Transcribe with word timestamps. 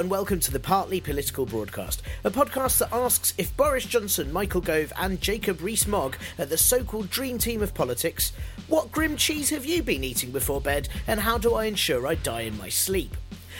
And 0.00 0.08
welcome 0.08 0.40
to 0.40 0.50
the 0.50 0.58
Partly 0.58 0.98
Political 0.98 1.44
Broadcast, 1.44 2.00
a 2.24 2.30
podcast 2.30 2.78
that 2.78 2.90
asks 2.90 3.34
if 3.36 3.54
Boris 3.54 3.84
Johnson, 3.84 4.32
Michael 4.32 4.62
Gove, 4.62 4.94
and 4.98 5.20
Jacob 5.20 5.60
Rees-Mogg 5.60 6.16
are 6.38 6.46
the 6.46 6.56
so-called 6.56 7.10
dream 7.10 7.36
team 7.36 7.60
of 7.62 7.74
politics. 7.74 8.32
What 8.66 8.90
grim 8.90 9.14
cheese 9.18 9.50
have 9.50 9.66
you 9.66 9.82
been 9.82 10.02
eating 10.02 10.30
before 10.30 10.62
bed, 10.62 10.88
and 11.06 11.20
how 11.20 11.36
do 11.36 11.52
I 11.52 11.66
ensure 11.66 12.06
I 12.06 12.14
die 12.14 12.40
in 12.42 12.56
my 12.56 12.70
sleep? 12.70 13.14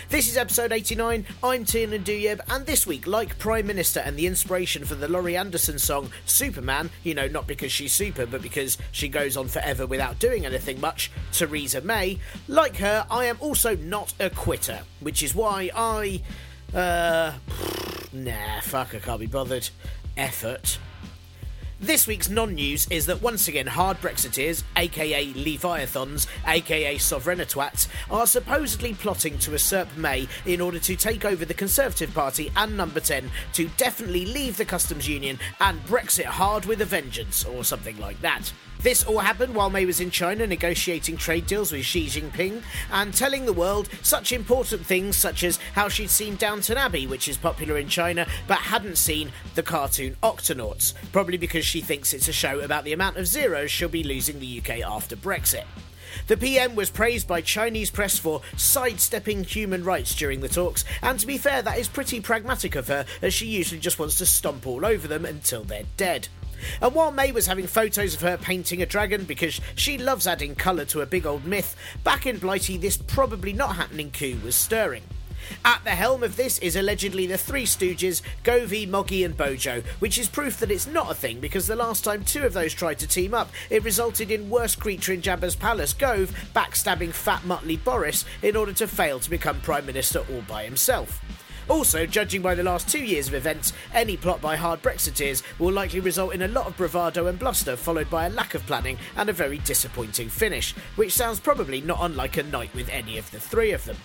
This 0.08 0.28
is 0.28 0.36
episode 0.36 0.72
89. 0.72 1.24
I'm 1.42 1.64
Tiernan 1.64 2.02
Douieb, 2.02 2.40
and 2.48 2.66
this 2.66 2.86
week, 2.86 3.06
like 3.06 3.38
Prime 3.38 3.66
Minister 3.66 4.00
and 4.00 4.16
the 4.16 4.26
inspiration 4.26 4.84
for 4.84 4.94
the 4.94 5.06
Laurie 5.06 5.36
Anderson 5.36 5.78
song 5.78 6.10
Superman, 6.24 6.90
you 7.04 7.14
know, 7.14 7.28
not 7.28 7.46
because 7.46 7.70
she's 7.70 7.92
super, 7.92 8.26
but 8.26 8.42
because 8.42 8.78
she 8.90 9.08
goes 9.08 9.36
on 9.36 9.48
forever 9.48 9.86
without 9.86 10.18
doing 10.18 10.46
anything 10.46 10.80
much, 10.80 11.12
Theresa 11.32 11.80
May, 11.80 12.18
like 12.48 12.76
her, 12.78 13.06
I 13.10 13.26
am 13.26 13.36
also 13.40 13.76
not 13.76 14.12
a 14.18 14.30
quitter, 14.30 14.80
which 15.00 15.22
is 15.22 15.34
why 15.34 15.70
I. 15.74 16.22
Uh. 16.74 17.32
Nah, 18.12 18.58
fuck, 18.62 18.92
I 18.92 18.98
can't 18.98 19.20
be 19.20 19.26
bothered. 19.26 19.70
Effort. 20.16 20.80
This 21.82 22.06
week's 22.06 22.28
non 22.28 22.56
news 22.56 22.86
is 22.90 23.06
that 23.06 23.22
once 23.22 23.48
again, 23.48 23.66
hard 23.66 23.98
Brexiteers, 24.02 24.64
aka 24.76 25.32
Leviathans, 25.32 26.26
aka 26.46 26.96
Sovereignitwats, 26.96 27.88
are 28.10 28.26
supposedly 28.26 28.92
plotting 28.92 29.38
to 29.38 29.52
usurp 29.52 29.88
May 29.96 30.28
in 30.44 30.60
order 30.60 30.78
to 30.78 30.94
take 30.94 31.24
over 31.24 31.46
the 31.46 31.54
Conservative 31.54 32.12
Party 32.12 32.52
and 32.54 32.76
Number 32.76 33.00
10 33.00 33.30
to 33.54 33.69
definitely 33.78 34.26
leave 34.26 34.58
the 34.58 34.64
Customs 34.66 35.08
Union 35.08 35.38
and 35.60 35.82
Brexit 35.86 36.26
hard 36.26 36.66
with 36.66 36.82
a 36.82 36.84
vengeance, 36.84 37.46
or 37.46 37.64
something 37.64 37.98
like 37.98 38.20
that. 38.20 38.52
This 38.82 39.04
all 39.04 39.18
happened 39.18 39.54
while 39.54 39.68
May 39.68 39.84
was 39.84 40.00
in 40.00 40.10
China 40.10 40.46
negotiating 40.46 41.18
trade 41.18 41.46
deals 41.46 41.70
with 41.70 41.84
Xi 41.84 42.06
Jinping 42.06 42.62
and 42.91 43.12
telling 43.12 43.44
the 43.44 43.52
world 43.52 43.91
such 44.00 44.32
important 44.32 44.86
things 44.86 45.18
such 45.18 45.44
as 45.44 45.58
how 45.74 45.91
she'd 45.91 46.08
seen 46.08 46.36
Downton 46.36 46.78
Abbey, 46.78 47.06
which 47.06 47.28
is 47.28 47.36
popular 47.36 47.76
in 47.76 47.88
China, 47.88 48.26
but 48.48 48.56
hadn't 48.56 48.96
seen 48.96 49.32
the 49.54 49.62
cartoon 49.62 50.16
Octonauts, 50.22 50.94
probably 51.12 51.36
because 51.36 51.66
she 51.66 51.82
thinks 51.82 52.14
it's 52.14 52.28
a 52.28 52.32
show 52.32 52.60
about 52.60 52.84
the 52.84 52.94
amount 52.94 53.19
of 53.19 53.26
zeros 53.26 53.70
she'll 53.70 53.90
be 53.90 54.02
losing 54.02 54.40
the 54.40 54.58
UK 54.60 54.80
after 54.80 55.14
Brexit. 55.14 55.66
The 56.28 56.38
PM 56.38 56.74
was 56.74 56.88
praised 56.88 57.28
by 57.28 57.42
Chinese 57.42 57.90
press 57.90 58.19
for 58.19 58.40
sidestepping 58.56 59.44
human 59.44 59.84
rights 59.84 60.14
during 60.14 60.40
the 60.40 60.48
talks, 60.48 60.86
and 61.02 61.20
to 61.20 61.26
be 61.26 61.36
fair, 61.36 61.60
that 61.60 61.78
is 61.78 61.86
pretty 61.86 62.19
pragmatic 62.20 62.76
of 62.76 62.88
her, 62.88 63.04
as 63.20 63.34
she 63.34 63.46
usually 63.46 63.80
just 63.80 63.98
wants 63.98 64.16
to 64.19 64.26
stomp 64.26 64.66
all 64.66 64.86
over 64.86 65.06
them 65.06 65.26
until 65.26 65.64
they're 65.64 65.84
dead. 65.98 66.28
And 66.81 66.94
while 66.94 67.12
May 67.12 67.32
was 67.32 67.47
having 67.47 67.66
photos 67.66 68.15
of 68.15 68.21
her 68.22 68.37
painting 68.37 68.82
a 68.82 68.87
dragon 68.87 69.25
because 69.25 69.60
she 69.75 69.98
loves 69.98 70.26
adding 70.26 70.54
colour 70.54 70.84
to 70.87 71.00
a 71.00 71.06
big 71.06 71.26
old 71.26 71.44
myth, 71.44 71.76
back 72.04 72.26
in 72.26 72.38
Blighty 72.38 72.76
this 72.76 72.97
probably 72.97 73.53
not 73.53 73.76
happening 73.76 74.10
coup 74.10 74.38
was 74.44 74.54
stirring. 74.54 75.03
At 75.65 75.82
the 75.84 75.91
helm 75.91 76.22
of 76.22 76.37
this 76.37 76.59
is 76.59 76.76
allegedly 76.76 77.26
the 77.26 77.38
Three 77.38 77.65
Stooges, 77.65 78.22
Govey, 78.44 78.88
Moggy, 78.88 79.25
and 79.25 79.37
Bojo, 79.37 79.82
which 79.99 80.19
is 80.19 80.28
proof 80.28 80.59
that 80.60 80.70
it's 80.70 80.87
not 80.87 81.10
a 81.10 81.15
thing 81.15 81.41
because 81.41 81.66
the 81.66 81.76
last 81.76 82.04
time 82.04 82.25
two 82.25 82.44
of 82.44 82.53
those 82.53 82.75
tried 82.75 82.99
to 83.00 83.06
team 83.06 83.34
up, 83.34 83.50
it 83.69 83.84
resulted 83.84 84.31
in 84.31 84.50
worst 84.50 84.81
creature 84.81 85.12
in 85.12 85.22
Jabba's 85.22 85.56
palace, 85.56 85.93
Gove, 85.93 86.34
backstabbing 86.54 87.12
fat 87.12 87.43
Muttley 87.43 87.82
Boris 87.82 88.25
in 88.43 88.56
order 88.56 88.72
to 88.75 88.87
fail 88.87 89.19
to 89.20 89.31
become 89.31 89.60
Prime 89.60 89.87
Minister 89.87 90.20
all 90.31 90.43
by 90.43 90.65
himself. 90.65 91.20
Also, 91.70 92.04
judging 92.04 92.42
by 92.42 92.53
the 92.53 92.64
last 92.64 92.88
two 92.88 93.03
years 93.03 93.28
of 93.28 93.34
events, 93.34 93.72
any 93.94 94.16
plot 94.16 94.41
by 94.41 94.56
hard 94.56 94.82
Brexiteers 94.82 95.44
will 95.60 95.72
likely 95.72 96.00
result 96.00 96.34
in 96.34 96.42
a 96.42 96.48
lot 96.48 96.66
of 96.66 96.76
bravado 96.76 97.28
and 97.28 97.38
bluster, 97.38 97.76
followed 97.76 98.10
by 98.10 98.26
a 98.26 98.31
lack 98.31 98.54
of 98.54 98.66
planning 98.66 98.98
and 99.16 99.28
a 99.28 99.32
very 99.32 99.58
disappointing 99.58 100.28
finish, 100.28 100.72
which 100.97 101.12
sounds 101.12 101.38
probably 101.38 101.81
not 101.81 102.00
unlike 102.00 102.38
a 102.38 102.42
night 102.42 102.75
with 102.75 102.88
any 102.88 103.19
of 103.19 103.31
the 103.31 103.38
three 103.38 103.70
of 103.70 103.84
them. 103.84 103.97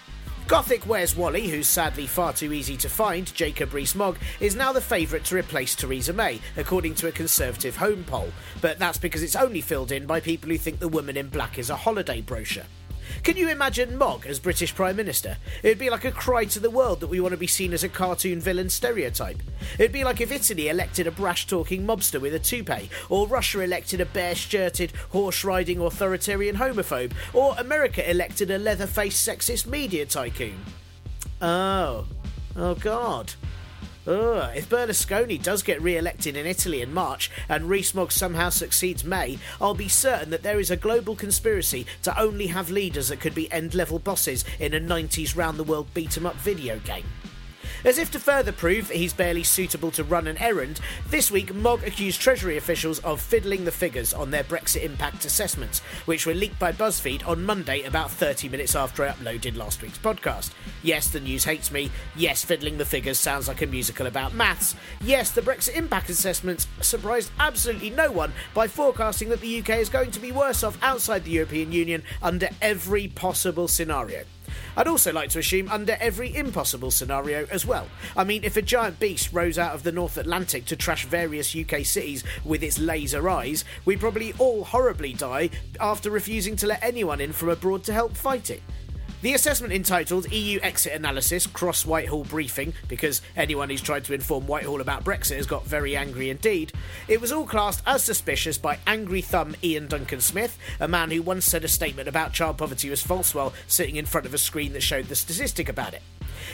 Gothic 0.47 0.83
Where's 0.83 1.15
Wally, 1.15 1.47
who's 1.47 1.67
sadly 1.67 2.05
far 2.05 2.33
too 2.33 2.53
easy 2.53 2.77
to 2.77 2.87
find, 2.87 3.33
Jacob 3.33 3.73
Rees-Mogg, 3.73 4.19
is 4.39 4.55
now 4.55 4.71
the 4.71 4.79
favourite 4.79 5.25
to 5.25 5.35
replace 5.35 5.73
Theresa 5.73 6.13
May, 6.13 6.39
according 6.57 6.93
to 6.95 7.07
a 7.07 7.11
Conservative 7.11 7.75
home 7.75 8.03
poll. 8.03 8.29
But 8.61 8.77
that's 8.77 8.99
because 8.99 9.23
it's 9.23 9.35
only 9.35 9.61
filled 9.61 9.91
in 9.91 10.05
by 10.05 10.19
people 10.19 10.51
who 10.51 10.57
think 10.59 10.77
the 10.77 10.87
woman 10.87 11.17
in 11.17 11.29
black 11.29 11.57
is 11.57 11.71
a 11.71 11.75
holiday 11.75 12.21
brochure. 12.21 12.65
Can 13.23 13.37
you 13.37 13.49
imagine 13.49 13.97
Mogg 13.97 14.25
as 14.25 14.39
British 14.39 14.73
Prime 14.73 14.95
Minister? 14.95 15.37
It'd 15.63 15.79
be 15.79 15.89
like 15.89 16.05
a 16.05 16.11
cry 16.11 16.45
to 16.45 16.59
the 16.59 16.69
world 16.69 16.99
that 16.99 17.07
we 17.07 17.19
want 17.19 17.33
to 17.33 17.37
be 17.37 17.47
seen 17.47 17.73
as 17.73 17.83
a 17.83 17.89
cartoon 17.89 18.39
villain 18.39 18.69
stereotype. 18.69 19.41
It'd 19.79 19.91
be 19.91 20.03
like 20.03 20.21
if 20.21 20.31
Italy 20.31 20.69
elected 20.69 21.07
a 21.07 21.11
brash 21.11 21.47
talking 21.47 21.85
mobster 21.85 22.21
with 22.21 22.33
a 22.33 22.39
toupee, 22.39 22.89
or 23.09 23.27
Russia 23.27 23.61
elected 23.61 24.01
a 24.01 24.05
bare 24.05 24.35
shirted, 24.35 24.91
horse 25.09 25.43
riding 25.43 25.79
authoritarian 25.79 26.55
homophobe, 26.57 27.13
or 27.33 27.55
America 27.57 28.09
elected 28.09 28.51
a 28.51 28.57
leather 28.57 28.87
faced 28.87 29.27
sexist 29.27 29.65
media 29.65 30.05
tycoon. 30.05 30.63
Oh. 31.41 32.07
Oh 32.55 32.75
god. 32.75 33.33
Ugh, 34.07 34.51
if 34.55 34.69
Berlusconi 34.69 35.41
does 35.41 35.63
get 35.63 35.81
re 35.81 35.97
elected 35.97 36.37
in 36.37 36.45
Italy 36.45 36.81
in 36.81 36.93
March 36.93 37.31
and 37.49 37.67
Rees-Mogg 37.67 38.11
somehow 38.11 38.49
succeeds 38.49 39.03
May, 39.03 39.39
I'll 39.59 39.73
be 39.73 39.87
certain 39.87 40.29
that 40.29 40.43
there 40.43 40.59
is 40.59 40.69
a 40.69 40.77
global 40.77 41.15
conspiracy 41.15 41.87
to 42.03 42.19
only 42.19 42.47
have 42.47 42.69
leaders 42.69 43.07
that 43.07 43.19
could 43.19 43.33
be 43.33 43.51
end 43.51 43.73
level 43.73 43.97
bosses 43.97 44.45
in 44.59 44.75
a 44.75 44.79
90s 44.79 45.35
round 45.35 45.57
the 45.57 45.63
world 45.63 45.91
beat 45.95 46.15
'em 46.17 46.27
up 46.27 46.35
video 46.35 46.77
game. 46.79 47.05
As 47.85 47.99
if 47.99 48.09
to 48.13 48.19
further 48.19 48.51
prove 48.51 48.87
that 48.87 48.97
he's 48.97 49.13
barely 49.13 49.43
suitable 49.43 49.91
to 49.91 50.03
run 50.03 50.25
an 50.25 50.39
errand, 50.39 50.79
this 51.07 51.29
week 51.29 51.53
Mogg 51.53 51.83
accused 51.83 52.19
Treasury 52.19 52.57
officials 52.57 52.97
of 53.01 53.21
fiddling 53.21 53.63
the 53.63 53.71
figures 53.71 54.11
on 54.11 54.31
their 54.31 54.43
Brexit 54.43 54.83
impact 54.83 55.23
assessments, 55.23 55.81
which 56.05 56.25
were 56.25 56.33
leaked 56.33 56.57
by 56.57 56.71
BuzzFeed 56.71 57.27
on 57.27 57.45
Monday 57.45 57.83
about 57.83 58.09
30 58.09 58.49
minutes 58.49 58.75
after 58.75 59.03
I 59.03 59.09
uploaded 59.09 59.55
last 59.55 59.83
week's 59.83 59.99
podcast. 59.99 60.49
Yes, 60.81 61.09
the 61.09 61.19
news 61.19 61.43
hates 61.43 61.71
me. 61.71 61.91
Yes, 62.15 62.43
fiddling 62.43 62.79
the 62.79 62.85
figures 62.85 63.19
sounds 63.19 63.47
like 63.47 63.61
a 63.61 63.67
musical 63.67 64.07
about 64.07 64.33
maths. 64.33 64.73
Yes, 64.99 65.29
the 65.29 65.43
Brexit 65.43 65.75
impact 65.75 66.09
assessments 66.09 66.65
surprised 66.81 67.29
absolutely 67.37 67.91
no 67.91 68.11
one 68.11 68.33
by 68.55 68.67
forecasting 68.67 69.29
that 69.29 69.41
the 69.41 69.59
UK 69.59 69.77
is 69.77 69.89
going 69.89 70.09
to 70.09 70.19
be 70.19 70.31
worse 70.31 70.63
off 70.63 70.79
outside 70.81 71.23
the 71.23 71.29
European 71.29 71.71
Union 71.71 72.01
under 72.23 72.49
every 72.63 73.07
possible 73.09 73.67
scenario. 73.67 74.23
I'd 74.77 74.87
also 74.87 75.13
like 75.13 75.29
to 75.29 75.39
assume 75.39 75.69
under 75.69 75.97
every 75.99 76.35
impossible 76.35 76.91
scenario 76.91 77.47
as 77.49 77.65
well. 77.65 77.87
I 78.17 78.23
mean, 78.23 78.43
if 78.43 78.57
a 78.57 78.61
giant 78.61 78.99
beast 78.99 79.31
rose 79.31 79.57
out 79.57 79.73
of 79.73 79.83
the 79.83 79.91
North 79.91 80.17
Atlantic 80.17 80.65
to 80.65 80.75
trash 80.75 81.05
various 81.05 81.55
UK 81.55 81.85
cities 81.85 82.23
with 82.43 82.61
its 82.63 82.77
laser 82.77 83.29
eyes, 83.29 83.63
we'd 83.85 83.99
probably 83.99 84.33
all 84.37 84.63
horribly 84.63 85.13
die 85.13 85.49
after 85.79 86.09
refusing 86.09 86.55
to 86.57 86.67
let 86.67 86.83
anyone 86.83 87.21
in 87.21 87.31
from 87.31 87.49
abroad 87.49 87.83
to 87.85 87.93
help 87.93 88.15
fight 88.17 88.49
it. 88.49 88.61
The 89.25 89.33
assessment 89.33 89.73
entitled 89.73 90.31
EU 90.31 90.59
Exit 90.61 90.93
Analysis 90.93 91.47
Cross 91.47 91.83
Whitehall 91.87 92.25
Briefing, 92.25 92.75
because 92.87 93.23
anyone 93.35 93.71
who's 93.71 93.81
tried 93.81 94.03
to 94.03 94.13
inform 94.13 94.45
Whitehall 94.45 94.81
about 94.81 95.03
Brexit 95.03 95.37
has 95.37 95.47
got 95.47 95.65
very 95.65 95.97
angry 95.97 96.29
indeed, 96.29 96.71
it 97.07 97.19
was 97.19 97.31
all 97.31 97.47
classed 97.47 97.81
as 97.87 98.03
suspicious 98.03 98.59
by 98.59 98.77
angry 98.85 99.21
thumb 99.21 99.55
Iain 99.63 99.87
Duncan 99.87 100.21
Smith, 100.21 100.59
a 100.79 100.87
man 100.87 101.09
who 101.09 101.23
once 101.23 101.43
said 101.43 101.63
a 101.63 101.67
statement 101.67 102.07
about 102.07 102.33
child 102.33 102.59
poverty 102.59 102.87
was 102.87 103.01
false 103.01 103.33
while 103.33 103.55
sitting 103.67 103.95
in 103.95 104.05
front 104.05 104.27
of 104.27 104.33
a 104.35 104.37
screen 104.37 104.73
that 104.73 104.83
showed 104.83 105.07
the 105.07 105.15
statistic 105.15 105.69
about 105.69 105.95
it. 105.95 106.03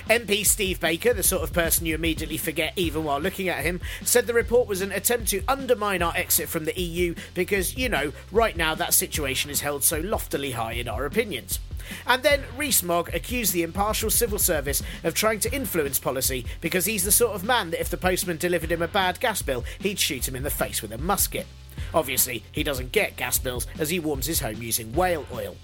MP 0.09 0.45
Steve 0.45 0.79
Baker, 0.79 1.13
the 1.13 1.23
sort 1.23 1.43
of 1.43 1.51
person 1.51 1.85
you 1.85 1.93
immediately 1.93 2.37
forget 2.37 2.71
even 2.77 3.03
while 3.03 3.19
looking 3.19 3.49
at 3.49 3.65
him, 3.65 3.81
said 4.05 4.27
the 4.27 4.33
report 4.33 4.69
was 4.69 4.79
an 4.79 4.93
attempt 4.93 5.27
to 5.31 5.43
undermine 5.45 6.01
our 6.01 6.15
exit 6.15 6.47
from 6.47 6.63
the 6.63 6.79
EU 6.79 7.15
because, 7.33 7.75
you 7.75 7.89
know, 7.89 8.13
right 8.31 8.55
now 8.55 8.73
that 8.75 8.93
situation 8.93 9.51
is 9.51 9.59
held 9.59 9.83
so 9.83 9.99
loftily 9.99 10.51
high 10.51 10.71
in 10.71 10.87
our 10.87 11.05
opinions. 11.05 11.59
And 12.07 12.23
then 12.23 12.43
Rees-Mogg 12.57 13.13
accused 13.13 13.53
the 13.53 13.63
impartial 13.63 14.09
civil 14.09 14.39
service 14.39 14.81
of 15.03 15.13
trying 15.13 15.39
to 15.41 15.53
influence 15.53 15.99
policy 15.99 16.45
because 16.61 16.85
he's 16.85 17.03
the 17.03 17.11
sort 17.11 17.35
of 17.35 17.43
man 17.43 17.71
that 17.71 17.81
if 17.81 17.89
the 17.89 17.97
postman 17.97 18.37
delivered 18.37 18.71
him 18.71 18.81
a 18.81 18.87
bad 18.87 19.19
gas 19.19 19.41
bill, 19.41 19.63
he'd 19.79 19.99
shoot 19.99 20.27
him 20.27 20.35
in 20.35 20.43
the 20.43 20.49
face 20.49 20.81
with 20.81 20.91
a 20.91 20.97
musket. 20.97 21.47
Obviously, 21.93 22.43
he 22.51 22.63
doesn't 22.63 22.91
get 22.91 23.17
gas 23.17 23.37
bills 23.37 23.67
as 23.79 23.89
he 23.89 23.99
warms 23.99 24.25
his 24.25 24.39
home 24.39 24.61
using 24.61 24.93
whale 24.93 25.25
oil. 25.33 25.55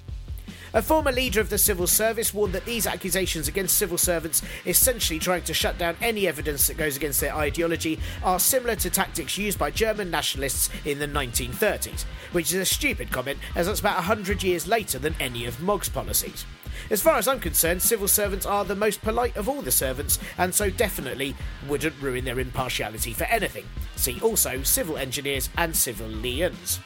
A 0.73 0.81
former 0.81 1.11
leader 1.11 1.39
of 1.39 1.49
the 1.49 1.57
civil 1.57 1.87
service 1.87 2.33
warned 2.33 2.53
that 2.53 2.65
these 2.65 2.87
accusations 2.87 3.47
against 3.47 3.77
civil 3.77 3.97
servants, 3.97 4.41
essentially 4.65 5.19
trying 5.19 5.43
to 5.43 5.53
shut 5.53 5.77
down 5.77 5.95
any 6.01 6.27
evidence 6.27 6.67
that 6.67 6.77
goes 6.77 6.97
against 6.97 7.21
their 7.21 7.35
ideology, 7.35 7.99
are 8.23 8.39
similar 8.39 8.75
to 8.75 8.89
tactics 8.89 9.37
used 9.37 9.57
by 9.57 9.71
German 9.71 10.11
nationalists 10.11 10.69
in 10.85 10.99
the 10.99 11.07
1930s, 11.07 12.03
which 12.31 12.53
is 12.53 12.59
a 12.59 12.65
stupid 12.65 13.11
comment 13.11 13.39
as 13.55 13.67
that's 13.67 13.79
about 13.79 13.95
100 13.95 14.43
years 14.43 14.67
later 14.67 14.99
than 14.99 15.15
any 15.19 15.45
of 15.45 15.61
Mogg's 15.61 15.89
policies. 15.89 16.45
As 16.89 17.01
far 17.01 17.17
as 17.17 17.27
I'm 17.27 17.39
concerned, 17.39 17.81
civil 17.81 18.07
servants 18.07 18.45
are 18.45 18.63
the 18.63 18.75
most 18.75 19.01
polite 19.01 19.35
of 19.35 19.49
all 19.49 19.61
the 19.61 19.71
servants, 19.71 20.19
and 20.37 20.53
so 20.53 20.69
definitely 20.69 21.35
wouldn't 21.67 21.99
ruin 22.01 22.25
their 22.25 22.39
impartiality 22.39 23.13
for 23.13 23.23
anything. 23.25 23.65
See 23.95 24.19
also 24.21 24.61
civil 24.63 24.97
engineers 24.97 25.49
and 25.57 25.75
civil 25.75 26.07
civilians. 26.07 26.79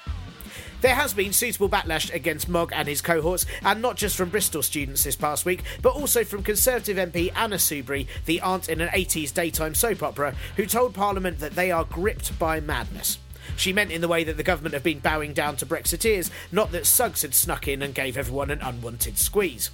There 0.81 0.95
has 0.95 1.13
been 1.13 1.31
suitable 1.31 1.69
backlash 1.69 2.11
against 2.11 2.49
Mogg 2.49 2.71
and 2.73 2.87
his 2.87 3.01
cohorts, 3.01 3.45
and 3.63 3.83
not 3.83 3.97
just 3.97 4.17
from 4.17 4.29
Bristol 4.29 4.63
students 4.63 5.03
this 5.03 5.15
past 5.15 5.45
week, 5.45 5.61
but 5.83 5.93
also 5.93 6.23
from 6.23 6.41
Conservative 6.41 6.97
MP 6.97 7.31
Anna 7.35 7.57
Soubry, 7.57 8.07
the 8.25 8.41
aunt 8.41 8.67
in 8.67 8.81
an 8.81 8.89
80s 8.89 9.31
daytime 9.31 9.75
soap 9.75 10.01
opera, 10.01 10.33
who 10.55 10.65
told 10.65 10.95
Parliament 10.95 11.39
that 11.39 11.53
they 11.53 11.69
are 11.69 11.83
gripped 11.83 12.37
by 12.39 12.59
madness. 12.59 13.19
She 13.55 13.73
meant 13.73 13.91
in 13.91 14.01
the 14.01 14.07
way 14.07 14.23
that 14.23 14.37
the 14.37 14.43
government 14.43 14.73
have 14.73 14.83
been 14.83 14.99
bowing 14.99 15.33
down 15.33 15.55
to 15.57 15.67
Brexiteers, 15.67 16.31
not 16.51 16.71
that 16.71 16.87
Suggs 16.87 17.21
had 17.21 17.35
snuck 17.35 17.67
in 17.67 17.83
and 17.83 17.93
gave 17.93 18.17
everyone 18.17 18.49
an 18.49 18.61
unwanted 18.61 19.19
squeeze. 19.19 19.69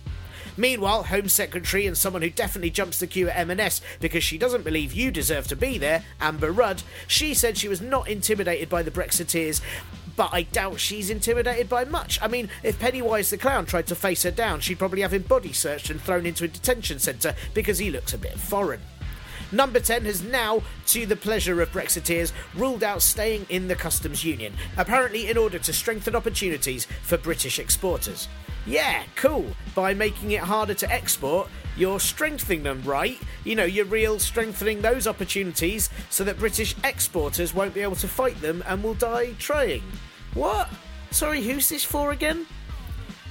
Meanwhile, 0.58 1.04
Home 1.04 1.30
Secretary 1.30 1.86
and 1.86 1.98
someone 1.98 2.24
who 2.24 2.32
definitely 2.32 2.72
jumps 2.72 3.00
the 3.00 3.08
queue 3.08 3.30
at 3.30 3.38
M&S 3.38 3.80
because 4.02 4.24
she 4.24 4.38
doesn't 4.38 4.64
believe 4.64 4.92
you 4.92 5.12
deserve 5.12 5.48
to 5.48 5.56
be 5.56 5.78
there, 5.78 6.04
Amber 6.20 6.52
Rudd, 6.52 6.82
she 7.06 7.34
said 7.34 7.58
she 7.58 7.68
was 7.68 7.80
not 7.80 8.10
intimidated 8.10 8.68
by 8.68 8.82
the 8.82 8.92
Brexiteers 8.92 9.62
but 10.18 10.34
I 10.34 10.42
doubt 10.42 10.82
she's 10.82 11.10
intimidated 11.10 11.70
by 11.70 11.86
much. 11.86 12.20
I 12.22 12.28
mean, 12.28 12.50
if 12.64 12.80
Pennywise 12.80 13.30
the 13.30 13.38
Clown 13.38 13.66
tried 13.66 13.88
to 13.88 13.96
face 13.96 14.24
her 14.24 14.32
down, 14.32 14.60
she'd 14.60 14.80
probably 14.80 15.02
have 15.04 15.14
him 15.14 15.22
body 15.22 15.54
searched 15.54 15.90
and 15.90 16.02
thrown 16.02 16.26
into 16.26 16.44
a 16.44 16.50
detention 16.50 17.00
centre 17.00 17.36
because 17.54 17.78
he 17.78 17.92
looks 17.92 18.14
a 18.14 18.18
bit 18.18 18.38
foreign. 18.38 18.82
Number 19.52 19.80
10 19.80 20.04
has 20.06 20.24
now, 20.24 20.62
to 20.88 21.06
the 21.06 21.16
pleasure 21.16 21.62
of 21.62 21.72
Brexiteers, 21.72 22.34
ruled 22.56 22.84
out 22.84 23.02
staying 23.02 23.46
in 23.50 23.70
the 23.70 23.76
customs 23.76 24.26
union, 24.26 24.54
apparently 24.76 25.30
in 25.30 25.38
order 25.38 25.60
to 25.60 25.72
strengthen 25.72 26.16
opportunities 26.16 26.86
for 27.04 27.18
British 27.18 27.60
exporters. 27.60 28.28
Yeah, 28.66 29.04
cool. 29.16 29.46
By 29.74 29.94
making 29.94 30.32
it 30.32 30.42
harder 30.42 30.74
to 30.74 30.92
export, 30.92 31.48
you're 31.78 32.02
strengthening 32.02 32.64
them, 32.64 32.82
right? 32.84 33.18
You 33.46 33.56
know, 33.56 33.64
you're 33.64 33.86
real 33.86 34.20
strengthening 34.20 34.82
those 34.82 35.08
opportunities 35.08 35.90
so 36.10 36.26
that 36.26 36.40
British 36.40 36.76
exporters 36.84 37.54
won't 37.54 37.74
be 37.74 37.82
able 37.82 37.96
to 37.98 38.08
fight 38.08 38.42
them 38.42 38.64
and 38.68 38.84
will 38.84 38.96
die 38.96 39.36
trying. 39.40 39.84
What? 40.38 40.70
Sorry, 41.10 41.42
who's 41.42 41.68
this 41.68 41.84
for 41.84 42.12
again? 42.12 42.46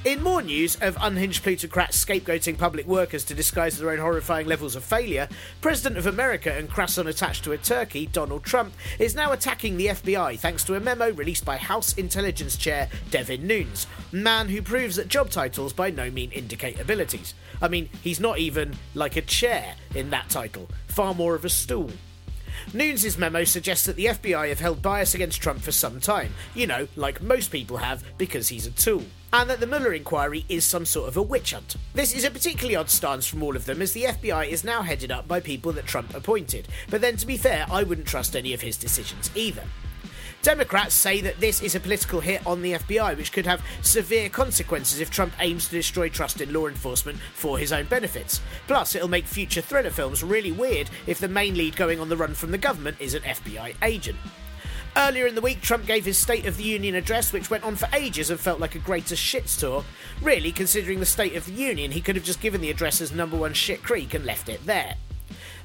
In 0.05 0.25
more 0.25 0.43
news 0.43 0.75
of 0.81 0.99
unhinged 1.01 1.45
plutocrats 1.45 2.05
scapegoating 2.05 2.59
public 2.59 2.85
workers 2.85 3.23
to 3.27 3.35
disguise 3.35 3.79
their 3.79 3.91
own 3.91 4.01
horrifying 4.01 4.49
levels 4.49 4.75
of 4.75 4.83
failure, 4.83 5.29
President 5.61 5.99
of 5.99 6.07
America 6.07 6.53
and 6.53 6.69
Croissant 6.69 7.09
attached 7.09 7.45
to 7.45 7.53
a 7.53 7.59
turkey, 7.59 8.07
Donald 8.07 8.43
Trump, 8.43 8.75
is 8.99 9.15
now 9.15 9.31
attacking 9.31 9.77
the 9.77 9.87
FBI 9.87 10.37
thanks 10.41 10.65
to 10.65 10.75
a 10.75 10.81
memo 10.81 11.13
released 11.13 11.45
by 11.45 11.57
House 11.57 11.93
Intelligence 11.93 12.57
Chair 12.57 12.89
Devin 13.13 13.47
Nunes, 13.47 13.87
man 14.11 14.49
who 14.49 14.61
proves 14.61 14.97
that 14.97 15.07
job 15.07 15.31
titles 15.31 15.73
by 15.73 15.91
no 15.91 16.11
means 16.11 16.33
indicate 16.33 16.81
abilities. 16.81 17.35
I 17.63 17.69
mean, 17.69 17.89
he's 18.03 18.19
not 18.19 18.39
even 18.39 18.75
like 18.97 19.15
a 19.15 19.23
chair 19.23 19.77
in 19.95 20.11
that 20.11 20.29
title, 20.29 20.69
far 20.89 21.15
more 21.15 21.37
of 21.37 21.45
a 21.45 21.51
stool. 21.51 21.93
Nunes' 22.77 23.17
memo 23.17 23.45
suggests 23.45 23.87
that 23.87 23.97
the 23.97 24.05
FBI 24.05 24.51
have 24.51 24.61
held 24.61 24.83
bias 24.83 25.15
against 25.15 25.41
Trump 25.41 25.63
for 25.63 25.73
some 25.73 25.99
time, 25.99 26.35
you 26.55 26.67
know, 26.67 26.87
like 26.95 27.23
most 27.23 27.51
people 27.51 27.79
have, 27.79 28.05
because 28.19 28.49
he's 28.49 28.67
a 28.67 28.71
tool. 28.71 29.05
And 29.33 29.49
that 29.49 29.61
the 29.61 29.67
Mueller 29.67 29.95
inquiry 29.95 30.45
is 30.51 30.65
some 30.65 30.85
sort 30.85 31.09
of 31.09 31.17
a 31.17 31.23
witch 31.23 31.53
hunt. 31.53 31.77
This 31.95 32.15
is 32.15 32.25
a 32.25 32.31
particularly 32.31 32.77
odd 32.77 32.91
stance 32.91 33.27
from 33.27 33.43
all 33.43 33.57
of 33.57 33.65
them, 33.65 33.81
as 33.81 33.93
the 33.93 34.05
FBI 34.05 34.49
is 34.49 34.63
now 34.63 34.83
headed 34.83 35.11
up 35.11 35.27
by 35.27 35.41
people 35.41 35.73
that 35.73 35.87
Trump 35.87 36.15
appointed. 36.15 36.69
But 36.91 37.01
then, 37.01 37.17
to 37.17 37.27
be 37.27 37.39
fair, 37.39 37.67
I 37.71 37.83
wouldn't 37.83 38.07
trust 38.07 38.37
any 38.37 38.53
of 38.53 38.61
his 38.61 38.77
decisions 38.77 39.31
either. 39.35 39.65
Democrats 40.47 40.95
say 40.95 41.21
that 41.23 41.41
this 41.41 41.61
is 41.61 41.75
a 41.75 41.81
political 41.81 42.21
hit 42.21 42.47
on 42.47 42.63
the 42.63 42.75
FBI, 42.75 43.17
which 43.17 43.33
could 43.33 43.47
have 43.47 43.61
severe 43.83 44.29
consequences 44.29 45.01
if 45.01 45.11
Trump 45.11 45.33
aims 45.41 45.67
to 45.67 45.73
destroy 45.73 46.09
trust 46.09 46.41
in 46.41 46.53
law 46.53 46.69
enforcement 46.69 47.19
for 47.35 47.59
his 47.59 47.73
own 47.73 47.85
benefits. 47.87 48.41
Plus, 48.69 48.95
it'll 48.95 49.09
make 49.09 49.27
future 49.27 49.61
thriller 49.61 49.91
films 49.91 50.23
really 50.23 50.53
weird 50.53 50.89
if 51.09 51.19
the 51.19 51.27
main 51.27 51.57
lead 51.57 51.75
going 51.75 51.99
on 51.99 52.09
the 52.09 52.17
run 52.17 52.33
from 52.33 52.53
the 52.53 52.59
government 52.59 52.97
is 53.01 53.15
an 53.15 53.25
FBI 53.25 53.75
agent. 53.83 54.19
Earlier 54.97 55.27
in 55.27 55.35
the 55.35 55.41
week, 55.41 55.63
Trump 55.63 55.85
gave 55.85 56.05
his 56.05 56.17
State 56.17 56.47
of 56.47 56.57
the 56.57 56.63
Union 56.63 56.95
address, 56.95 57.33
which 57.33 57.51
went 57.51 57.65
on 57.65 57.75
for 57.75 57.89
ages 57.93 58.31
and 58.31 58.39
felt 58.39 58.61
like 58.61 58.77
a 58.77 58.79
greatest 58.79 59.21
shit 59.21 59.49
tour. 59.49 59.85
Really, 60.23 60.53
considering 60.53 61.01
the 61.01 61.07
State 61.07 61.35
of 61.35 61.47
the 61.47 61.55
Union, 61.55 61.91
he 61.91 62.01
could 62.01 62.15
have 62.15 62.25
just 62.25 62.41
given 62.41 62.61
the 62.61 62.71
address 62.71 63.01
as 63.01 63.11
number 63.11 63.37
one 63.37 63.53
shit 63.53 63.83
creek 63.83 64.15
and 64.15 64.25
left 64.25 64.49
it 64.49 64.65
there. 64.65 64.95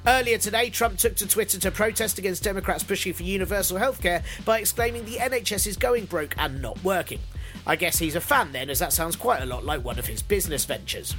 Earlier 0.07 0.39
today, 0.39 0.71
Trump 0.71 0.97
took 0.97 1.15
to 1.17 1.27
Twitter 1.27 1.59
to 1.59 1.69
protest 1.69 2.17
against 2.17 2.43
Democrats 2.43 2.83
pushing 2.83 3.13
for 3.13 3.21
universal 3.21 3.77
healthcare 3.77 4.23
by 4.43 4.57
exclaiming 4.57 5.05
the 5.05 5.17
NHS 5.17 5.67
is 5.67 5.77
going 5.77 6.05
broke 6.05 6.33
and 6.39 6.59
not 6.59 6.83
working. 6.83 7.19
I 7.67 7.75
guess 7.75 7.99
he's 7.99 8.15
a 8.15 8.21
fan 8.21 8.51
then, 8.51 8.71
as 8.71 8.79
that 8.79 8.93
sounds 8.93 9.15
quite 9.15 9.43
a 9.43 9.45
lot 9.45 9.63
like 9.63 9.83
one 9.83 9.99
of 9.99 10.07
his 10.07 10.23
business 10.23 10.65
ventures. 10.65 11.15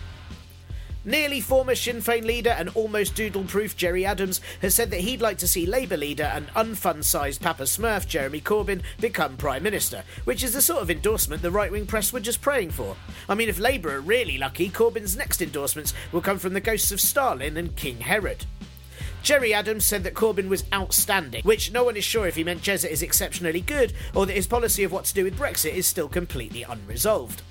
Nearly 1.05 1.40
former 1.40 1.76
Sinn 1.76 1.99
Féin 1.99 2.25
leader 2.25 2.50
and 2.50 2.70
almost 2.70 3.14
doodle 3.14 3.44
proof 3.44 3.76
Gerry 3.76 4.05
Adams 4.05 4.40
has 4.62 4.75
said 4.75 4.90
that 4.90 5.00
he'd 5.00 5.20
like 5.20 5.38
to 5.38 5.49
see 5.49 5.64
Labour 5.64 5.96
leader 5.96 6.25
and 6.25 6.49
unfun 6.49 7.05
sized 7.05 7.40
Papa 7.40 7.64
Smurf 7.64 8.08
Jeremy 8.08 8.40
Corbyn 8.40 8.82
become 9.01 9.36
Prime 9.36 9.62
Minister, 9.62 10.03
which 10.24 10.43
is 10.43 10.55
the 10.55 10.62
sort 10.62 10.82
of 10.82 10.91
endorsement 10.91 11.43
the 11.43 11.51
right 11.53 11.70
wing 11.70 11.86
press 11.86 12.12
were 12.12 12.20
just 12.20 12.43
praying 12.43 12.70
for. 12.70 12.96
I 13.29 13.36
mean, 13.36 13.48
if 13.48 13.60
Labour 13.60 13.96
are 13.96 14.01
really 14.01 14.39
lucky, 14.39 14.70
Corbyn's 14.70 15.17
next 15.17 15.41
endorsements 15.41 15.94
will 16.10 16.20
come 16.20 16.39
from 16.39 16.53
the 16.53 16.60
ghosts 16.60 16.91
of 16.91 17.01
Stalin 17.01 17.56
and 17.56 17.77
King 17.77 17.98
Herod. 18.01 18.44
Gerry 19.22 19.55
Adams 19.55 19.84
said 19.84 20.02
that 20.02 20.14
Corbyn 20.14 20.48
was 20.48 20.64
outstanding, 20.74 21.44
which 21.44 21.70
no 21.70 21.84
one 21.84 21.96
is 21.96 22.05
sure 22.05 22.26
if 22.26 22.34
he 22.34 22.43
meant 22.43 22.62
Jezza 22.62 22.88
is 22.88 23.02
exceptionally 23.02 23.60
good 23.60 23.93
or 24.14 24.26
that 24.26 24.34
his 24.34 24.48
policy 24.48 24.82
of 24.82 24.91
what 24.91 25.05
to 25.05 25.14
do 25.14 25.22
with 25.22 25.38
Brexit 25.38 25.74
is 25.74 25.86
still 25.86 26.08
completely 26.08 26.64
unresolved. 26.64 27.43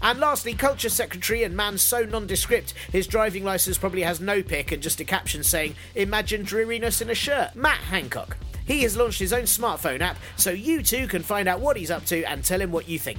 And 0.00 0.20
lastly, 0.20 0.54
Culture 0.54 0.88
Secretary 0.88 1.42
and 1.42 1.56
man 1.56 1.78
so 1.78 2.04
nondescript, 2.04 2.74
his 2.92 3.08
driving 3.08 3.44
licence 3.44 3.76
probably 3.76 4.02
has 4.02 4.20
no 4.20 4.42
pick 4.42 4.70
and 4.70 4.82
just 4.82 5.00
a 5.00 5.04
caption 5.04 5.42
saying, 5.42 5.74
Imagine 5.96 6.44
dreariness 6.44 7.00
in 7.00 7.10
a 7.10 7.14
shirt. 7.14 7.56
Matt 7.56 7.78
Hancock. 7.78 8.36
He 8.64 8.82
has 8.82 8.96
launched 8.96 9.18
his 9.18 9.32
own 9.32 9.44
smartphone 9.44 10.00
app, 10.00 10.18
so 10.36 10.50
you 10.50 10.82
too 10.82 11.08
can 11.08 11.22
find 11.22 11.48
out 11.48 11.60
what 11.60 11.76
he's 11.76 11.90
up 11.90 12.04
to 12.06 12.24
and 12.24 12.44
tell 12.44 12.60
him 12.60 12.70
what 12.70 12.88
you 12.88 12.98
think. 12.98 13.18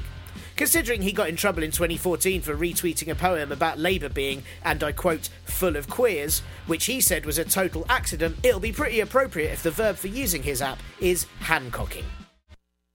Considering 0.58 1.04
he 1.04 1.12
got 1.12 1.30
in 1.30 1.36
trouble 1.36 1.62
in 1.62 1.70
2014 1.70 2.42
for 2.42 2.56
retweeting 2.56 3.10
a 3.10 3.16
poem 3.16 3.52
about 3.52 3.78
Labour 3.78 4.10
being, 4.10 4.42
and 4.64 4.84
I 4.84 4.92
quote, 4.92 5.30
full 5.46 5.76
of 5.76 5.88
queers, 5.88 6.42
which 6.66 6.86
he 6.86 7.00
said 7.00 7.28
was 7.28 7.38
a 7.38 7.46
total 7.46 7.86
accident, 7.90 8.38
it'll 8.42 8.60
be 8.60 8.72
pretty 8.72 9.00
appropriate 9.00 9.52
if 9.54 9.62
the 9.62 9.70
verb 9.70 9.98
for 9.98 10.08
using 10.08 10.42
his 10.42 10.64
app 10.64 10.80
is 11.00 11.28
Hancocking. 11.42 12.06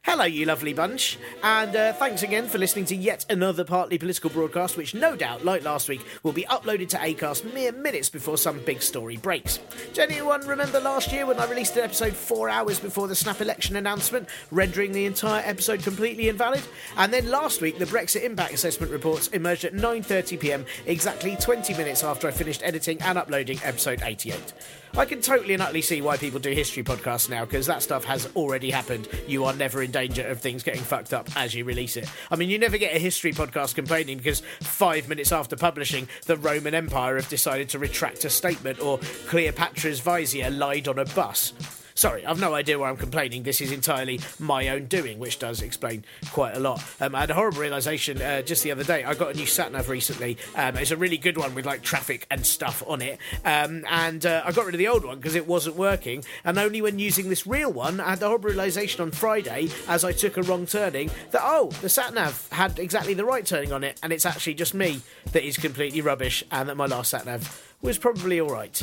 Hello, 0.04 0.25
you 0.25 0.47
lovely 0.47 0.73
bunch, 0.73 1.16
and 1.44 1.76
uh, 1.76 1.92
thanks 1.92 2.25
again 2.25 2.49
for 2.49 2.59
listening 2.59 2.85
to 2.87 2.97
yet 2.97 3.25
another 3.30 3.62
partly 3.62 3.99
political 3.99 4.30
broadcast, 4.30 4.76
which 4.76 4.97
no 4.97 5.14
doubt, 5.14 5.44
like 5.44 5.62
last 5.62 5.88
week, 5.88 6.00
will 6.25 6.32
be 6.32 6.42
uploaded 6.50 6.88
to 6.88 6.97
Acast 6.97 7.54
mere 7.54 7.71
minutes 7.71 8.09
before 8.09 8.37
some 8.37 8.59
big 8.64 8.82
story 8.82 9.16
breaks. 9.16 9.59
Does 9.94 10.00
anyone 10.00 10.44
remember 10.44 10.80
last 10.80 11.12
year 11.12 11.25
when 11.25 11.38
I 11.38 11.49
released 11.49 11.76
an 11.76 11.85
episode 11.85 12.14
four 12.14 12.49
hours 12.49 12.80
before 12.80 13.06
the 13.06 13.14
snap 13.14 13.40
election 13.40 13.76
announcement, 13.76 14.28
rendering 14.50 14.90
the 14.90 15.06
entire 15.06 15.44
episode 15.47 15.85
completely 15.85 16.28
invalid? 16.28 16.62
And 16.97 17.12
then 17.12 17.30
last 17.30 17.61
week, 17.61 17.78
the 17.78 17.85
Brexit 17.85 18.25
impact 18.25 18.54
assessment 18.54 18.90
reports 18.90 19.28
emerged 19.28 19.64
at 19.64 19.73
9:30 19.73 20.40
p.m., 20.40 20.66
exactly 20.85 21.37
20 21.37 21.75
minutes 21.75 22.02
after 22.02 22.26
I 22.26 22.32
finished 22.32 22.64
editing 22.64 23.00
and 23.02 23.18
uploading 23.18 23.61
episode 23.62 24.02
88. 24.02 24.52
I 24.94 25.06
can 25.06 25.22
totally 25.22 25.54
and 25.54 25.62
utterly 25.62 25.80
see 25.80 26.02
why 26.02 26.18
people 26.18 26.38
do 26.38 26.50
history 26.50 26.82
podcasts 26.82 27.30
now, 27.30 27.46
because 27.46 27.66
that 27.66 27.82
stuff 27.82 28.04
has 28.04 28.28
already 28.37 28.70
happened. 28.70 29.08
You 29.26 29.44
are 29.44 29.54
never 29.54 29.82
in 29.82 29.90
danger 29.90 30.26
of 30.26 30.40
things 30.40 30.62
getting 30.62 30.82
fucked 30.82 31.14
up 31.14 31.30
as 31.34 31.54
you 31.54 31.64
release 31.64 31.96
it. 31.96 32.11
I 32.30 32.37
mean, 32.37 32.50
you 32.50 32.58
never 32.58 32.76
get 32.76 32.94
a 32.94 32.99
history 32.99 33.32
podcast 33.32 33.75
complaining 33.75 34.18
because 34.18 34.42
five 34.61 35.08
minutes 35.08 35.32
after 35.32 35.56
publishing, 35.56 36.08
the 36.26 36.37
Roman 36.37 36.75
Empire 36.75 37.16
have 37.16 37.28
decided 37.30 37.70
to 37.70 37.78
retract 37.78 38.26
a 38.26 38.30
statement 38.30 38.80
or 38.80 38.99
Cleopatra's 39.28 40.00
vizier 40.00 40.50
lied 40.50 40.88
on 40.88 40.99
a 40.99 41.06
bus. 41.06 41.54
Sorry, 42.02 42.26
I've 42.26 42.40
no 42.40 42.52
idea 42.52 42.80
why 42.80 42.88
I'm 42.88 42.97
complaining. 42.97 43.44
This 43.44 43.61
is 43.61 43.71
entirely 43.71 44.18
my 44.40 44.71
own 44.71 44.87
doing, 44.87 45.21
which 45.21 45.38
does 45.38 45.62
explain 45.62 46.04
quite 46.32 46.56
a 46.56 46.59
lot. 46.59 46.82
Um, 47.00 47.14
I 47.14 47.21
had 47.21 47.30
a 47.30 47.35
horrible 47.35 47.61
realization 47.61 48.21
uh, 48.21 48.42
just 48.42 48.64
the 48.64 48.73
other 48.73 48.82
day. 48.82 49.04
I 49.04 49.14
got 49.14 49.32
a 49.32 49.37
new 49.37 49.47
sat 49.47 49.71
nav 49.71 49.88
recently. 49.88 50.37
Um, 50.56 50.76
it's 50.78 50.90
a 50.90 50.97
really 50.97 51.16
good 51.16 51.38
one 51.38 51.54
with 51.54 51.64
like 51.64 51.82
traffic 51.82 52.26
and 52.28 52.44
stuff 52.44 52.82
on 52.88 53.02
it. 53.02 53.21
Um, 53.44 53.85
and 53.88 54.26
uh, 54.26 54.42
I 54.44 54.50
got 54.50 54.66
rid 54.66 54.75
of 54.75 54.80
the 54.80 54.88
old 54.88 55.04
one 55.04 55.18
because 55.18 55.37
it 55.37 55.47
wasn't 55.47 55.76
working. 55.76 56.25
And 56.42 56.59
only 56.59 56.82
when 56.82 56.99
using 56.99 57.28
this 57.28 57.47
real 57.47 57.73
one, 57.73 58.00
I 58.00 58.11
had 58.11 58.18
the 58.18 58.26
horrible 58.26 58.49
realization 58.49 59.00
on 59.00 59.12
Friday 59.12 59.68
as 59.87 60.02
I 60.02 60.11
took 60.11 60.37
a 60.37 60.42
wrong 60.42 60.66
turning 60.66 61.09
that, 61.30 61.42
oh, 61.44 61.71
the 61.82 61.88
sat 61.88 62.14
nav 62.14 62.49
had 62.50 62.80
exactly 62.80 63.14
the 63.14 63.25
right 63.25 63.47
turning 63.47 63.73
on 63.73 63.85
it. 63.85 64.00
And 64.02 64.12
it's 64.12 64.26
actually 64.26 64.54
just 64.54 64.75
me 64.75 65.02
that 65.30 65.47
is 65.47 65.56
completely 65.56 66.00
rubbish 66.00 66.42
and 66.50 66.68
that 66.68 66.76
my 66.76 66.87
last 66.87 67.11
sat 67.11 67.26
nav 67.26 67.72
was 67.83 67.99
probably 67.99 68.41
all 68.41 68.49
right. 68.49 68.83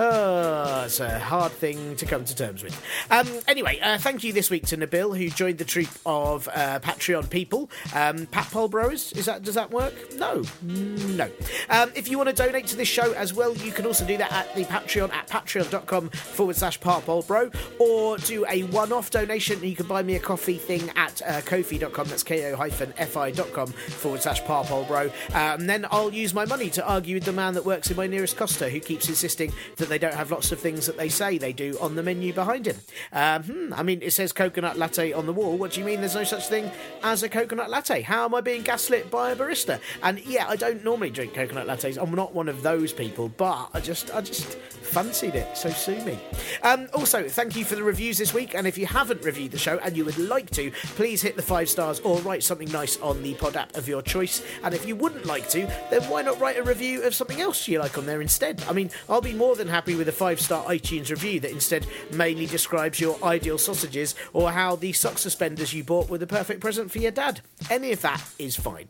Oh, 0.00 0.84
it's 0.84 1.00
a 1.00 1.18
hard 1.18 1.50
thing 1.50 1.96
to 1.96 2.06
come 2.06 2.24
to 2.24 2.36
terms 2.36 2.62
with. 2.62 2.80
Um, 3.10 3.26
anyway, 3.48 3.80
uh, 3.80 3.98
thank 3.98 4.22
you 4.22 4.32
this 4.32 4.48
week 4.48 4.64
to 4.66 4.76
Nabil, 4.76 5.18
who 5.18 5.28
joined 5.28 5.58
the 5.58 5.64
troop 5.64 5.88
of 6.06 6.46
uh, 6.54 6.78
Patreon 6.78 7.28
people. 7.28 7.68
Um, 7.92 8.26
Pat 8.26 8.44
Polbrowers, 8.46 9.16
is 9.16 9.24
that 9.24 9.42
does 9.42 9.56
that 9.56 9.72
work? 9.72 9.94
No, 10.14 10.44
no. 10.62 11.28
Um, 11.68 11.90
if 11.96 12.08
you 12.08 12.16
want 12.16 12.28
to 12.28 12.34
donate 12.34 12.68
to 12.68 12.76
this 12.76 12.86
show 12.86 13.12
as 13.14 13.34
well, 13.34 13.56
you 13.56 13.72
can 13.72 13.86
also 13.86 14.06
do 14.06 14.16
that 14.18 14.30
at 14.30 14.54
the 14.54 14.64
Patreon 14.66 15.12
at 15.12 15.26
patreon.com 15.26 16.10
forward 16.10 16.54
slash 16.54 16.78
Bro, 16.78 17.50
or 17.80 18.18
do 18.18 18.46
a 18.48 18.62
one-off 18.64 19.10
donation. 19.10 19.60
You 19.64 19.74
can 19.74 19.88
buy 19.88 20.04
me 20.04 20.14
a 20.14 20.20
coffee 20.20 20.58
thing 20.58 20.92
at 20.94 21.20
uh, 21.22 21.40
kofi.com. 21.40 22.06
That's 22.06 22.22
ko-fi.com 22.22 23.66
forward 23.66 24.22
slash 24.22 24.46
Bro. 24.46 25.10
Um, 25.34 25.66
then 25.66 25.86
I'll 25.90 26.12
use 26.12 26.32
my 26.32 26.44
money 26.44 26.70
to 26.70 26.86
argue 26.86 27.16
with 27.16 27.24
the 27.24 27.32
man 27.32 27.54
that 27.54 27.64
works 27.64 27.90
in 27.90 27.96
my 27.96 28.06
nearest 28.06 28.36
Costa, 28.38 28.70
who 28.70 28.80
keeps 28.80 29.08
insisting 29.08 29.52
that 29.76 29.88
they 29.88 29.98
don't 29.98 30.14
have 30.14 30.30
lots 30.30 30.52
of 30.52 30.60
things 30.60 30.86
that 30.86 30.96
they 30.96 31.08
say 31.08 31.36
they 31.38 31.52
do 31.52 31.76
on 31.80 31.96
the 31.96 32.02
menu 32.02 32.32
behind 32.32 32.66
him. 32.66 32.76
Um, 33.12 33.42
hmm, 33.42 33.74
I 33.74 33.82
mean, 33.82 34.00
it 34.00 34.12
says 34.12 34.32
coconut 34.32 34.78
latte 34.78 35.12
on 35.12 35.26
the 35.26 35.32
wall. 35.32 35.56
What 35.56 35.72
do 35.72 35.80
you 35.80 35.86
mean 35.86 36.00
there's 36.00 36.14
no 36.14 36.24
such 36.24 36.48
thing 36.48 36.70
as 37.02 37.22
a 37.22 37.28
coconut 37.28 37.68
latte? 37.68 38.02
How 38.02 38.24
am 38.24 38.34
I 38.34 38.40
being 38.40 38.62
gaslit 38.62 39.10
by 39.10 39.32
a 39.32 39.36
barista? 39.36 39.80
And 40.02 40.20
yeah, 40.24 40.46
I 40.48 40.56
don't 40.56 40.84
normally 40.84 41.10
drink 41.10 41.34
coconut 41.34 41.66
lattes. 41.66 42.00
I'm 42.00 42.14
not 42.14 42.34
one 42.34 42.48
of 42.48 42.62
those 42.62 42.92
people, 42.92 43.28
but 43.28 43.68
I 43.74 43.80
just, 43.80 44.14
I 44.14 44.20
just 44.20 44.56
fancied 44.88 45.34
it. 45.34 45.56
So 45.56 45.70
sue 45.70 46.00
me. 46.04 46.18
Um, 46.62 46.88
also, 46.94 47.28
thank 47.28 47.56
you 47.56 47.64
for 47.64 47.74
the 47.74 47.82
reviews 47.82 48.18
this 48.18 48.34
week. 48.34 48.54
And 48.54 48.66
if 48.66 48.78
you 48.78 48.86
haven't 48.86 49.22
reviewed 49.22 49.52
the 49.52 49.58
show 49.58 49.78
and 49.78 49.96
you 49.96 50.04
would 50.04 50.18
like 50.18 50.50
to, 50.50 50.70
please 50.96 51.22
hit 51.22 51.36
the 51.36 51.42
five 51.42 51.68
stars 51.68 52.00
or 52.00 52.18
write 52.20 52.42
something 52.42 52.70
nice 52.72 52.98
on 53.00 53.22
the 53.22 53.34
pod 53.34 53.56
app 53.56 53.76
of 53.76 53.88
your 53.88 54.02
choice. 54.02 54.42
And 54.62 54.74
if 54.74 54.86
you 54.86 54.96
wouldn't 54.96 55.26
like 55.26 55.48
to, 55.50 55.66
then 55.90 56.02
why 56.04 56.22
not 56.22 56.40
write 56.40 56.58
a 56.58 56.62
review 56.62 57.02
of 57.02 57.14
something 57.14 57.40
else 57.40 57.68
you 57.68 57.78
like 57.78 57.98
on 57.98 58.06
there 58.06 58.20
instead? 58.20 58.62
I 58.68 58.72
mean, 58.72 58.90
I'll 59.08 59.20
be 59.20 59.34
more 59.34 59.56
than 59.56 59.68
happy 59.68 59.94
with 59.94 60.08
a 60.08 60.12
five 60.12 60.40
star 60.40 60.64
iTunes 60.66 61.10
review 61.10 61.40
that 61.40 61.50
instead 61.50 61.86
mainly 62.12 62.46
describes 62.46 63.00
your 63.00 63.22
ideal 63.22 63.58
sausages 63.58 64.14
or 64.32 64.50
how 64.50 64.76
the 64.76 64.92
sock 64.92 65.18
suspenders 65.18 65.72
you 65.72 65.84
bought 65.84 66.08
were 66.08 66.18
the 66.18 66.26
perfect 66.26 66.60
present 66.60 66.90
for 66.90 66.98
your 66.98 67.10
dad. 67.10 67.40
Any 67.70 67.92
of 67.92 68.00
that 68.02 68.22
is 68.38 68.56
fine. 68.56 68.86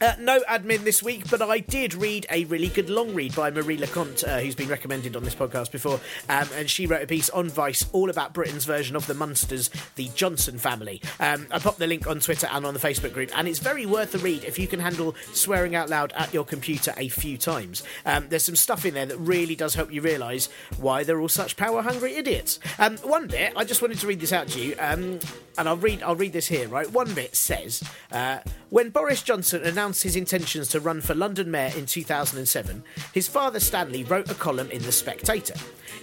Uh, 0.00 0.14
no 0.18 0.40
admin 0.48 0.82
this 0.82 1.02
week, 1.02 1.28
but 1.30 1.42
I 1.42 1.58
did 1.58 1.92
read 1.92 2.26
a 2.30 2.46
really 2.46 2.68
good 2.68 2.88
long 2.88 3.12
read 3.12 3.34
by 3.34 3.50
Marie 3.50 3.76
Le 3.76 3.86
Conte, 3.86 4.24
uh, 4.24 4.40
who's 4.40 4.54
been 4.54 4.68
recommended 4.70 5.14
on 5.14 5.24
this 5.24 5.34
podcast 5.34 5.70
before, 5.70 6.00
um, 6.30 6.48
and 6.54 6.70
she 6.70 6.86
wrote 6.86 7.02
a 7.02 7.06
piece 7.06 7.28
on 7.28 7.50
Vice 7.50 7.84
all 7.92 8.08
about 8.08 8.32
Britain's 8.32 8.64
version 8.64 8.96
of 8.96 9.06
the 9.06 9.12
Munsters, 9.12 9.68
the 9.96 10.08
Johnson 10.14 10.56
family. 10.56 11.02
Um, 11.18 11.46
I 11.50 11.58
popped 11.58 11.78
the 11.78 11.86
link 11.86 12.06
on 12.06 12.18
Twitter 12.20 12.48
and 12.50 12.64
on 12.64 12.72
the 12.72 12.80
Facebook 12.80 13.12
group, 13.12 13.30
and 13.36 13.46
it's 13.46 13.58
very 13.58 13.84
worth 13.84 14.14
a 14.14 14.18
read 14.18 14.44
if 14.44 14.58
you 14.58 14.66
can 14.66 14.80
handle 14.80 15.14
swearing 15.34 15.74
out 15.74 15.90
loud 15.90 16.14
at 16.16 16.32
your 16.32 16.46
computer 16.46 16.94
a 16.96 17.08
few 17.08 17.36
times. 17.36 17.82
Um, 18.06 18.26
there's 18.30 18.44
some 18.44 18.56
stuff 18.56 18.86
in 18.86 18.94
there 18.94 19.04
that 19.04 19.18
really 19.18 19.54
does 19.54 19.74
help 19.74 19.92
you 19.92 20.00
realise 20.00 20.48
why 20.78 21.04
they're 21.04 21.20
all 21.20 21.28
such 21.28 21.58
power-hungry 21.58 22.14
idiots. 22.14 22.58
Um, 22.78 22.96
one 22.98 23.26
bit, 23.26 23.52
I 23.54 23.64
just 23.64 23.82
wanted 23.82 23.98
to 23.98 24.06
read 24.06 24.20
this 24.20 24.32
out 24.32 24.48
to 24.48 24.60
you, 24.60 24.76
um, 24.78 25.18
and 25.58 25.68
I'll 25.68 25.76
read. 25.76 26.02
I'll 26.02 26.16
read 26.16 26.32
this 26.32 26.46
here. 26.46 26.68
Right, 26.68 26.90
one 26.90 27.12
bit 27.12 27.36
says. 27.36 27.82
Uh, 28.10 28.38
when 28.70 28.90
Boris 28.90 29.20
Johnson 29.22 29.62
announced 29.64 29.89
his 29.90 30.16
intentions 30.16 30.68
to 30.68 30.80
run 30.80 31.00
for 31.00 31.14
London 31.14 31.50
Mayor 31.50 31.72
in 31.76 31.86
2007, 31.86 32.84
his 33.12 33.28
father 33.28 33.58
Stanley 33.58 34.04
wrote 34.04 34.30
a 34.30 34.34
column 34.34 34.70
in 34.70 34.82
The 34.82 34.92
Spectator. 34.92 35.54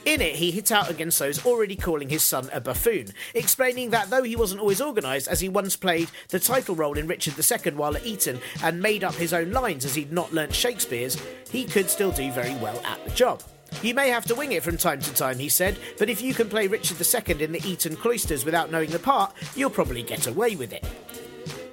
In 0.06 0.22
it, 0.22 0.36
he 0.36 0.52
hit 0.52 0.72
out 0.72 0.90
against 0.90 1.20
those 1.20 1.46
already 1.46 1.76
calling 1.76 2.10
his 2.10 2.24
son 2.24 2.50
a 2.52 2.60
buffoon, 2.60 3.08
explaining 3.34 3.90
that 3.92 4.10
though 4.10 4.24
he 4.24 4.36
wasn't 4.36 4.62
always 4.62 4.82
organised, 4.82 5.28
as 5.28 5.40
he 5.40 5.50
once 5.50 5.76
played 5.76 6.10
the 6.30 6.40
title 6.40 6.76
role 6.76 6.98
in 6.98 7.08
Richard 7.08 7.36
II 7.38 7.74
while 7.74 7.96
at 7.96 8.06
Eton 8.06 8.40
and 8.64 8.82
made 8.82 9.04
up 9.04 9.16
his 9.16 9.34
own 9.34 9.52
lines 9.52 9.86
as 9.86 9.96
he'd 9.96 10.12
not 10.12 10.34
learnt 10.34 10.54
Shakespeare's, 10.54 11.18
he 11.50 11.64
could 11.64 11.90
still 11.90 12.12
do 12.12 12.32
very 12.32 12.56
well 12.56 12.80
at 12.86 13.04
the 13.06 13.12
job. 13.12 13.42
You 13.82 13.94
may 13.94 14.10
have 14.10 14.26
to 14.26 14.36
wing 14.36 14.54
it 14.54 14.64
from 14.64 14.78
time 14.78 15.02
to 15.02 15.14
time, 15.14 15.40
he 15.40 15.50
said, 15.50 15.78
but 15.98 16.10
if 16.10 16.22
you 16.22 16.34
can 16.34 16.50
play 16.50 16.68
Richard 16.68 16.98
II 17.02 17.44
in 17.44 17.52
the 17.52 17.66
Eton 17.68 17.96
cloisters 17.96 18.46
without 18.46 18.72
knowing 18.72 18.90
the 18.90 19.00
part, 19.00 19.34
you'll 19.56 19.70
probably 19.70 20.04
get 20.04 20.28
away 20.28 20.56
with 20.56 20.74
it. 20.74 20.86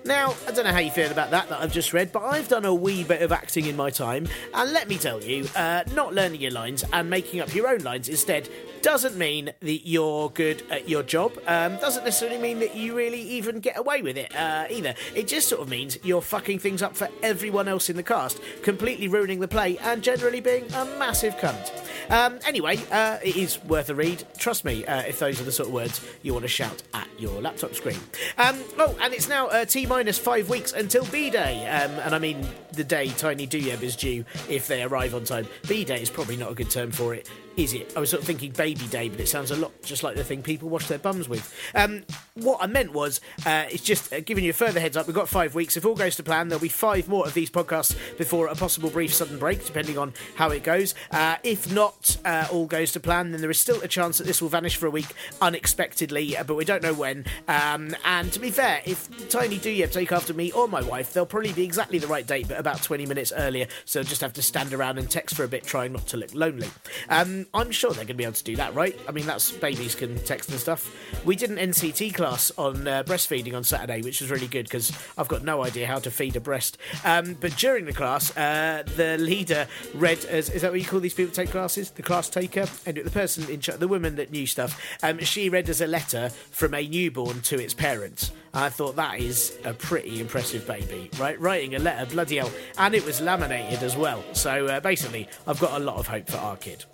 Now, 0.06 0.34
I 0.46 0.50
don't 0.50 0.66
know 0.66 0.72
how 0.72 0.80
you 0.80 0.90
feel 0.90 1.10
about 1.10 1.30
that 1.30 1.48
that 1.48 1.62
I've 1.62 1.72
just 1.72 1.94
read, 1.94 2.12
but 2.12 2.24
I've 2.24 2.46
done 2.46 2.66
a 2.66 2.74
wee 2.74 3.04
bit 3.04 3.22
of 3.22 3.32
acting 3.32 3.64
in 3.64 3.74
my 3.74 3.88
time, 3.88 4.28
and 4.52 4.70
let 4.70 4.86
me 4.86 4.98
tell 4.98 5.24
you, 5.24 5.48
uh, 5.56 5.82
not 5.94 6.12
learning 6.12 6.42
your 6.42 6.50
lines 6.50 6.84
and 6.92 7.08
making 7.08 7.40
up 7.40 7.54
your 7.54 7.68
own 7.68 7.78
lines 7.78 8.10
instead 8.10 8.50
doesn't 8.82 9.16
mean 9.16 9.50
that 9.60 9.88
you're 9.88 10.28
good 10.28 10.62
at 10.70 10.90
your 10.90 11.02
job. 11.02 11.32
Um, 11.46 11.76
doesn't 11.78 12.04
necessarily 12.04 12.36
mean 12.36 12.58
that 12.60 12.76
you 12.76 12.94
really 12.94 13.22
even 13.22 13.60
get 13.60 13.78
away 13.78 14.02
with 14.02 14.18
it 14.18 14.36
uh, 14.36 14.66
either. 14.68 14.94
It 15.14 15.26
just 15.26 15.48
sort 15.48 15.62
of 15.62 15.70
means 15.70 15.98
you're 16.02 16.20
fucking 16.20 16.58
things 16.58 16.82
up 16.82 16.94
for 16.94 17.08
everyone 17.22 17.66
else 17.66 17.88
in 17.88 17.96
the 17.96 18.02
cast, 18.02 18.42
completely 18.62 19.08
ruining 19.08 19.40
the 19.40 19.48
play, 19.48 19.78
and 19.78 20.02
generally 20.02 20.42
being 20.42 20.70
a 20.74 20.84
massive 20.98 21.34
cunt. 21.36 21.70
Um, 22.10 22.38
anyway, 22.46 22.78
uh, 22.90 23.18
it 23.22 23.36
is 23.36 23.62
worth 23.64 23.90
a 23.90 23.94
read. 23.94 24.24
Trust 24.38 24.64
me, 24.64 24.84
uh, 24.86 25.02
if 25.02 25.18
those 25.18 25.40
are 25.40 25.44
the 25.44 25.52
sort 25.52 25.68
of 25.68 25.74
words 25.74 26.00
you 26.22 26.32
want 26.32 26.44
to 26.44 26.48
shout 26.48 26.82
at 26.92 27.08
your 27.18 27.40
laptop 27.40 27.74
screen. 27.74 27.98
Um, 28.38 28.58
oh, 28.78 28.96
and 29.00 29.14
it's 29.14 29.28
now 29.28 29.48
uh, 29.48 29.64
T 29.64 29.86
minus 29.86 30.18
five 30.18 30.48
weeks 30.48 30.72
until 30.72 31.04
B 31.06 31.30
Day, 31.30 31.66
um, 31.68 31.92
and 32.00 32.14
I 32.14 32.18
mean 32.18 32.46
the 32.72 32.84
day 32.84 33.08
Tiny 33.08 33.46
Douieb 33.46 33.82
is 33.82 33.96
due 33.96 34.24
if 34.48 34.68
they 34.68 34.82
arrive 34.82 35.14
on 35.14 35.24
time. 35.24 35.46
B 35.68 35.84
Day 35.84 36.02
is 36.02 36.10
probably 36.10 36.36
not 36.36 36.50
a 36.50 36.54
good 36.54 36.70
term 36.70 36.90
for 36.90 37.14
it 37.14 37.28
is 37.56 37.72
it? 37.72 37.92
I 37.96 38.00
was 38.00 38.10
sort 38.10 38.22
of 38.22 38.26
thinking 38.26 38.52
baby 38.52 38.86
day, 38.86 39.08
but 39.08 39.20
it 39.20 39.28
sounds 39.28 39.50
a 39.50 39.56
lot 39.56 39.72
just 39.82 40.02
like 40.02 40.16
the 40.16 40.24
thing 40.24 40.42
people 40.42 40.68
wash 40.68 40.88
their 40.88 40.98
bums 40.98 41.28
with. 41.28 41.54
Um, 41.74 42.04
what 42.34 42.58
I 42.60 42.66
meant 42.66 42.92
was, 42.92 43.20
uh, 43.46 43.66
it's 43.70 43.82
just 43.82 44.12
uh, 44.12 44.20
giving 44.20 44.44
you 44.44 44.50
a 44.50 44.54
further 44.54 44.80
heads 44.80 44.96
up. 44.96 45.06
We've 45.06 45.14
got 45.14 45.28
five 45.28 45.54
weeks. 45.54 45.76
If 45.76 45.84
all 45.84 45.94
goes 45.94 46.16
to 46.16 46.22
plan, 46.22 46.48
there'll 46.48 46.62
be 46.62 46.68
five 46.68 47.08
more 47.08 47.26
of 47.26 47.34
these 47.34 47.50
podcasts 47.50 47.96
before 48.18 48.48
a 48.48 48.54
possible 48.54 48.90
brief 48.90 49.14
sudden 49.14 49.38
break, 49.38 49.64
depending 49.64 49.98
on 49.98 50.14
how 50.34 50.50
it 50.50 50.62
goes. 50.62 50.94
Uh, 51.10 51.36
if 51.42 51.72
not 51.72 52.16
uh, 52.24 52.48
all 52.50 52.66
goes 52.66 52.92
to 52.92 53.00
plan, 53.00 53.30
then 53.30 53.40
there 53.40 53.50
is 53.50 53.60
still 53.60 53.80
a 53.82 53.88
chance 53.88 54.18
that 54.18 54.26
this 54.26 54.42
will 54.42 54.48
vanish 54.48 54.76
for 54.76 54.86
a 54.86 54.90
week 54.90 55.14
unexpectedly, 55.40 56.36
uh, 56.36 56.44
but 56.44 56.54
we 56.54 56.64
don't 56.64 56.82
know 56.82 56.94
when. 56.94 57.24
Um, 57.46 57.94
and 58.04 58.32
to 58.32 58.40
be 58.40 58.50
fair, 58.50 58.82
if 58.84 59.28
Tiny 59.28 59.58
Douieb 59.58 59.92
take 59.92 60.12
after 60.12 60.34
me 60.34 60.50
or 60.52 60.66
my 60.66 60.82
wife, 60.82 61.12
they'll 61.12 61.26
probably 61.26 61.52
be 61.52 61.64
exactly 61.64 61.98
the 61.98 62.06
right 62.06 62.26
date, 62.26 62.48
but 62.48 62.58
about 62.58 62.82
20 62.82 63.06
minutes 63.06 63.32
earlier, 63.36 63.66
so 63.84 64.02
just 64.02 64.20
have 64.20 64.32
to 64.34 64.42
stand 64.42 64.72
around 64.72 64.98
and 64.98 65.10
text 65.10 65.36
for 65.36 65.44
a 65.44 65.48
bit, 65.48 65.64
trying 65.64 65.92
not 65.92 66.06
to 66.08 66.16
look 66.16 66.34
lonely. 66.34 66.68
Um, 67.08 67.43
I'm 67.52 67.70
sure 67.70 67.90
they're 67.90 68.04
going 68.04 68.08
to 68.08 68.14
be 68.14 68.24
able 68.24 68.34
to 68.34 68.44
do 68.44 68.56
that, 68.56 68.74
right? 68.74 68.98
I 69.08 69.12
mean, 69.12 69.26
that's 69.26 69.50
babies 69.52 69.94
can 69.94 70.18
text 70.20 70.50
and 70.50 70.58
stuff. 70.58 70.94
We 71.24 71.36
did 71.36 71.50
an 71.50 71.56
NCT 71.56 72.14
class 72.14 72.52
on 72.56 72.86
uh, 72.86 73.02
breastfeeding 73.02 73.54
on 73.54 73.64
Saturday, 73.64 74.02
which 74.02 74.20
was 74.20 74.30
really 74.30 74.46
good 74.46 74.64
because 74.64 74.92
I've 75.18 75.28
got 75.28 75.44
no 75.44 75.64
idea 75.64 75.86
how 75.86 75.98
to 75.98 76.10
feed 76.10 76.36
a 76.36 76.40
breast. 76.40 76.78
Um, 77.04 77.34
but 77.40 77.56
during 77.56 77.84
the 77.84 77.92
class, 77.92 78.34
uh, 78.36 78.84
the 78.96 79.18
leader 79.18 79.66
read 79.94 80.24
as 80.24 80.50
is 80.50 80.62
that 80.62 80.70
what 80.70 80.80
you 80.80 80.86
call 80.86 81.00
these 81.00 81.14
people 81.14 81.32
take 81.32 81.50
classes? 81.50 81.90
The 81.90 82.02
class 82.02 82.28
taker, 82.28 82.66
and 82.86 82.96
the 82.96 83.10
person 83.10 83.48
in 83.50 83.60
charge, 83.60 83.78
the 83.78 83.88
woman 83.88 84.16
that 84.16 84.30
knew 84.30 84.46
stuff. 84.46 84.80
Um, 85.02 85.18
she 85.20 85.48
read 85.48 85.68
as 85.68 85.80
a 85.80 85.86
letter 85.86 86.30
from 86.50 86.74
a 86.74 86.86
newborn 86.86 87.40
to 87.42 87.58
its 87.60 87.74
parents. 87.74 88.30
I 88.54 88.68
thought 88.68 88.94
that 88.96 89.18
is 89.18 89.58
a 89.64 89.74
pretty 89.74 90.20
impressive 90.20 90.64
baby, 90.64 91.10
right? 91.18 91.38
Writing 91.40 91.74
a 91.74 91.80
letter, 91.80 92.06
bloody 92.06 92.36
hell, 92.36 92.52
and 92.78 92.94
it 92.94 93.04
was 93.04 93.20
laminated 93.20 93.82
as 93.82 93.96
well. 93.96 94.22
So 94.32 94.66
uh, 94.66 94.78
basically, 94.78 95.28
I've 95.46 95.58
got 95.58 95.80
a 95.80 95.84
lot 95.84 95.96
of 95.96 96.06
hope 96.06 96.28
for 96.28 96.36
our 96.36 96.56
kid. 96.56 96.84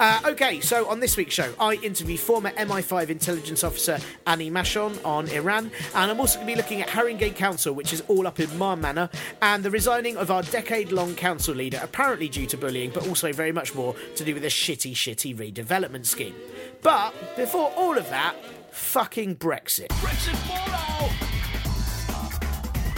Uh, 0.00 0.20
okay, 0.26 0.60
so 0.60 0.88
on 0.88 0.98
this 0.98 1.16
week's 1.16 1.34
show, 1.34 1.52
I 1.60 1.74
interview 1.74 2.16
former 2.16 2.50
MI5 2.50 3.08
intelligence 3.08 3.62
officer 3.62 3.98
Annie 4.26 4.50
Machon 4.50 4.98
on 5.04 5.28
Iran, 5.28 5.70
and 5.94 6.10
I'm 6.10 6.18
also 6.18 6.38
going 6.38 6.48
to 6.48 6.52
be 6.54 6.56
looking 6.56 6.82
at 6.82 6.88
Haringey 6.88 7.36
Council, 7.36 7.72
which 7.72 7.92
is 7.92 8.02
all 8.08 8.26
up 8.26 8.40
in 8.40 8.58
Mar 8.58 8.76
Manor, 8.76 9.08
and 9.40 9.62
the 9.62 9.70
resigning 9.70 10.16
of 10.16 10.32
our 10.32 10.42
decade 10.42 10.90
long 10.90 11.14
council 11.14 11.54
leader, 11.54 11.78
apparently 11.82 12.28
due 12.28 12.46
to 12.46 12.56
bullying, 12.56 12.90
but 12.90 13.06
also 13.06 13.32
very 13.32 13.52
much 13.52 13.76
more 13.76 13.94
to 14.16 14.24
do 14.24 14.34
with 14.34 14.44
a 14.44 14.48
shitty, 14.48 14.92
shitty 14.92 15.36
redevelopment 15.36 16.06
scheme. 16.06 16.34
But 16.82 17.14
before 17.36 17.72
all 17.76 17.96
of 17.96 18.08
that, 18.10 18.34
fucking 18.76 19.36
Brexit. 19.36 19.88
Brexit 19.88 20.36
fallout! 20.46 21.10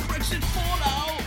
Brexit 0.09 0.43
fallout! 0.43 1.21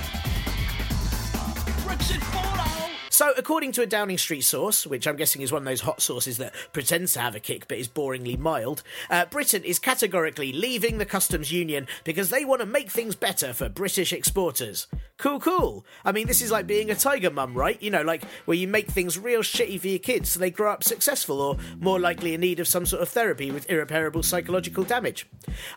Brexit 1.86 2.22
fallout! 2.22 2.81
So, 3.22 3.32
according 3.38 3.74
to 3.74 3.84
a 3.84 3.86
Downing 3.86 4.18
Street 4.18 4.42
source, 4.42 4.88
which 4.88 5.06
I'm 5.06 5.16
guessing 5.16 5.44
is 5.44 5.52
one 5.52 5.62
of 5.62 5.68
those 5.68 5.82
hot 5.82 6.02
sauces 6.02 6.38
that 6.38 6.56
pretends 6.74 7.14
to 7.14 7.20
have 7.20 7.36
a 7.36 7.40
kick 7.40 7.68
but 7.68 7.78
is 7.78 7.88
boringly 7.88 8.36
mild, 8.36 8.82
uh, 9.12 9.26
Britain 9.26 9.64
is 9.64 9.78
categorically 9.78 10.52
leaving 10.52 10.98
the 10.98 11.06
customs 11.06 11.52
union 11.52 11.86
because 12.04 12.32
they 12.32 12.46
want 12.46 12.62
to 12.62 12.66
make 12.66 12.90
things 12.90 13.14
better 13.14 13.54
for 13.54 13.70
British 13.70 14.12
exporters. 14.12 14.88
Cool, 15.20 15.40
cool. 15.40 15.86
I 16.04 16.12
mean, 16.12 16.26
this 16.26 16.42
is 16.42 16.50
like 16.50 16.66
being 16.66 16.90
a 16.90 16.96
tiger 16.96 17.30
mum, 17.30 17.54
right? 17.54 17.80
You 17.80 17.92
know, 17.92 18.02
like 18.02 18.24
where 18.46 18.58
you 18.58 18.68
make 18.68 18.88
things 18.88 19.20
real 19.20 19.42
shitty 19.42 19.80
for 19.80 19.88
your 19.88 20.00
kids 20.00 20.32
so 20.32 20.40
they 20.40 20.50
grow 20.50 20.72
up 20.72 20.84
successful 20.84 21.42
or 21.42 21.58
more 21.80 22.00
likely 22.00 22.34
in 22.34 22.42
need 22.42 22.60
of 22.60 22.68
some 22.68 22.88
sort 22.88 23.04
of 23.04 23.10
therapy 23.10 23.52
with 23.52 23.70
irreparable 23.70 24.24
psychological 24.24 24.84
damage. 24.84 25.28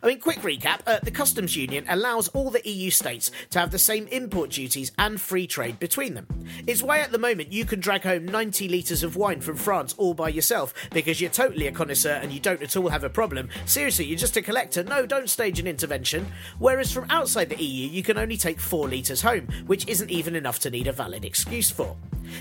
I 0.02 0.06
mean, 0.06 0.18
quick 0.18 0.38
recap 0.38 0.80
uh, 0.86 1.00
the 1.02 1.10
customs 1.10 1.56
union 1.56 1.84
allows 1.90 2.28
all 2.28 2.48
the 2.48 2.66
EU 2.66 2.90
states 2.90 3.30
to 3.50 3.58
have 3.58 3.70
the 3.70 3.78
same 3.78 4.06
import 4.06 4.48
duties 4.48 4.92
and 4.96 5.20
free 5.20 5.46
trade 5.46 5.78
between 5.78 6.14
them. 6.14 6.26
It's 6.66 6.82
why 6.82 7.00
at 7.00 7.12
the 7.12 7.18
moment 7.18 7.33
you 7.40 7.64
can 7.64 7.80
drag 7.80 8.02
home 8.02 8.24
90 8.24 8.68
litres 8.68 9.02
of 9.02 9.16
wine 9.16 9.40
from 9.40 9.56
France 9.56 9.94
all 9.98 10.14
by 10.14 10.28
yourself 10.28 10.72
because 10.90 11.20
you're 11.20 11.30
totally 11.30 11.66
a 11.66 11.72
connoisseur 11.72 12.20
and 12.22 12.32
you 12.32 12.40
don't 12.40 12.62
at 12.62 12.76
all 12.76 12.88
have 12.88 13.04
a 13.04 13.10
problem. 13.10 13.48
Seriously, 13.66 14.04
you're 14.04 14.18
just 14.18 14.36
a 14.36 14.42
collector. 14.42 14.82
No, 14.82 15.06
don't 15.06 15.30
stage 15.30 15.58
an 15.58 15.66
intervention. 15.66 16.26
Whereas 16.58 16.92
from 16.92 17.06
outside 17.10 17.48
the 17.48 17.62
EU, 17.62 17.88
you 17.88 18.02
can 18.02 18.18
only 18.18 18.36
take 18.36 18.60
4 18.60 18.88
litres 18.88 19.22
home, 19.22 19.48
which 19.66 19.86
isn't 19.88 20.10
even 20.10 20.36
enough 20.36 20.58
to 20.60 20.70
need 20.70 20.86
a 20.86 20.92
valid 20.92 21.24
excuse 21.24 21.70
for. 21.70 21.96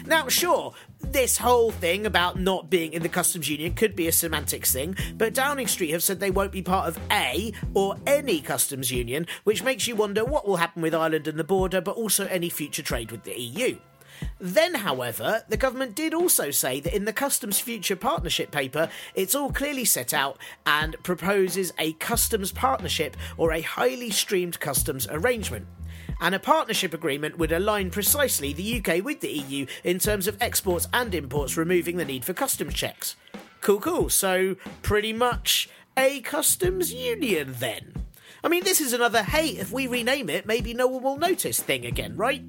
Now, 0.05 0.29
sure, 0.29 0.73
this 1.01 1.37
whole 1.37 1.71
thing 1.71 2.05
about 2.05 2.39
not 2.39 2.69
being 2.69 2.93
in 2.93 3.03
the 3.03 3.09
customs 3.09 3.49
union 3.49 3.73
could 3.73 3.95
be 3.95 4.07
a 4.07 4.11
semantics 4.11 4.71
thing, 4.71 4.95
but 5.17 5.33
Downing 5.33 5.67
Street 5.67 5.91
have 5.91 6.03
said 6.03 6.19
they 6.19 6.31
won't 6.31 6.51
be 6.53 6.61
part 6.61 6.87
of 6.87 6.99
a 7.11 7.51
or 7.73 7.97
any 8.07 8.39
customs 8.39 8.91
union, 8.91 9.27
which 9.43 9.63
makes 9.63 9.87
you 9.87 9.95
wonder 9.95 10.23
what 10.23 10.47
will 10.47 10.55
happen 10.55 10.81
with 10.81 10.95
Ireland 10.95 11.27
and 11.27 11.37
the 11.37 11.43
border, 11.43 11.81
but 11.81 11.97
also 11.97 12.25
any 12.27 12.49
future 12.49 12.81
trade 12.81 13.11
with 13.11 13.23
the 13.23 13.39
EU. 13.39 13.77
Then, 14.39 14.75
however, 14.75 15.43
the 15.47 15.57
government 15.57 15.95
did 15.95 16.13
also 16.13 16.51
say 16.51 16.79
that 16.79 16.95
in 16.95 17.05
the 17.05 17.13
Customs 17.13 17.59
Future 17.59 17.95
Partnership 17.95 18.51
paper, 18.51 18.89
it's 19.15 19.35
all 19.35 19.51
clearly 19.51 19.85
set 19.85 20.13
out 20.13 20.37
and 20.65 20.95
proposes 21.03 21.73
a 21.79 21.93
customs 21.93 22.51
partnership 22.51 23.15
or 23.37 23.51
a 23.51 23.61
highly 23.61 24.09
streamed 24.09 24.59
customs 24.59 25.07
arrangement 25.09 25.67
and 26.21 26.33
a 26.33 26.39
partnership 26.39 26.93
agreement 26.93 27.37
would 27.37 27.51
align 27.51 27.89
precisely 27.89 28.53
the 28.53 28.79
UK 28.79 29.03
with 29.03 29.19
the 29.19 29.31
EU 29.31 29.65
in 29.83 29.99
terms 29.99 30.27
of 30.27 30.37
exports 30.41 30.87
and 30.93 31.13
imports, 31.13 31.57
removing 31.57 31.97
the 31.97 32.05
need 32.05 32.23
for 32.23 32.33
customs 32.33 32.73
checks. 32.73 33.15
Cool, 33.61 33.79
cool. 33.79 34.09
So, 34.09 34.55
pretty 34.81 35.13
much 35.13 35.69
a 35.97 36.21
customs 36.21 36.93
union 36.93 37.55
then. 37.59 37.93
I 38.43 38.49
mean, 38.49 38.63
this 38.63 38.81
is 38.81 38.93
another 38.93 39.23
hey, 39.23 39.49
if 39.49 39.71
we 39.71 39.87
rename 39.87 40.29
it, 40.29 40.45
maybe 40.45 40.73
no 40.73 40.87
one 40.87 41.03
will 41.03 41.17
notice 41.17 41.59
thing 41.59 41.85
again, 41.85 42.17
right? 42.17 42.43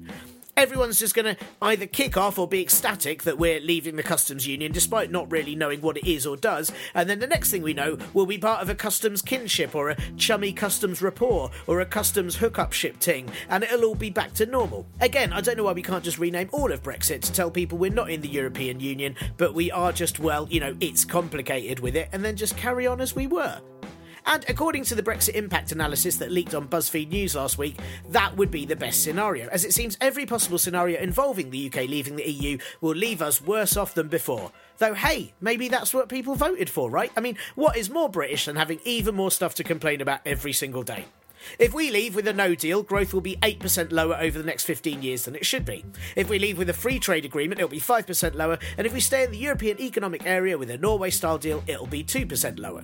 Everyone's 0.57 0.99
just 0.99 1.15
going 1.15 1.35
to 1.35 1.45
either 1.61 1.85
kick 1.85 2.15
off 2.15 2.39
or 2.39 2.47
be 2.47 2.61
ecstatic 2.61 3.23
that 3.23 3.37
we're 3.37 3.59
leaving 3.59 3.95
the 3.95 4.03
customs 4.03 4.47
union 4.47 4.71
despite 4.71 5.11
not 5.11 5.29
really 5.29 5.55
knowing 5.55 5.81
what 5.81 5.97
it 5.97 6.09
is 6.09 6.25
or 6.25 6.37
does. 6.37 6.71
And 6.93 7.09
then 7.09 7.19
the 7.19 7.27
next 7.27 7.51
thing 7.51 7.61
we 7.61 7.73
know, 7.73 7.97
we'll 8.13 8.25
be 8.25 8.37
part 8.37 8.61
of 8.61 8.69
a 8.69 8.75
customs 8.75 9.21
kinship 9.21 9.75
or 9.75 9.89
a 9.89 9.97
chummy 10.17 10.53
customs 10.53 11.01
rapport 11.01 11.51
or 11.67 11.81
a 11.81 11.85
customs 11.85 12.37
hookup 12.37 12.73
ship 12.73 12.99
ting, 12.99 13.29
and 13.49 13.63
it'll 13.63 13.85
all 13.85 13.95
be 13.95 14.09
back 14.09 14.33
to 14.35 14.45
normal. 14.45 14.87
Again, 15.01 15.33
I 15.33 15.41
don't 15.41 15.57
know 15.57 15.63
why 15.63 15.73
we 15.73 15.81
can't 15.81 16.03
just 16.03 16.19
rename 16.19 16.49
all 16.51 16.71
of 16.71 16.83
Brexit 16.83 17.21
to 17.21 17.31
tell 17.31 17.51
people 17.51 17.77
we're 17.77 17.91
not 17.91 18.09
in 18.09 18.21
the 18.21 18.29
European 18.29 18.79
Union, 18.79 19.15
but 19.37 19.53
we 19.53 19.71
are 19.71 19.91
just, 19.91 20.19
well, 20.19 20.47
you 20.49 20.59
know, 20.59 20.75
it's 20.79 21.03
complicated 21.03 21.79
with 21.79 21.95
it, 21.95 22.09
and 22.13 22.23
then 22.23 22.35
just 22.35 22.55
carry 22.55 22.87
on 22.87 23.01
as 23.01 23.15
we 23.15 23.27
were. 23.27 23.61
And 24.25 24.43
according 24.49 24.85
to 24.85 24.95
the 24.95 25.03
Brexit 25.03 25.35
impact 25.35 25.71
analysis 25.71 26.17
that 26.17 26.31
leaked 26.31 26.55
on 26.55 26.67
BuzzFeed 26.67 27.09
News 27.09 27.35
last 27.35 27.57
week, 27.57 27.77
that 28.09 28.35
would 28.35 28.49
be 28.49 28.65
the 28.65 28.75
best 28.75 29.03
scenario, 29.03 29.47
as 29.49 29.63
it 29.63 29.73
seems 29.73 29.97
every 30.01 30.25
possible 30.25 30.57
scenario 30.57 30.99
involving 30.99 31.51
the 31.51 31.67
UK 31.67 31.87
leaving 31.87 32.15
the 32.15 32.29
EU 32.29 32.57
will 32.81 32.95
leave 32.95 33.21
us 33.21 33.41
worse 33.41 33.77
off 33.77 33.93
than 33.93 34.07
before. 34.07 34.51
Though, 34.79 34.95
hey, 34.95 35.33
maybe 35.39 35.69
that's 35.69 35.93
what 35.93 36.09
people 36.09 36.35
voted 36.35 36.69
for, 36.69 36.89
right? 36.89 37.11
I 37.15 37.21
mean, 37.21 37.37
what 37.53 37.77
is 37.77 37.89
more 37.89 38.09
British 38.09 38.45
than 38.45 38.55
having 38.55 38.79
even 38.83 39.15
more 39.15 39.31
stuff 39.31 39.55
to 39.55 39.63
complain 39.63 40.01
about 40.01 40.21
every 40.25 40.53
single 40.53 40.83
day? 40.83 41.05
If 41.59 41.73
we 41.73 41.91
leave 41.91 42.15
with 42.15 42.27
a 42.27 42.33
no 42.33 42.55
deal, 42.55 42.81
growth 42.81 43.13
will 43.13 43.21
be 43.21 43.37
8% 43.37 43.91
lower 43.91 44.15
over 44.15 44.39
the 44.39 44.45
next 44.45 44.63
15 44.63 45.03
years 45.03 45.25
than 45.25 45.35
it 45.35 45.45
should 45.45 45.65
be. 45.65 45.85
If 46.15 46.27
we 46.27 46.39
leave 46.39 46.57
with 46.57 46.69
a 46.69 46.73
free 46.73 46.97
trade 46.97 47.25
agreement, 47.25 47.59
it'll 47.59 47.69
be 47.69 47.79
5% 47.79 48.33
lower, 48.33 48.57
and 48.77 48.87
if 48.87 48.93
we 48.93 48.99
stay 48.99 49.23
in 49.23 49.31
the 49.31 49.37
European 49.37 49.79
Economic 49.79 50.25
Area 50.25 50.57
with 50.57 50.71
a 50.71 50.77
Norway 50.77 51.11
style 51.11 51.37
deal, 51.37 51.63
it'll 51.67 51.85
be 51.85 52.03
2% 52.03 52.59
lower. 52.59 52.81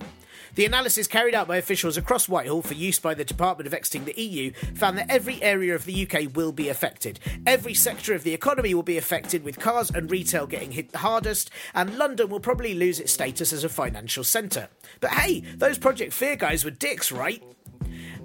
The 0.54 0.66
analysis 0.66 1.06
carried 1.06 1.34
out 1.34 1.48
by 1.48 1.56
officials 1.56 1.96
across 1.96 2.28
Whitehall 2.28 2.60
for 2.60 2.74
use 2.74 2.98
by 2.98 3.14
the 3.14 3.24
Department 3.24 3.66
of 3.66 3.72
Exiting 3.72 4.04
the 4.04 4.20
EU 4.20 4.52
found 4.74 4.98
that 4.98 5.10
every 5.10 5.42
area 5.42 5.74
of 5.74 5.86
the 5.86 6.06
UK 6.06 6.34
will 6.36 6.52
be 6.52 6.68
affected. 6.68 7.18
Every 7.46 7.72
sector 7.72 8.14
of 8.14 8.22
the 8.22 8.34
economy 8.34 8.74
will 8.74 8.82
be 8.82 8.98
affected, 8.98 9.44
with 9.44 9.58
cars 9.58 9.90
and 9.90 10.10
retail 10.10 10.46
getting 10.46 10.72
hit 10.72 10.92
the 10.92 10.98
hardest, 10.98 11.50
and 11.74 11.96
London 11.96 12.28
will 12.28 12.40
probably 12.40 12.74
lose 12.74 13.00
its 13.00 13.12
status 13.12 13.50
as 13.52 13.64
a 13.64 13.70
financial 13.70 14.24
centre. 14.24 14.68
But 15.00 15.12
hey, 15.12 15.40
those 15.56 15.78
Project 15.78 16.12
Fear 16.12 16.36
guys 16.36 16.66
were 16.66 16.70
dicks, 16.70 17.10
right? 17.10 17.42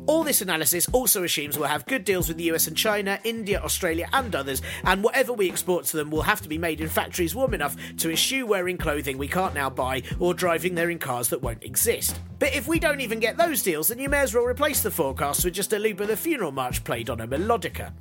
All 0.08 0.24
this 0.24 0.42
analysis 0.42 0.88
also 0.94 1.26
assumes 1.26 1.58
we'll 1.58 1.68
have 1.68 1.86
good 1.86 2.06
deals 2.06 2.30
with 2.30 2.38
the 2.38 2.46
US 2.52 2.68
and 2.68 2.78
China, 2.78 3.20
India, 3.26 3.60
Australia, 3.62 4.08
and 4.14 4.34
others, 4.34 4.62
and 4.86 5.04
whatever 5.04 5.34
we 5.34 5.50
export 5.50 5.84
to 5.86 5.98
them 5.98 6.10
will 6.10 6.22
have 6.22 6.40
to 6.42 6.48
be 6.48 6.58
made 6.58 6.80
in 6.80 6.88
factories 6.88 7.36
warm 7.36 7.54
enough 7.54 7.76
to 7.98 8.10
eschew 8.10 8.46
wearing 8.46 8.78
clothing 8.78 9.18
we 9.18 9.28
can't 9.28 9.54
now 9.54 9.70
buy 9.70 10.02
or 10.18 10.34
driving 10.34 10.76
there 10.76 10.90
in 10.90 10.98
cars 10.98 11.28
that 11.28 11.42
won't 11.42 11.64
exist. 11.64 12.22
But 12.40 12.56
if 12.56 12.70
we 12.70 12.80
don't 12.80 13.02
even 13.02 13.20
get 13.20 13.36
those 13.36 13.62
deals, 13.62 13.90
then 13.90 14.00
you 14.00 14.08
may 14.08 14.20
as 14.20 14.34
well 14.34 14.46
replace 14.46 14.82
the 14.82 14.92
forecast 14.92 15.44
with 15.44 15.54
just 15.54 15.74
a 15.74 15.80
loop 15.80 16.00
of 16.00 16.08
the 16.08 16.16
funeral 16.16 16.54
march 16.54 16.86
played 16.86 17.10
on 17.10 17.20
a 17.20 17.28
melodica. 17.28 17.92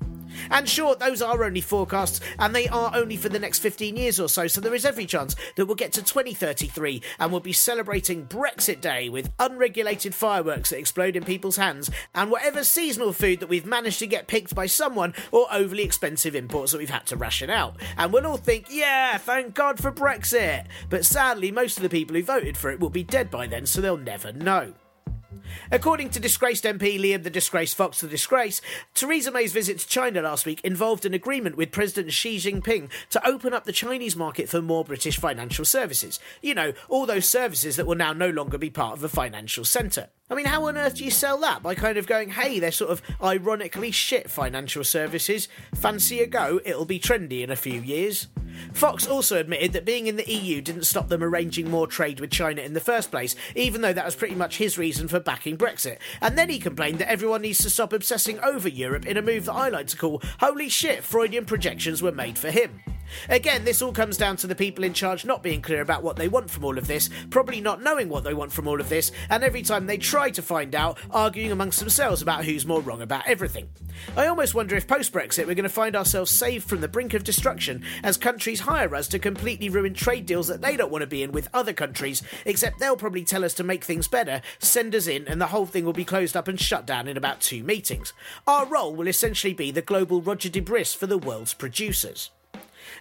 And 0.51 0.69
sure, 0.69 0.95
those 0.95 1.23
are 1.23 1.45
only 1.45 1.61
forecasts, 1.61 2.21
and 2.39 2.55
they 2.55 2.69
are 2.69 2.91
only 2.95 3.17
for 3.17 3.29
the 3.29 3.39
next 3.39 3.61
15 3.61 3.97
years 3.97 4.21
or 4.21 4.29
so, 4.29 4.47
so 4.47 4.61
there 4.61 4.75
is 4.75 4.85
every 4.85 5.07
chance 5.07 5.37
that 5.57 5.67
we'll 5.67 5.75
get 5.75 5.93
to 5.95 6.03
2033 6.03 7.03
and 7.19 7.31
we'll 7.31 7.41
be 7.41 7.53
celebrating 7.53 8.27
Brexit 8.27 8.81
Day 8.81 9.09
with 9.09 9.33
unregulated 9.39 10.15
fireworks 10.15 10.71
that 10.71 10.79
explode 10.79 11.17
in 11.17 11.25
people's 11.25 11.57
hands, 11.57 11.91
and 12.15 12.31
whatever 12.31 12.65
seasonal 12.65 13.13
food 13.13 13.41
that 13.41 13.49
we've 13.49 13.67
managed 13.67 13.99
to 13.99 14.07
get 14.07 14.27
picked 14.27 14.55
by 14.55 14.67
someone, 14.67 15.15
or 15.33 15.47
overly 15.53 15.83
expensive 15.83 16.35
imports 16.35 16.73
that 16.73 16.79
we've 16.79 16.91
had 16.91 17.07
to 17.07 17.17
ration 17.17 17.51
out. 17.51 17.77
And 17.97 18.13
we'll 18.13 18.27
all 18.27 18.37
think, 18.37 18.67
yeah, 18.71 19.19
thank 19.19 19.55
God 19.55 19.81
for 19.81 19.93
Brexit! 19.93 20.67
But 20.89 21.05
sadly, 21.05 21.51
most 21.51 21.77
of 21.77 21.83
the 21.83 21.89
people 21.89 22.17
who 22.17 22.23
voted 22.23 22.57
for 22.57 22.71
it 22.71 22.81
will 22.81 22.91
be 22.91 23.03
dead 23.03 23.31
by 23.31 23.47
then, 23.47 23.67
so 23.67 23.81
they'll 23.81 23.97
never 23.97 24.33
know. 24.33 24.75
According 25.71 26.11
to 26.11 26.21
disgraced 26.21 26.65
MP 26.65 26.99
Liam 26.99 27.23
the 27.23 27.31
Disgrace 27.31 27.75
Fox 27.75 28.01
the 28.01 28.09
Disgrace, 28.09 28.61
Theresa 28.95 29.31
May's 29.31 29.53
visit 29.53 29.79
to 29.81 29.89
China 29.89 30.23
last 30.23 30.47
week 30.47 30.61
involved 30.63 31.05
an 31.05 31.15
agreement 31.15 31.57
with 31.57 31.73
President 31.73 32.13
Xi 32.13 32.37
Jinping 32.37 32.91
to 33.11 33.27
open 33.27 33.53
up 33.53 33.65
the 33.65 33.73
Chinese 33.73 34.17
market 34.17 34.49
for 34.49 34.63
more 34.63 34.85
British 34.85 35.19
financial 35.19 35.65
services. 35.65 36.21
You 36.43 36.55
know, 36.55 36.73
all 36.89 37.07
those 37.07 37.29
services 37.29 37.77
that 37.77 37.87
will 37.87 37.97
now 37.97 38.13
no 38.13 38.31
longer 38.31 38.59
be 38.59 38.71
part 38.71 38.97
of 38.97 39.05
a 39.05 39.09
financial 39.09 39.65
centre. 39.65 40.09
I 40.29 40.35
mean, 40.35 40.47
how 40.47 40.67
on 40.67 40.77
earth 40.77 40.97
do 40.97 41.05
you 41.05 41.11
sell 41.13 41.39
that? 41.39 41.63
By 41.63 41.77
kind 41.77 41.97
of 41.97 42.09
going, 42.09 42.31
hey, 42.31 42.59
they're 42.59 42.73
sort 42.73 42.91
of 42.91 43.01
ironically 43.23 43.93
shit 43.93 44.29
financial 44.29 44.83
services. 44.83 45.47
Fancy 45.73 46.21
a 46.21 46.27
go, 46.27 46.61
it'll 46.65 46.85
be 46.85 46.99
trendy 46.99 47.43
in 47.43 47.51
a 47.51 47.57
few 47.57 47.81
years. 47.81 48.27
Fox 48.73 49.07
also 49.07 49.39
admitted 49.39 49.73
that 49.73 49.85
being 49.85 50.09
in 50.09 50.17
the 50.17 50.29
EU 50.29 50.61
didn't 50.61 50.85
stop 50.85 51.09
them 51.09 51.23
arranging 51.23 51.71
more 51.71 51.87
trade 51.87 52.19
with 52.19 52.31
China 52.31 52.63
in 52.63 52.73
the 52.73 52.81
first 52.81 53.13
place, 53.13 53.37
even 53.55 53.83
though 53.83 53.93
that 53.93 54.05
was 54.05 54.17
pretty 54.17 54.35
much 54.35 54.59
his 54.59 54.77
reason 54.77 55.07
for 55.07 55.21
backing 55.21 55.57
Brexit. 55.57 55.99
And 56.21 56.37
then 56.37 56.49
he 56.49 56.59
complained 56.59 56.99
that 56.99 57.11
everyone 57.11 57.43
needs 57.43 57.59
to 57.59 57.71
stop 57.71 57.93
obsessing 57.93 58.41
over 58.41 58.69
Europe 58.69 59.07
in 59.07 59.17
a 59.17 59.23
move 59.23 59.45
that 59.45 59.55
I 59.55 59.69
like 59.69 59.87
to 59.89 59.97
call 59.97 60.23
holy 60.41 60.69
shit, 60.69 61.05
Freudian 61.05 61.45
projections 61.45 62.03
were 62.03 62.11
made 62.11 62.37
for 62.37 62.51
him. 62.51 62.81
Again, 63.29 63.65
this 63.65 63.83
all 63.83 63.93
comes 63.93 64.17
down 64.17 64.37
to 64.39 64.47
the 64.47 64.55
people 64.55 64.85
in 64.85 64.93
charge 64.93 65.25
not 65.25 65.43
being 65.43 65.63
clear 65.63 65.81
about 65.81 66.03
what 66.03 66.17
they 66.17 66.29
want 66.29 66.51
from 66.51 66.65
all 66.65 66.79
of 66.79 66.87
this, 66.87 67.11
probably 67.31 67.61
not 67.61 67.83
knowing 67.83 68.09
what 68.09 68.25
they 68.25 68.35
want 68.35 68.53
from 68.53 68.69
all 68.69 68.81
of 68.81 68.89
this, 68.89 69.13
and 69.31 69.45
every 69.45 69.63
time 69.63 69.87
they 69.87 69.99
try 69.99 70.31
to 70.31 70.43
find 70.43 70.75
out, 70.75 70.99
arguing 71.11 71.53
amongst 71.53 71.81
themselves 71.81 72.23
about 72.23 72.45
who's 72.45 72.67
more 72.67 72.81
wrong 72.81 73.03
about 73.03 73.27
everything. 73.27 73.69
I 74.17 74.27
almost 74.27 74.55
wonder 74.55 74.77
if 74.77 74.87
post 74.87 75.13
Brexit 75.13 75.47
we're 75.47 75.55
going 75.55 75.63
to 75.63 75.69
find 75.69 75.97
ourselves 75.97 76.31
saved 76.31 76.69
from 76.69 76.81
the 76.81 76.89
brink 76.89 77.15
of 77.15 77.25
destruction 77.25 77.83
as 78.03 78.17
countries 78.17 78.61
hire 78.61 78.95
us 78.95 79.09
to 79.09 79.19
completely 79.19 79.69
ruin 79.69 79.95
trade 79.95 80.27
deals 80.27 80.49
that 80.49 80.61
they 80.61 80.77
don't 80.77 80.91
want 80.91 81.03
to 81.03 81.07
be 81.07 81.23
in 81.23 81.33
with 81.33 81.49
other 81.55 81.73
countries, 81.73 82.23
except 82.45 82.79
they'll 82.79 82.97
probably 82.97 83.25
tell 83.25 83.45
us 83.45 83.55
to 83.55 83.65
make 83.65 83.85
things 83.85 84.09
better, 84.09 84.43
send 84.59 84.95
us 84.95 85.07
in, 85.07 85.27
and 85.29 85.41
the 85.41 85.47
whole 85.47 85.67
thing 85.67 85.85
will 85.85 85.93
be 85.93 86.05
closed 86.05 86.37
up 86.37 86.49
and 86.49 86.61
shut 86.61 86.87
down 86.87 87.09
in 87.09 87.17
about 87.17 87.41
two 87.41 87.63
meetings. 87.63 88.13
Our 88.47 88.67
role 88.67 88.95
will 88.95 89.09
essentially 89.09 89.55
be 89.55 89.71
the 89.71 89.83
global 89.83 90.21
Roger 90.21 90.49
De 90.49 90.61
Bris 90.61 90.95
for 90.95 91.07
the 91.07 91.19
world's 91.19 91.55
producers. 91.55 92.31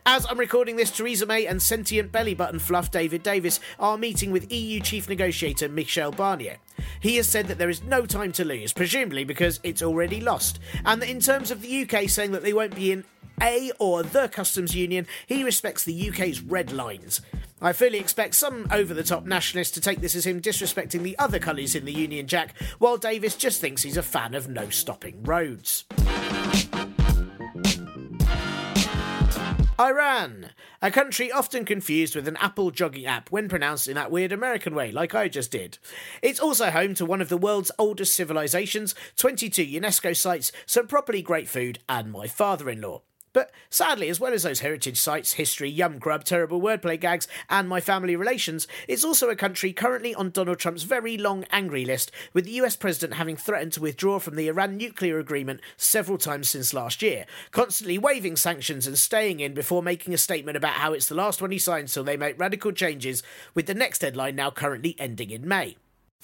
As 0.05 0.25
I'm 0.25 0.39
recording 0.39 0.75
this, 0.75 0.91
Theresa 0.91 1.25
May 1.25 1.45
and 1.45 1.61
sentient 1.61 2.11
belly 2.11 2.33
button 2.33 2.59
fluff 2.59 2.91
David 2.91 3.23
Davis 3.23 3.59
are 3.79 3.97
meeting 3.97 4.31
with 4.31 4.51
EU 4.51 4.79
chief 4.79 5.07
negotiator 5.07 5.69
Michel 5.69 6.11
Barnier. 6.11 6.57
He 6.99 7.17
has 7.17 7.27
said 7.27 7.47
that 7.47 7.57
there 7.57 7.69
is 7.69 7.83
no 7.83 8.05
time 8.05 8.31
to 8.33 8.45
lose, 8.45 8.73
presumably 8.73 9.23
because 9.23 9.59
it's 9.63 9.81
already 9.81 10.21
lost, 10.21 10.59
and 10.85 11.01
that 11.01 11.09
in 11.09 11.19
terms 11.19 11.51
of 11.51 11.61
the 11.61 11.83
UK 11.83 12.09
saying 12.09 12.31
that 12.31 12.43
they 12.43 12.53
won't 12.53 12.75
be 12.75 12.91
in 12.91 13.03
a 13.41 13.71
or 13.79 14.03
the 14.03 14.27
customs 14.29 14.75
union, 14.75 15.07
he 15.27 15.43
respects 15.43 15.83
the 15.83 16.09
UK's 16.09 16.41
red 16.41 16.71
lines. 16.71 17.21
I 17.61 17.73
fully 17.73 17.99
expect 17.99 18.35
some 18.35 18.67
over 18.71 18.93
the 18.93 19.03
top 19.03 19.25
nationalists 19.25 19.71
to 19.71 19.81
take 19.81 20.01
this 20.01 20.15
as 20.15 20.25
him 20.25 20.41
disrespecting 20.41 21.03
the 21.03 21.17
other 21.17 21.39
colours 21.39 21.75
in 21.75 21.85
the 21.85 21.93
Union 21.93 22.27
Jack, 22.27 22.53
while 22.79 22.97
Davis 22.97 23.35
just 23.35 23.61
thinks 23.61 23.83
he's 23.83 23.97
a 23.97 24.03
fan 24.03 24.35
of 24.35 24.47
no 24.47 24.69
stopping 24.69 25.23
roads. 25.23 25.85
Iran, 29.77 30.51
a 30.81 30.89
country 30.89 31.29
often 31.29 31.65
confused 31.65 32.15
with 32.15 32.29
an 32.29 32.37
Apple 32.37 32.71
jogging 32.71 33.05
app 33.05 33.29
when 33.29 33.49
pronounced 33.49 33.89
in 33.89 33.95
that 33.95 34.09
weird 34.09 34.31
American 34.31 34.73
way, 34.73 34.89
like 34.89 35.13
I 35.13 35.27
just 35.27 35.51
did. 35.51 35.79
It's 36.21 36.39
also 36.39 36.71
home 36.71 36.93
to 36.93 37.05
one 37.05 37.19
of 37.19 37.27
the 37.27 37.35
world's 37.35 37.71
oldest 37.77 38.15
civilizations, 38.15 38.95
22 39.17 39.65
UNESCO 39.65 40.15
sites, 40.15 40.53
some 40.65 40.87
properly 40.87 41.21
great 41.21 41.49
food, 41.49 41.79
and 41.89 42.09
my 42.09 42.25
father 42.25 42.69
in 42.69 42.79
law. 42.79 43.01
But 43.35 43.51
sadly, 43.69 44.07
as 44.07 44.17
well 44.17 44.31
as 44.31 44.43
those 44.43 44.61
heritage 44.61 44.97
sites, 44.97 45.33
history, 45.33 45.69
yum 45.69 45.99
grub, 45.99 46.23
terrible 46.23 46.61
wordplay 46.61 46.97
gags, 46.97 47.27
and 47.49 47.67
my 47.67 47.81
family 47.81 48.15
relations, 48.15 48.65
it's 48.87 49.03
also 49.03 49.29
a 49.29 49.35
country 49.35 49.73
currently 49.73 50.15
on 50.15 50.29
Donald 50.29 50.57
Trump's 50.57 50.83
very 50.83 51.17
long 51.17 51.43
angry 51.51 51.83
list, 51.83 52.13
with 52.31 52.45
the 52.45 52.51
US 52.61 52.77
president 52.77 53.15
having 53.15 53.35
threatened 53.35 53.73
to 53.73 53.81
withdraw 53.81 54.19
from 54.19 54.37
the 54.37 54.47
Iran 54.47 54.77
nuclear 54.77 55.19
agreement 55.19 55.59
several 55.75 56.17
times 56.17 56.47
since 56.47 56.73
last 56.73 57.01
year, 57.01 57.25
constantly 57.51 57.97
waiving 57.97 58.37
sanctions 58.37 58.87
and 58.87 58.97
staying 58.97 59.41
in 59.41 59.53
before 59.53 59.83
making 59.83 60.13
a 60.13 60.17
statement 60.17 60.55
about 60.55 60.75
how 60.75 60.93
it's 60.93 61.09
the 61.09 61.13
last 61.13 61.41
one 61.41 61.51
he 61.51 61.59
signs 61.59 61.93
till 61.93 62.05
they 62.05 62.15
make 62.15 62.39
radical 62.39 62.71
changes, 62.71 63.21
with 63.53 63.65
the 63.65 63.73
next 63.73 63.99
deadline 63.99 64.37
now 64.37 64.49
currently 64.49 64.95
ending 64.97 65.31
in 65.31 65.45
May. 65.45 65.75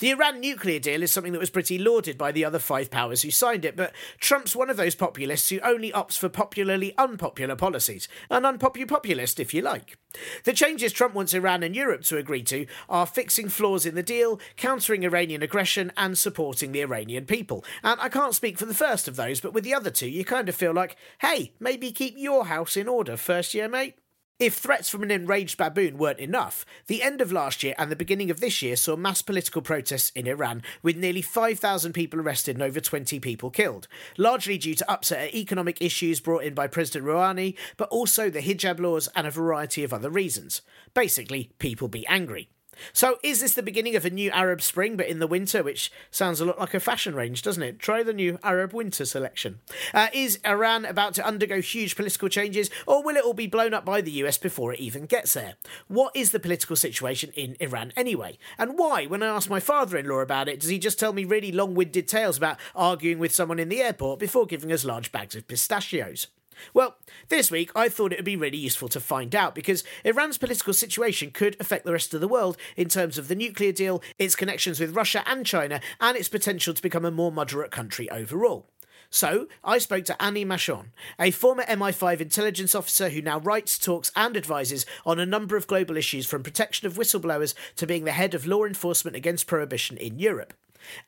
The 0.02 0.10
Iran 0.10 0.40
nuclear 0.40 0.80
deal 0.80 1.04
is 1.04 1.12
something 1.12 1.32
that 1.32 1.38
was 1.38 1.52
pretty 1.52 1.78
lauded 1.78 2.18
by 2.18 2.32
the 2.32 2.44
other 2.44 2.58
five 2.58 2.90
powers 2.90 3.22
who 3.22 3.30
signed 3.30 3.64
it, 3.64 3.76
but 3.76 3.94
Trump's 4.18 4.56
one 4.56 4.72
of 4.72 4.76
those 4.76 4.96
populists 4.96 5.50
who 5.50 5.60
only 5.60 5.92
opts 5.92 6.18
for 6.18 6.28
popularly 6.28 6.96
unpopular 6.98 7.56
policies. 7.56 8.08
An 8.32 8.44
unpopular 8.44 8.88
populist, 8.88 9.40
if 9.40 9.54
you 9.54 9.62
like. 9.62 10.00
The 10.44 10.54
changes 10.54 10.92
Trump 10.92 11.14
wants 11.14 11.36
Iran 11.36 11.62
and 11.62 11.76
Europe 11.76 12.02
to 12.06 12.18
agree 12.18 12.42
to 12.46 12.66
are 12.90 13.06
fixing 13.06 13.48
flaws 13.48 13.86
in 13.86 13.94
the 13.94 14.02
deal, 14.02 14.40
countering 14.58 15.04
Iranian 15.04 15.44
aggression, 15.44 15.92
and 15.96 16.18
supporting 16.18 16.72
the 16.72 16.82
Iranian 16.82 17.28
people. 17.28 17.64
And 17.84 18.02
I 18.02 18.10
can't 18.10 18.34
speak 18.34 18.58
for 18.58 18.66
the 18.66 18.74
first 18.74 19.08
of 19.08 19.18
those, 19.18 19.40
but 19.40 19.54
with 19.54 19.64
the 19.64 19.76
other 19.76 19.92
two, 19.92 20.10
you 20.10 20.26
kind 20.26 20.50
of 20.50 20.56
feel 20.56 20.74
like, 20.74 20.96
hey, 21.20 21.54
maybe 21.60 21.92
keep 21.92 22.16
your 22.18 22.46
house 22.46 22.76
in 22.76 22.88
order 22.88 23.18
first 23.18 23.54
year, 23.54 23.70
mate. 23.70 24.00
If 24.42 24.56
threats 24.56 24.90
from 24.90 25.04
an 25.04 25.12
enraged 25.12 25.60
baboon 25.60 26.00
weren't 26.00 26.18
enough, 26.18 26.66
the 26.88 27.04
end 27.04 27.22
of 27.22 27.32
last 27.32 27.62
year 27.62 27.76
and 27.78 27.92
the 27.92 27.96
beginning 27.96 28.32
of 28.32 28.40
this 28.40 28.64
year 28.64 28.76
saw 28.76 28.96
mass 28.96 29.22
political 29.22 29.62
protests 29.62 30.12
in 30.16 30.26
Iran, 30.26 30.64
with 30.82 30.98
nearly 30.98 31.22
5,000 31.22 31.94
people 31.94 32.20
arrested 32.20 32.56
and 32.56 32.64
over 32.64 32.80
20 32.80 33.20
people 33.20 33.52
killed, 33.52 33.88
largely 34.18 34.58
due 34.58 34.74
to 34.74 34.92
upset 34.92 35.28
at 35.28 35.36
economic 35.36 35.80
issues 35.80 36.20
brought 36.20 36.44
in 36.44 36.56
by 36.56 36.66
President 36.66 37.06
Rouhani, 37.06 37.56
but 37.78 37.90
also 37.90 38.32
the 38.32 38.42
hijab 38.42 38.80
laws 38.80 39.08
and 39.16 39.28
a 39.28 39.30
variety 39.30 39.84
of 39.84 39.94
other 39.94 40.10
reasons. 40.10 40.64
Basically, 40.96 41.52
people 41.60 41.88
be 41.88 42.08
angry. 42.08 42.50
So, 42.94 43.20
is 43.24 43.42
this 43.42 43.54
the 43.54 43.64
beginning 43.64 43.96
of 43.96 44.06
a 44.06 44.10
new 44.10 44.32
Arab 44.32 44.62
Spring, 44.62 44.96
but 44.98 45.08
in 45.08 45.20
the 45.20 45.28
winter, 45.28 45.64
which 45.64 45.92
sounds 46.10 46.40
a 46.40 46.46
lot 46.46 46.60
like 46.60 46.74
a 46.74 46.80
fashion 46.80 47.16
range, 47.16 47.42
doesn't 47.42 47.64
it? 47.64 47.80
Try 47.80 48.04
the 48.04 48.14
new 48.14 48.40
Arab 48.44 48.74
Winter 48.74 49.06
selection. 49.06 49.60
Uh, 49.94 50.08
is 50.14 50.40
Iran 50.46 50.86
about 50.86 51.14
to 51.16 51.26
undergo 51.26 51.62
huge 51.62 51.96
political 51.96 52.30
changes, 52.30 52.70
or 52.88 53.04
will 53.04 53.16
it 53.16 53.24
all 53.24 53.34
be 53.34 53.48
blown 53.48 53.74
up 53.74 53.86
by 53.86 54.02
the 54.02 54.12
US 54.12 54.38
before 54.38 54.74
it 54.74 54.80
even 54.80 55.06
gets 55.06 55.34
there? 55.34 55.56
What 55.88 56.16
is 56.16 56.32
the 56.32 56.40
political 56.40 56.76
situation 56.76 57.32
in 57.36 57.58
Iran 57.60 57.94
anyway? 57.96 58.38
And 58.58 58.78
why, 58.78 59.06
when 59.06 59.24
I 59.24 59.28
ask 59.28 59.50
my 59.50 59.60
father 59.60 59.98
in 59.98 60.08
law 60.08 60.20
about 60.20 60.50
it, 60.50 60.60
does 60.60 60.70
he 60.70 60.80
just 60.80 61.00
tell 61.00 61.14
me 61.14 61.26
really 61.26 61.52
long 61.52 61.76
winded 61.76 62.08
tales 62.08 62.38
about 62.38 62.58
arguing 62.76 63.20
with 63.20 63.34
someone 63.34 63.60
in 63.60 63.70
the 63.70 63.82
airport 63.82 64.20
before 64.20 64.46
giving 64.46 64.72
us 64.72 64.86
large 64.86 65.12
bags 65.12 65.36
of 65.36 65.48
pistachios? 65.48 66.28
Well, 66.74 66.98
this 67.30 67.52
week 67.52 67.72
I 67.76 67.90
thought 67.90 68.14
it 68.14 68.20
would 68.20 68.26
be 68.26 68.36
really 68.36 68.58
useful 68.58 68.88
to 68.90 69.00
find 69.00 69.36
out 69.36 69.56
because 69.56 69.84
Iran's 70.04 70.38
political 70.38 70.74
situation 70.74 71.32
could 71.32 71.56
affect 71.60 71.86
the 71.86 71.94
rest 71.94 72.14
of 72.14 72.22
the 72.22 72.28
world 72.28 72.58
in 72.76 72.90
terms 72.90 73.18
of 73.18 73.28
the 73.28 73.36
nuclear 73.36 73.72
deal, 73.72 74.02
its 74.20 74.36
connections 74.36 74.80
with 74.80 74.96
Russia 74.96 75.24
and 75.26 75.46
China, 75.46 75.82
and 76.00 76.18
its 76.18 76.30
potential 76.30 76.74
to 76.74 76.82
become 76.82 77.06
a 77.06 77.12
more 77.12 77.32
moderate 77.32 77.72
country 77.72 78.10
overall. 78.10 78.68
So, 79.14 79.48
I 79.62 79.78
spoke 79.78 80.06
to 80.06 80.22
Annie 80.22 80.46
Machon, 80.46 80.86
a 81.20 81.32
former 81.32 81.64
MI5 81.64 82.22
intelligence 82.22 82.74
officer 82.74 83.10
who 83.10 83.22
now 83.22 83.40
writes, 83.40 83.78
talks, 83.78 84.10
and 84.16 84.38
advises 84.38 84.86
on 85.06 85.20
a 85.20 85.26
number 85.26 85.58
of 85.58 85.68
global 85.68 85.98
issues 85.98 86.26
from 86.26 86.44
protection 86.44 86.88
of 86.88 86.94
whistleblowers 86.94 87.54
to 87.76 87.86
being 87.86 88.06
the 88.06 88.14
head 88.14 88.34
of 88.34 88.46
law 88.46 88.64
enforcement 88.64 89.18
against 89.18 89.48
prohibition 89.48 89.98
in 89.98 90.18
Europe. 90.18 90.54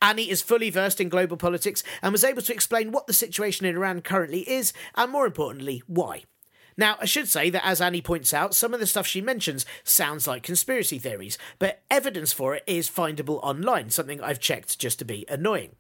Annie 0.02 0.30
is 0.30 0.42
fully 0.42 0.70
versed 0.70 1.02
in 1.02 1.10
global 1.10 1.38
politics 1.38 1.84
and 2.02 2.12
was 2.12 2.24
able 2.24 2.42
to 2.42 2.54
explain 2.54 2.92
what 2.92 3.08
the 3.08 3.14
situation 3.14 3.66
in 3.66 3.76
Iran 3.76 4.02
currently 4.02 4.50
is, 4.50 4.74
and 4.96 5.12
more 5.12 5.26
importantly, 5.26 5.84
why. 5.88 6.24
Now, 6.76 6.98
I 7.00 7.06
should 7.06 7.28
say 7.28 7.50
that 7.52 7.66
as 7.66 7.82
Annie 7.82 8.02
points 8.02 8.34
out, 8.34 8.56
some 8.56 8.74
of 8.74 8.80
the 8.80 8.88
stuff 8.88 9.06
she 9.06 9.22
mentions 9.22 9.66
sounds 9.84 10.28
like 10.28 10.44
conspiracy 10.44 10.98
theories, 10.98 11.38
but 11.60 11.84
evidence 11.92 12.34
for 12.34 12.56
it 12.56 12.64
is 12.66 12.90
findable 12.90 13.40
online, 13.44 13.90
something 13.90 14.22
I've 14.22 14.40
checked 14.40 14.80
just 14.80 15.00
to 15.00 15.06
be 15.06 15.26
annoying. 15.30 15.76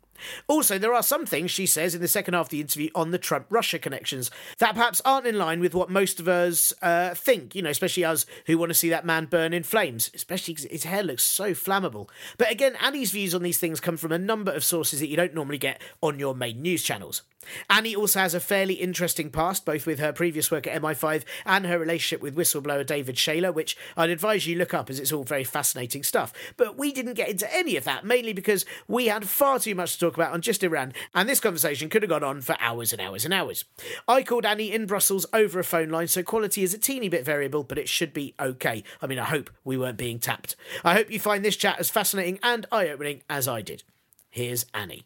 Also, 0.47 0.77
there 0.77 0.93
are 0.93 1.03
some 1.03 1.25
things 1.25 1.51
she 1.51 1.65
says 1.65 1.95
in 1.95 2.01
the 2.01 2.07
second 2.07 2.33
half 2.33 2.47
of 2.47 2.49
the 2.49 2.61
interview 2.61 2.89
on 2.95 3.11
the 3.11 3.17
Trump 3.17 3.45
Russia 3.49 3.79
connections 3.79 4.31
that 4.59 4.75
perhaps 4.75 5.01
aren't 5.05 5.27
in 5.27 5.37
line 5.37 5.59
with 5.59 5.73
what 5.73 5.89
most 5.89 6.19
of 6.19 6.27
us 6.27 6.73
uh, 6.81 7.13
think, 7.13 7.55
you 7.55 7.61
know, 7.61 7.69
especially 7.69 8.05
us 8.05 8.25
who 8.45 8.57
want 8.57 8.69
to 8.69 8.75
see 8.75 8.89
that 8.89 9.05
man 9.05 9.25
burn 9.25 9.53
in 9.53 9.63
flames, 9.63 10.11
especially 10.13 10.53
because 10.53 10.69
his 10.69 10.83
hair 10.83 11.03
looks 11.03 11.23
so 11.23 11.51
flammable. 11.51 12.09
But 12.37 12.51
again, 12.51 12.75
Annie's 12.81 13.11
views 13.11 13.33
on 13.35 13.43
these 13.43 13.57
things 13.57 13.79
come 13.79 13.97
from 13.97 14.11
a 14.11 14.17
number 14.17 14.51
of 14.51 14.63
sources 14.63 14.99
that 14.99 15.07
you 15.07 15.17
don't 15.17 15.33
normally 15.33 15.57
get 15.57 15.81
on 16.01 16.19
your 16.19 16.35
main 16.35 16.61
news 16.61 16.83
channels. 16.83 17.23
Annie 17.69 17.95
also 17.95 18.19
has 18.19 18.33
a 18.33 18.39
fairly 18.39 18.75
interesting 18.75 19.29
past, 19.29 19.65
both 19.65 19.85
with 19.85 19.99
her 19.99 20.13
previous 20.13 20.51
work 20.51 20.67
at 20.67 20.81
MI5 20.81 21.23
and 21.45 21.65
her 21.65 21.79
relationship 21.79 22.21
with 22.21 22.35
whistleblower 22.35 22.85
David 22.85 23.15
Shayler, 23.15 23.53
which 23.53 23.77
I'd 23.95 24.09
advise 24.09 24.47
you 24.47 24.57
look 24.57 24.73
up 24.73 24.89
as 24.89 24.99
it's 24.99 25.11
all 25.11 25.23
very 25.23 25.43
fascinating 25.43 26.03
stuff. 26.03 26.33
But 26.57 26.77
we 26.77 26.91
didn't 26.91 27.13
get 27.13 27.29
into 27.29 27.53
any 27.53 27.75
of 27.75 27.83
that, 27.83 28.05
mainly 28.05 28.33
because 28.33 28.65
we 28.87 29.07
had 29.07 29.27
far 29.27 29.59
too 29.59 29.75
much 29.75 29.93
to 29.93 29.99
talk 29.99 30.15
about 30.15 30.33
on 30.33 30.41
just 30.41 30.63
Iran, 30.63 30.93
and 31.13 31.27
this 31.27 31.39
conversation 31.39 31.89
could 31.89 32.01
have 32.01 32.09
gone 32.09 32.23
on 32.23 32.41
for 32.41 32.55
hours 32.59 32.93
and 32.93 33.01
hours 33.01 33.25
and 33.25 33.33
hours. 33.33 33.65
I 34.07 34.23
called 34.23 34.45
Annie 34.45 34.71
in 34.71 34.85
Brussels 34.85 35.25
over 35.33 35.59
a 35.59 35.63
phone 35.63 35.89
line, 35.89 36.07
so 36.07 36.23
quality 36.23 36.63
is 36.63 36.73
a 36.73 36.77
teeny 36.77 37.09
bit 37.09 37.25
variable, 37.25 37.63
but 37.63 37.77
it 37.77 37.89
should 37.89 38.13
be 38.13 38.33
okay. 38.39 38.83
I 39.01 39.07
mean, 39.07 39.19
I 39.19 39.25
hope 39.25 39.49
we 39.63 39.77
weren't 39.77 39.97
being 39.97 40.19
tapped. 40.19 40.55
I 40.83 40.93
hope 40.93 41.11
you 41.11 41.19
find 41.19 41.43
this 41.43 41.55
chat 41.55 41.79
as 41.79 41.89
fascinating 41.89 42.39
and 42.43 42.65
eye 42.71 42.89
opening 42.89 43.23
as 43.29 43.47
I 43.47 43.61
did. 43.61 43.83
Here's 44.29 44.65
Annie 44.73 45.05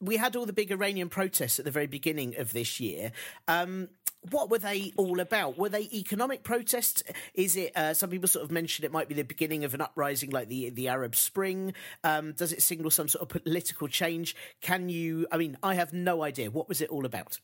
we 0.00 0.16
had 0.16 0.36
all 0.36 0.46
the 0.46 0.52
big 0.52 0.70
Iranian 0.70 1.08
protests 1.08 1.58
at 1.58 1.64
the 1.64 1.70
very 1.70 1.86
beginning 1.86 2.36
of 2.38 2.52
this 2.52 2.80
year. 2.80 3.12
Um, 3.46 3.88
what 4.30 4.50
were 4.50 4.58
they 4.58 4.92
all 4.96 5.20
about? 5.20 5.56
Were 5.56 5.68
they 5.68 5.88
economic 5.92 6.42
protests? 6.42 7.02
Is 7.34 7.56
it? 7.56 7.76
Uh, 7.76 7.94
some 7.94 8.10
people 8.10 8.28
sort 8.28 8.44
of 8.44 8.50
mentioned 8.50 8.84
it 8.84 8.92
might 8.92 9.08
be 9.08 9.14
the 9.14 9.22
beginning 9.22 9.64
of 9.64 9.74
an 9.74 9.80
uprising, 9.80 10.30
like 10.30 10.48
the 10.48 10.70
the 10.70 10.88
Arab 10.88 11.14
Spring. 11.14 11.72
Um, 12.04 12.32
does 12.32 12.52
it 12.52 12.62
signal 12.62 12.90
some 12.90 13.08
sort 13.08 13.22
of 13.22 13.42
political 13.44 13.88
change? 13.88 14.34
Can 14.60 14.88
you? 14.88 15.26
I 15.30 15.36
mean, 15.36 15.56
I 15.62 15.74
have 15.74 15.92
no 15.92 16.22
idea. 16.22 16.50
What 16.50 16.68
was 16.68 16.80
it 16.80 16.90
all 16.90 17.06
about? 17.06 17.38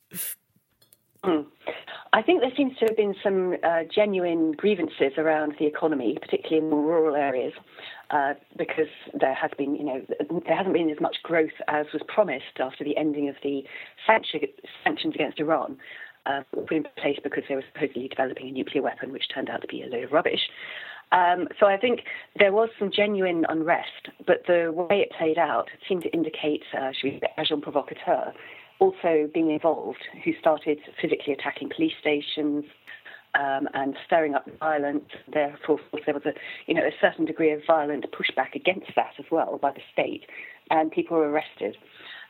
Mm. 1.25 1.47
I 2.13 2.23
think 2.23 2.41
there 2.41 2.53
seems 2.57 2.77
to 2.79 2.87
have 2.87 2.97
been 2.97 3.15
some 3.23 3.57
uh, 3.65 3.81
genuine 3.93 4.53
grievances 4.53 5.13
around 5.19 5.55
the 5.59 5.67
economy, 5.67 6.17
particularly 6.21 6.59
in 6.59 6.71
more 6.71 6.83
rural 6.83 7.17
areas, 7.17 7.53
uh, 8.11 8.35
because 8.57 8.87
there 9.19 9.35
has 9.35 9.51
been, 9.59 9.75
you 9.75 9.85
know, 9.85 10.03
there 10.47 10.57
hasn't 10.57 10.75
been 10.75 10.91
as 10.91 11.01
much 11.01 11.17
growth 11.23 11.57
as 11.67 11.87
was 11.93 12.03
promised 12.07 12.61
after 12.61 12.85
the 12.85 12.97
ending 12.97 13.29
of 13.29 13.35
the 13.43 13.65
sanctions 14.07 15.15
against 15.15 15.41
Iran. 15.41 15.77
Uh, 16.27 16.41
put 16.53 16.73
in 16.73 16.87
place 16.97 17.19
because 17.23 17.43
they 17.51 17.55
were 17.55 17.65
supposedly 17.75 18.09
developing 18.09 18.49
a 18.49 18.51
nuclear 18.51 18.83
weapon, 18.83 19.13
which 19.13 19.25
turned 19.35 19.51
out 19.51 19.61
to 19.61 19.67
be 19.67 19.83
a 19.83 19.87
load 19.87 20.05
of 20.05 20.13
rubbish. 20.13 20.41
Um, 21.13 21.49
so 21.61 21.67
I 21.67 21.77
think 21.77 22.01
there 22.39 22.53
was 22.53 22.71
some 22.79 22.91
genuine 22.91 23.45
unrest, 23.49 24.09
but 24.27 24.39
the 24.47 24.73
way 24.73 25.01
it 25.01 25.11
played 25.19 25.37
out 25.37 25.69
seemed 25.87 26.03
to 26.05 26.11
indicate, 26.13 26.63
uh, 26.73 26.93
should 26.93 27.13
we 27.13 27.21
say, 27.21 27.29
agent 27.39 27.63
provocateur, 27.63 28.33
also 28.79 29.29
being 29.33 29.51
involved, 29.51 30.05
who 30.25 30.33
started 30.39 30.79
physically 31.01 31.33
attacking 31.33 31.71
police 31.75 31.95
stations 32.01 32.65
um, 33.35 33.69
and 33.75 33.97
stirring 34.07 34.35
up 34.35 34.49
violence. 34.59 35.11
Therefore, 35.33 35.81
there 36.05 36.15
was 36.15 36.25
a 36.27 36.35
you 36.67 36.75
know 36.75 36.85
a 36.85 36.93
certain 37.01 37.25
degree 37.25 37.53
of 37.53 37.61
violent 37.67 38.07
pushback 38.13 38.55
against 38.55 38.91
that 38.97 39.15
as 39.19 39.27
well 39.31 39.59
by 39.59 39.73
the 39.73 39.83
state, 39.93 40.25
and 40.71 40.91
people 40.91 41.17
were 41.17 41.31
arrested. 41.31 41.77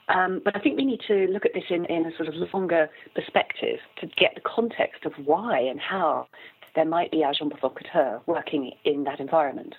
Um, 0.09 0.42
but 0.44 0.54
I 0.54 0.61
think 0.61 0.76
we 0.76 0.85
need 0.85 1.00
to 1.09 1.26
look 1.28 1.46
at 1.46 1.54
this 1.54 1.64
in, 1.70 1.87
in 1.87 2.04
a 2.04 2.14
sort 2.16 2.28
of 2.28 2.35
longer 2.52 2.90
perspective 3.14 3.78
to 4.00 4.07
get 4.07 4.35
the 4.35 4.42
context 4.42 5.07
of 5.07 5.12
why 5.24 5.61
and 5.61 5.80
how 5.80 6.26
there 6.74 6.85
might 6.85 7.11
be 7.11 7.22
agent 7.22 7.52
provocateur 7.52 8.20
working 8.26 8.72
in 8.85 9.04
that 9.04 9.20
environment. 9.20 9.74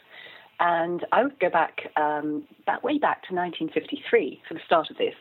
And 0.59 1.05
I 1.11 1.23
would 1.23 1.39
go 1.39 1.49
back, 1.49 1.91
um, 1.97 2.43
back 2.65 2.83
way 2.83 2.97
back 2.97 3.27
to 3.27 3.35
1953 3.35 4.41
for 4.47 4.53
the 4.53 4.61
start 4.65 4.89
of 4.89 4.97
this. 4.97 5.13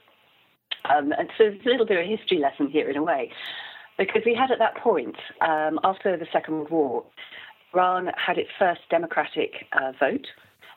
Um, 0.84 1.12
and 1.12 1.30
so 1.38 1.44
it's 1.44 1.64
a 1.64 1.68
little 1.68 1.86
bit 1.86 1.98
of 1.98 2.04
a 2.04 2.16
history 2.16 2.38
lesson 2.38 2.68
here 2.68 2.88
in 2.88 2.96
a 2.96 3.02
way, 3.02 3.30
because 3.98 4.22
we 4.26 4.34
had 4.34 4.50
at 4.50 4.58
that 4.58 4.76
point, 4.76 5.16
um, 5.40 5.78
after 5.82 6.16
the 6.16 6.26
Second 6.32 6.54
World 6.54 6.70
War, 6.70 7.04
Iran 7.74 8.10
had 8.16 8.38
its 8.38 8.50
first 8.58 8.82
democratic 8.90 9.66
uh, 9.72 9.92
vote, 9.98 10.26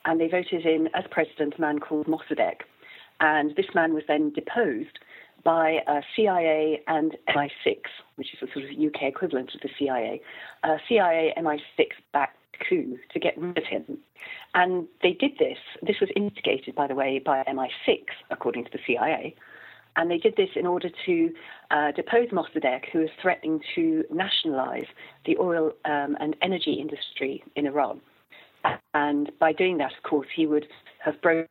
and 0.05 0.19
they 0.19 0.27
voted 0.27 0.65
in 0.65 0.89
as 0.93 1.03
president 1.11 1.55
a 1.57 1.61
man 1.61 1.79
called 1.79 2.07
Mossadegh. 2.07 2.61
And 3.19 3.55
this 3.55 3.67
man 3.73 3.93
was 3.93 4.03
then 4.07 4.31
deposed 4.31 4.99
by 5.43 5.79
uh, 5.87 6.01
CIA 6.15 6.81
and 6.87 7.15
MI6, 7.29 7.77
which 8.15 8.33
is 8.33 8.41
a 8.41 8.51
sort 8.51 8.65
of 8.65 8.71
UK 8.71 9.03
equivalent 9.03 9.53
of 9.55 9.61
the 9.61 9.69
CIA, 9.77 10.21
uh, 10.63 10.77
CIA 10.87 11.33
MI6 11.37 11.87
backed 12.13 12.37
coup 12.67 12.97
to 13.13 13.19
get 13.19 13.37
rid 13.37 13.57
of 13.57 13.63
him. 13.63 13.97
And 14.53 14.87
they 15.03 15.13
did 15.13 15.37
this. 15.37 15.57
This 15.81 15.99
was 15.99 16.09
instigated, 16.15 16.75
by 16.75 16.87
the 16.87 16.95
way, 16.95 17.19
by 17.19 17.43
MI6, 17.43 18.03
according 18.29 18.65
to 18.65 18.71
the 18.71 18.79
CIA. 18.85 19.35
And 19.97 20.09
they 20.09 20.17
did 20.17 20.35
this 20.37 20.49
in 20.55 20.65
order 20.65 20.89
to 21.07 21.29
uh, 21.71 21.91
depose 21.91 22.29
Mossadegh, 22.29 22.85
who 22.93 22.99
was 22.99 23.09
threatening 23.21 23.59
to 23.75 24.03
nationalize 24.11 24.85
the 25.25 25.35
oil 25.37 25.73
um, 25.85 26.15
and 26.19 26.35
energy 26.41 26.73
industry 26.73 27.43
in 27.55 27.65
Iran. 27.65 27.99
And 28.93 29.31
by 29.39 29.53
doing 29.53 29.77
that, 29.77 29.91
of 29.97 30.03
course, 30.09 30.27
he 30.35 30.45
would 30.45 30.67
have 31.03 31.21
broken 31.21 31.47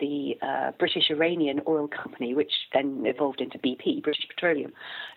the 0.00 0.34
uh, 0.42 0.72
British 0.78 1.10
Iranian 1.10 1.60
Oil 1.66 1.88
Company, 1.88 2.34
which 2.34 2.52
then 2.72 3.04
evolved 3.06 3.40
into 3.40 3.58
BP, 3.58 4.02
British 4.02 4.26
Petroleum. 4.28 4.72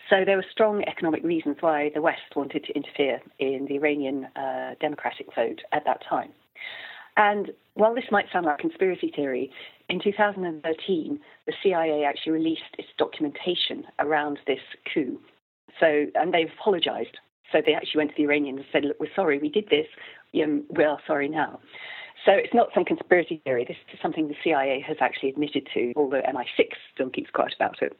So 0.10 0.24
there 0.26 0.38
were 0.38 0.46
strong 0.52 0.84
economic 0.84 1.24
reasons 1.24 1.58
why 1.60 1.92
the 1.94 2.02
West 2.02 2.36
wanted 2.36 2.64
to 2.66 2.74
interfere 2.74 3.20
in 3.40 3.66
the 3.68 3.76
Iranian 3.76 4.26
uh, 4.36 4.76
democratic 4.80 5.28
vote 5.36 5.62
at 5.72 5.84
that 5.86 6.02
time. 6.08 6.32
And 7.18 7.52
while 7.74 7.94
this 7.94 8.06
might 8.12 8.26
sound 8.32 8.46
like 8.46 8.60
conspiracy 8.60 9.12
theory, 9.14 9.52
in 9.92 10.00
2013, 10.00 11.20
the 11.46 11.54
CIA 11.62 12.06
actually 12.06 12.32
released 12.32 12.62
its 12.80 12.88
documentation 12.98 13.84
around 14.00 14.40
this 14.48 14.60
coup. 14.94 15.20
So, 15.80 16.06
and 16.16 16.34
they've 16.34 16.52
apologized. 16.60 17.18
So 17.52 17.60
they 17.66 17.74
actually 17.74 18.00
went 18.00 18.12
to 18.12 18.16
the 18.18 18.24
Iranians 18.24 18.60
and 18.60 18.66
said, 18.72 18.86
look, 18.86 19.00
we're 19.00 19.14
sorry, 19.16 19.38
we 19.38 19.50
did 19.50 19.68
this. 19.70 19.88
Um, 20.42 20.64
we 20.70 20.86
are 20.86 20.98
sorry 21.06 21.28
now. 21.28 21.60
So 22.26 22.32
it's 22.32 22.54
not 22.54 22.70
some 22.74 22.86
conspiracy 22.86 23.42
theory. 23.44 23.66
This 23.68 23.78
is 23.92 24.00
something 24.02 24.30
the 24.30 24.36
CIA 24.44 24.84
has 24.88 24.98
actually 25.02 25.30
admitted 25.30 25.68
to, 25.74 25.92
although 25.98 26.22
MI6 26.22 26.70
still 26.94 27.10
keeps 27.10 27.30
quiet 27.32 27.54
about 27.56 27.82
it. 27.82 27.98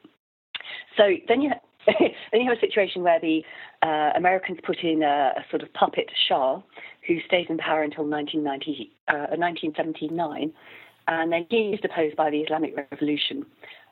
So 0.96 1.04
then 1.28 1.42
you 1.42 1.52
then 1.88 2.42
you 2.42 2.48
have 2.48 2.58
a 2.58 2.62
situation 2.62 3.02
where 3.02 3.20
the 3.20 3.42
uh, 3.82 4.12
Americans 4.16 4.60
put 4.64 4.78
in 4.84 5.02
a, 5.02 5.34
a, 5.38 5.46
sort 5.50 5.64
of 5.64 5.74
puppet 5.74 6.12
Shah 6.28 6.62
who 7.08 7.16
stays 7.26 7.48
in 7.50 7.58
power 7.58 7.82
until 7.82 8.06
1990, 8.06 8.92
uh, 9.08 9.36
1979, 9.36 10.54
and 11.12 11.32
then 11.32 11.46
he 11.50 11.72
is 11.74 11.80
deposed 11.80 12.16
by 12.16 12.30
the 12.30 12.40
Islamic 12.40 12.76
Revolution, 12.76 13.46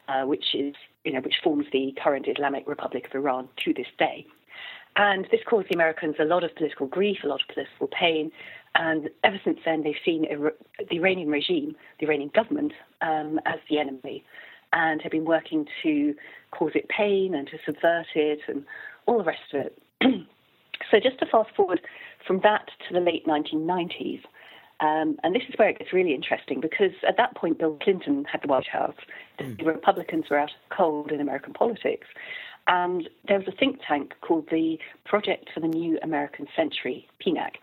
uh, 0.08 0.24
which 0.24 0.54
is 0.54 0.76
you 1.04 1.14
know 1.14 1.22
which 1.22 1.36
forms 1.44 1.66
the 1.72 1.94
current 2.02 2.28
Islamic 2.28 2.68
Republic 2.68 3.06
of 3.08 3.16
Iran 3.16 3.50
to 3.66 3.74
this 3.74 3.88
day. 3.98 4.26
And 4.96 5.28
this 5.32 5.42
caused 5.48 5.70
the 5.70 5.76
Americans 5.76 6.16
a 6.20 6.26
lot 6.26 6.44
of 6.44 6.56
political 6.56 6.88
grief, 6.88 7.20
a 7.24 7.28
lot 7.28 7.42
of 7.42 7.54
political 7.54 7.88
pain. 7.88 8.32
And 8.76 9.10
ever 9.24 9.40
since 9.44 9.60
then, 9.64 9.84
they've 9.84 9.96
seen 10.04 10.24
the 10.24 10.96
Iranian 10.96 11.30
regime, 11.30 11.76
the 12.00 12.06
Iranian 12.06 12.32
government, 12.34 12.74
um, 13.02 13.40
as 13.46 13.60
the 13.70 13.80
enemy 13.80 14.24
and 14.74 15.02
have 15.02 15.12
been 15.12 15.26
working 15.26 15.66
to 15.84 16.16
cause 16.52 16.72
it 16.76 16.88
pain 16.90 17.34
and 17.34 17.48
to 17.48 17.58
subvert 17.66 18.08
it 18.16 18.40
and 18.48 18.66
all 19.06 19.18
the 19.18 19.24
rest 19.24 19.54
of 19.54 19.62
it. 19.62 19.82
so, 20.92 21.00
just 21.00 21.20
to 21.20 21.26
fast 21.26 21.50
forward 21.56 21.82
from 22.26 22.40
that 22.42 22.70
to 22.88 22.94
the 22.94 23.00
late 23.00 23.26
1990s, 23.26 24.22
um, 24.80 25.18
and 25.24 25.36
this 25.36 25.44
is 25.50 25.56
where 25.58 25.70
it 25.70 25.80
gets 25.80 25.92
really 25.92 26.14
interesting 26.14 26.62
because 26.62 26.92
at 27.08 27.18
that 27.18 27.36
point, 27.36 27.60
Bill 27.60 27.78
Clinton 27.82 28.26
had 28.26 28.42
the 28.42 28.48
White 28.48 28.68
House. 28.68 28.96
Mm. 29.40 29.58
The 29.58 29.66
Republicans 29.66 30.26
were 30.30 30.40
out 30.40 30.52
of 30.52 30.78
cold 30.78 31.12
in 31.12 31.20
American 31.20 31.54
politics. 31.54 32.08
And 32.68 33.10
there 33.28 33.40
was 33.40 33.48
a 33.48 33.52
think 33.52 33.80
tank 33.86 34.14
called 34.22 34.48
the 34.52 34.78
Project 35.06 35.50
for 35.54 35.60
the 35.60 35.68
New 35.68 36.00
American 36.04 36.48
Century, 36.56 37.08
PNAC, 37.26 37.56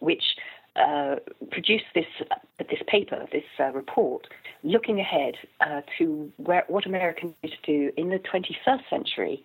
which 0.00 0.22
uh, 0.76 1.16
produced 1.50 1.86
this 1.94 2.06
this 2.58 2.80
paper, 2.86 3.26
this 3.32 3.44
uh, 3.58 3.72
report, 3.72 4.26
looking 4.62 5.00
ahead 5.00 5.34
uh, 5.60 5.80
to 5.98 6.30
where, 6.36 6.64
what 6.68 6.86
America 6.86 7.26
needs 7.42 7.56
to 7.64 7.72
do 7.72 7.92
in 7.96 8.10
the 8.10 8.18
21st 8.18 8.82
century 8.90 9.42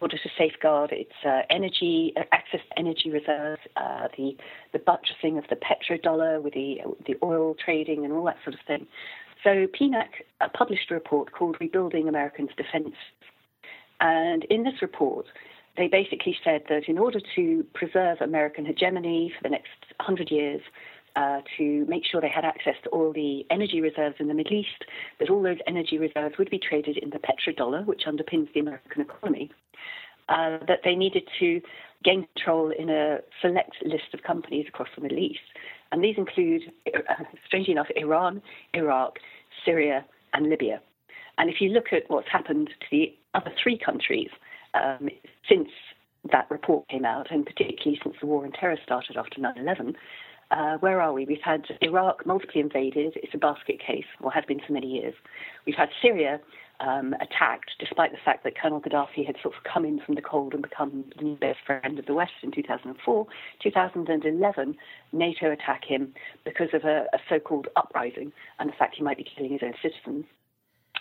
order 0.00 0.16
to 0.16 0.28
safeguard 0.36 0.92
its 0.92 1.12
uh, 1.24 1.42
energy 1.50 2.12
uh, 2.16 2.22
access 2.32 2.60
to 2.70 2.78
energy 2.78 3.10
reserves, 3.10 3.60
uh, 3.76 4.08
the 4.16 4.36
the 4.72 4.78
buttressing 4.78 5.38
of 5.38 5.44
the 5.50 5.56
petrodollar 5.56 6.42
with 6.42 6.54
the 6.54 6.78
the 7.06 7.16
oil 7.22 7.54
trading 7.62 8.04
and 8.04 8.12
all 8.12 8.24
that 8.24 8.36
sort 8.44 8.54
of 8.54 8.60
thing. 8.66 8.86
So 9.42 9.66
PNAC 9.66 10.08
published 10.54 10.90
a 10.90 10.94
report 10.94 11.32
called 11.32 11.56
"Rebuilding 11.60 12.08
Americans' 12.08 12.50
Defense," 12.56 12.94
and 14.00 14.44
in 14.44 14.64
this 14.64 14.82
report 14.82 15.26
they 15.76 15.88
basically 15.88 16.36
said 16.44 16.62
that 16.68 16.88
in 16.88 16.98
order 16.98 17.20
to 17.36 17.64
preserve 17.74 18.20
American 18.20 18.66
hegemony 18.66 19.32
for 19.34 19.42
the 19.42 19.50
next 19.50 19.70
100 19.96 20.30
years, 20.30 20.60
uh, 21.16 21.40
to 21.56 21.84
make 21.86 22.04
sure 22.04 22.20
they 22.20 22.28
had 22.28 22.44
access 22.44 22.74
to 22.84 22.90
all 22.90 23.12
the 23.12 23.44
energy 23.50 23.80
reserves 23.80 24.16
in 24.18 24.28
the 24.28 24.34
Middle 24.34 24.54
East, 24.54 24.84
that 25.18 25.30
all 25.30 25.42
those 25.42 25.58
energy 25.66 25.98
reserves 25.98 26.36
would 26.38 26.50
be 26.50 26.58
traded 26.58 26.96
in 26.96 27.10
the 27.10 27.18
petrodollar, 27.18 27.84
which 27.86 28.02
underpins 28.06 28.52
the 28.52 28.60
American 28.60 29.02
economy, 29.02 29.50
uh, 30.28 30.58
that 30.68 30.80
they 30.84 30.94
needed 30.94 31.28
to 31.38 31.60
gain 32.04 32.26
control 32.34 32.70
in 32.70 32.88
a 32.88 33.18
select 33.42 33.76
list 33.84 34.14
of 34.14 34.22
companies 34.22 34.66
across 34.68 34.88
the 34.94 35.02
Middle 35.02 35.18
East. 35.18 35.40
And 35.92 36.02
these 36.02 36.16
include, 36.16 36.62
uh, 36.94 37.24
strangely 37.46 37.72
enough, 37.72 37.88
Iran, 37.96 38.40
Iraq, 38.74 39.18
Syria, 39.64 40.04
and 40.32 40.48
Libya. 40.48 40.80
And 41.38 41.50
if 41.50 41.60
you 41.60 41.70
look 41.70 41.92
at 41.92 42.04
what's 42.08 42.28
happened 42.28 42.68
to 42.68 42.86
the 42.90 43.14
other 43.34 43.52
three 43.62 43.78
countries, 43.78 44.30
um, 44.74 45.08
since 45.48 45.68
that 46.30 46.50
report 46.50 46.88
came 46.88 47.04
out, 47.04 47.30
and 47.30 47.46
particularly 47.46 47.98
since 48.02 48.16
the 48.20 48.26
war 48.26 48.44
on 48.44 48.52
terror 48.52 48.78
started 48.84 49.16
after 49.16 49.40
9 49.40 49.54
11, 49.56 49.96
uh, 50.50 50.78
where 50.78 51.00
are 51.00 51.12
we? 51.12 51.24
We've 51.24 51.38
had 51.42 51.64
Iraq 51.80 52.26
multiply 52.26 52.60
invaded. 52.60 53.14
It's 53.16 53.34
a 53.34 53.38
basket 53.38 53.80
case, 53.80 54.06
or 54.20 54.32
has 54.32 54.44
been 54.44 54.60
for 54.66 54.72
many 54.72 54.88
years. 54.88 55.14
We've 55.66 55.76
had 55.76 55.90
Syria 56.02 56.40
um, 56.80 57.14
attacked, 57.20 57.72
despite 57.78 58.10
the 58.10 58.18
fact 58.24 58.42
that 58.44 58.58
Colonel 58.60 58.80
Gaddafi 58.80 59.24
had 59.24 59.36
sort 59.42 59.54
of 59.54 59.62
come 59.64 59.84
in 59.84 60.00
from 60.00 60.14
the 60.14 60.22
cold 60.22 60.54
and 60.54 60.62
become 60.62 61.04
the 61.16 61.24
new 61.24 61.36
best 61.36 61.58
friend 61.64 61.98
of 61.98 62.06
the 62.06 62.14
West 62.14 62.32
in 62.42 62.50
2004. 62.50 63.26
2011, 63.62 64.76
NATO 65.12 65.50
attack 65.50 65.84
him 65.84 66.14
because 66.44 66.68
of 66.72 66.84
a, 66.84 67.04
a 67.12 67.18
so 67.28 67.38
called 67.38 67.68
uprising 67.76 68.32
and 68.58 68.68
the 68.68 68.74
fact 68.74 68.96
he 68.96 69.02
might 69.02 69.18
be 69.18 69.26
killing 69.36 69.52
his 69.52 69.62
own 69.62 69.74
citizens. 69.82 70.24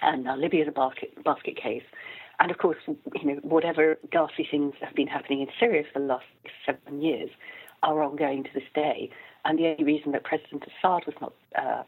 And 0.01 0.25
now 0.25 0.37
Libya 0.37 0.63
is 0.63 0.67
a 0.67 0.71
basket, 0.71 1.23
basket 1.23 1.57
case. 1.61 1.83
And 2.39 2.51
of 2.51 2.57
course, 2.57 2.77
you 2.87 3.25
know, 3.25 3.39
whatever 3.41 3.97
ghastly 4.11 4.47
things 4.49 4.73
have 4.81 4.95
been 4.95 5.07
happening 5.07 5.41
in 5.41 5.47
Syria 5.59 5.83
for 5.91 5.99
the 5.99 6.05
last 6.05 6.25
seven 6.65 7.01
years 7.01 7.29
are 7.83 8.03
ongoing 8.03 8.43
to 8.43 8.49
this 8.53 8.63
day. 8.73 9.09
And 9.45 9.57
the 9.57 9.67
only 9.67 9.83
reason 9.83 10.11
that 10.11 10.23
President 10.23 10.63
Assad 10.63 11.05
was 11.05 11.15
not 11.21 11.33
uh, 11.57 11.83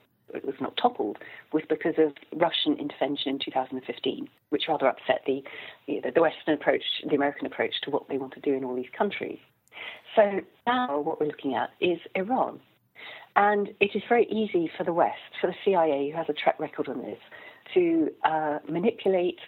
was 0.45 0.55
not 0.61 0.77
toppled 0.77 1.17
was 1.51 1.63
because 1.67 1.95
of 1.97 2.13
Russian 2.39 2.77
intervention 2.79 3.31
in 3.31 3.39
2015, 3.39 4.29
which 4.49 4.63
rather 4.67 4.87
upset 4.87 5.21
the 5.25 5.43
the 5.87 6.21
Western 6.21 6.53
approach, 6.53 6.83
the 7.07 7.15
American 7.15 7.45
approach 7.45 7.73
to 7.83 7.91
what 7.91 8.07
they 8.07 8.17
want 8.17 8.33
to 8.33 8.39
do 8.39 8.53
in 8.53 8.63
all 8.63 8.75
these 8.75 8.91
countries. 8.97 9.39
So 10.15 10.41
now 10.67 10.99
what 10.99 11.19
we're 11.19 11.27
looking 11.27 11.55
at 11.55 11.71
is 11.79 11.99
Iran. 12.15 12.59
And 13.35 13.69
it 13.79 13.91
is 13.95 14.03
very 14.09 14.25
easy 14.29 14.69
for 14.77 14.83
the 14.83 14.91
West, 14.91 15.31
for 15.39 15.47
the 15.47 15.55
CIA, 15.63 16.11
who 16.11 16.17
has 16.17 16.27
a 16.27 16.33
track 16.33 16.59
record 16.59 16.89
on 16.89 17.01
this, 17.01 17.17
to 17.73 18.09
uh, 18.25 18.59
manipulate 18.69 19.39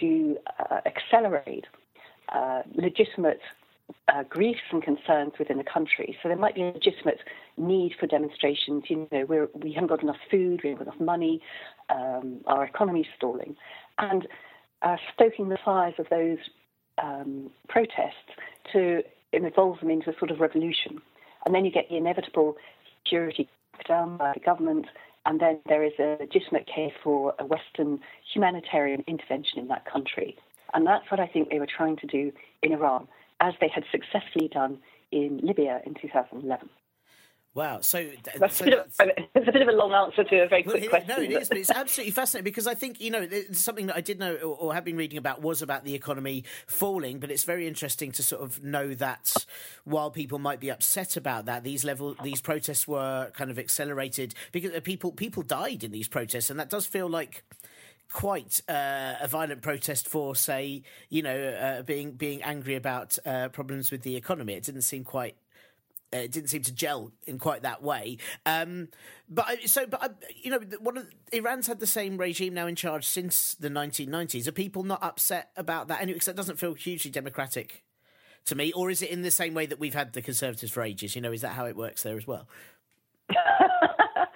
to 0.00 0.36
uh, 0.58 0.80
accelerate 0.86 1.64
uh, 2.28 2.62
legitimate 2.74 3.40
uh, 4.08 4.22
griefs 4.28 4.60
and 4.70 4.82
concerns 4.82 5.32
within 5.38 5.58
the 5.58 5.64
country. 5.64 6.16
So 6.22 6.28
there 6.28 6.36
might 6.36 6.54
be 6.54 6.62
a 6.62 6.66
legitimate 6.66 7.20
need 7.56 7.92
for 7.98 8.06
demonstrations. 8.06 8.84
You 8.88 9.08
know, 9.10 9.24
we're, 9.26 9.48
we 9.54 9.72
haven't 9.72 9.88
got 9.88 10.02
enough 10.02 10.16
food, 10.30 10.60
we 10.62 10.70
haven't 10.70 10.86
got 10.86 10.94
enough 10.94 11.06
money, 11.06 11.40
um, 11.90 12.40
our 12.46 12.64
economy's 12.64 13.06
stalling, 13.16 13.56
and 13.98 14.26
uh, 14.82 14.96
stoking 15.14 15.48
the 15.48 15.58
fires 15.64 15.94
of 15.98 16.06
those 16.10 16.38
um, 17.02 17.50
protests 17.68 18.32
to 18.72 19.02
involve 19.32 19.80
them 19.80 19.90
into 19.90 20.10
a 20.10 20.18
sort 20.18 20.30
of 20.30 20.40
revolution. 20.40 21.00
And 21.44 21.54
then 21.54 21.64
you 21.64 21.70
get 21.70 21.88
the 21.88 21.96
inevitable 21.96 22.56
security 23.04 23.48
down 23.86 24.16
by 24.16 24.32
the 24.34 24.40
government 24.40 24.86
and 25.24 25.40
then 25.40 25.60
there 25.66 25.84
is 25.84 25.92
a 25.98 26.16
legitimate 26.20 26.66
case 26.66 26.92
for 27.02 27.34
a 27.38 27.46
Western 27.46 28.00
humanitarian 28.32 29.04
intervention 29.06 29.58
in 29.58 29.68
that 29.68 29.84
country. 29.84 30.36
And 30.74 30.86
that's 30.86 31.10
what 31.10 31.20
I 31.20 31.26
think 31.26 31.50
they 31.50 31.58
were 31.58 31.66
trying 31.66 31.96
to 31.98 32.06
do 32.06 32.32
in 32.62 32.72
Iran, 32.72 33.06
as 33.40 33.54
they 33.60 33.68
had 33.68 33.84
successfully 33.92 34.48
done 34.48 34.78
in 35.12 35.38
Libya 35.42 35.80
in 35.86 35.94
2011. 35.94 36.68
Wow. 37.54 37.80
So 37.82 38.08
that's, 38.38 38.56
so 38.56 38.64
a, 38.64 38.68
bit 38.68 38.78
of, 38.78 38.86
it's 38.88 38.98
a 39.48 39.52
bit 39.52 39.62
of 39.62 39.68
a 39.68 39.72
long 39.72 39.92
answer 39.92 40.24
to 40.24 40.42
a 40.42 40.48
very 40.48 40.62
quick 40.62 40.82
well, 40.82 40.90
question. 40.90 41.08
No, 41.08 41.22
it 41.22 41.30
is, 41.30 41.48
but 41.48 41.58
it's 41.58 41.70
absolutely 41.74 42.12
fascinating 42.12 42.44
because 42.44 42.66
I 42.66 42.74
think, 42.74 42.98
you 43.00 43.10
know, 43.10 43.28
something 43.52 43.86
that 43.86 43.96
I 43.96 44.00
did 44.00 44.18
know 44.18 44.36
or, 44.36 44.56
or 44.56 44.74
have 44.74 44.84
been 44.84 44.96
reading 44.96 45.18
about 45.18 45.42
was 45.42 45.60
about 45.60 45.84
the 45.84 45.94
economy 45.94 46.44
falling, 46.66 47.18
but 47.18 47.30
it's 47.30 47.44
very 47.44 47.66
interesting 47.66 48.10
to 48.12 48.22
sort 48.22 48.42
of 48.42 48.62
know 48.62 48.94
that 48.94 49.46
while 49.84 50.10
people 50.10 50.38
might 50.38 50.60
be 50.60 50.70
upset 50.70 51.16
about 51.16 51.44
that, 51.44 51.62
these 51.62 51.84
level 51.84 52.16
these 52.22 52.40
protests 52.40 52.88
were 52.88 53.30
kind 53.34 53.50
of 53.50 53.58
accelerated 53.58 54.34
because 54.50 54.72
people 54.80 55.12
people 55.12 55.42
died 55.42 55.84
in 55.84 55.92
these 55.92 56.08
protests, 56.08 56.48
and 56.48 56.58
that 56.58 56.70
does 56.70 56.86
feel 56.86 57.08
like 57.08 57.44
quite 58.12 58.60
uh, 58.68 59.14
a 59.20 59.26
violent 59.28 59.62
protest 59.62 60.08
for, 60.08 60.36
say, 60.36 60.82
you 61.08 61.22
know, 61.22 61.36
uh, 61.36 61.82
being 61.82 62.12
being 62.12 62.42
angry 62.42 62.76
about 62.76 63.18
uh, 63.26 63.48
problems 63.48 63.90
with 63.90 64.02
the 64.02 64.16
economy. 64.16 64.54
It 64.54 64.64
didn't 64.64 64.82
seem 64.82 65.04
quite 65.04 65.34
uh, 65.34 65.41
it 66.12 66.30
didn't 66.30 66.50
seem 66.50 66.62
to 66.62 66.72
gel 66.72 67.12
in 67.26 67.38
quite 67.38 67.62
that 67.62 67.82
way. 67.82 68.18
Um, 68.44 68.88
but 69.28 69.46
so, 69.66 69.86
but 69.86 70.02
uh, 70.02 70.08
you 70.42 70.50
know, 70.50 70.60
one 70.80 70.98
of 70.98 71.08
Iran's 71.32 71.66
had 71.66 71.80
the 71.80 71.86
same 71.86 72.18
regime 72.18 72.54
now 72.54 72.66
in 72.66 72.76
charge 72.76 73.06
since 73.06 73.54
the 73.54 73.68
1990s. 73.68 74.46
Are 74.46 74.52
people 74.52 74.82
not 74.82 75.02
upset 75.02 75.50
about 75.56 75.88
that 75.88 76.00
anyway? 76.00 76.14
Because 76.14 76.26
that 76.26 76.36
doesn't 76.36 76.56
feel 76.58 76.74
hugely 76.74 77.10
democratic 77.10 77.82
to 78.46 78.54
me. 78.54 78.72
Or 78.72 78.90
is 78.90 79.02
it 79.02 79.10
in 79.10 79.22
the 79.22 79.30
same 79.30 79.54
way 79.54 79.66
that 79.66 79.78
we've 79.78 79.94
had 79.94 80.12
the 80.12 80.22
Conservatives 80.22 80.72
for 80.72 80.82
ages? 80.82 81.16
You 81.16 81.22
know, 81.22 81.32
is 81.32 81.40
that 81.40 81.52
how 81.52 81.66
it 81.66 81.76
works 81.76 82.02
there 82.02 82.16
as 82.16 82.26
well? 82.26 82.48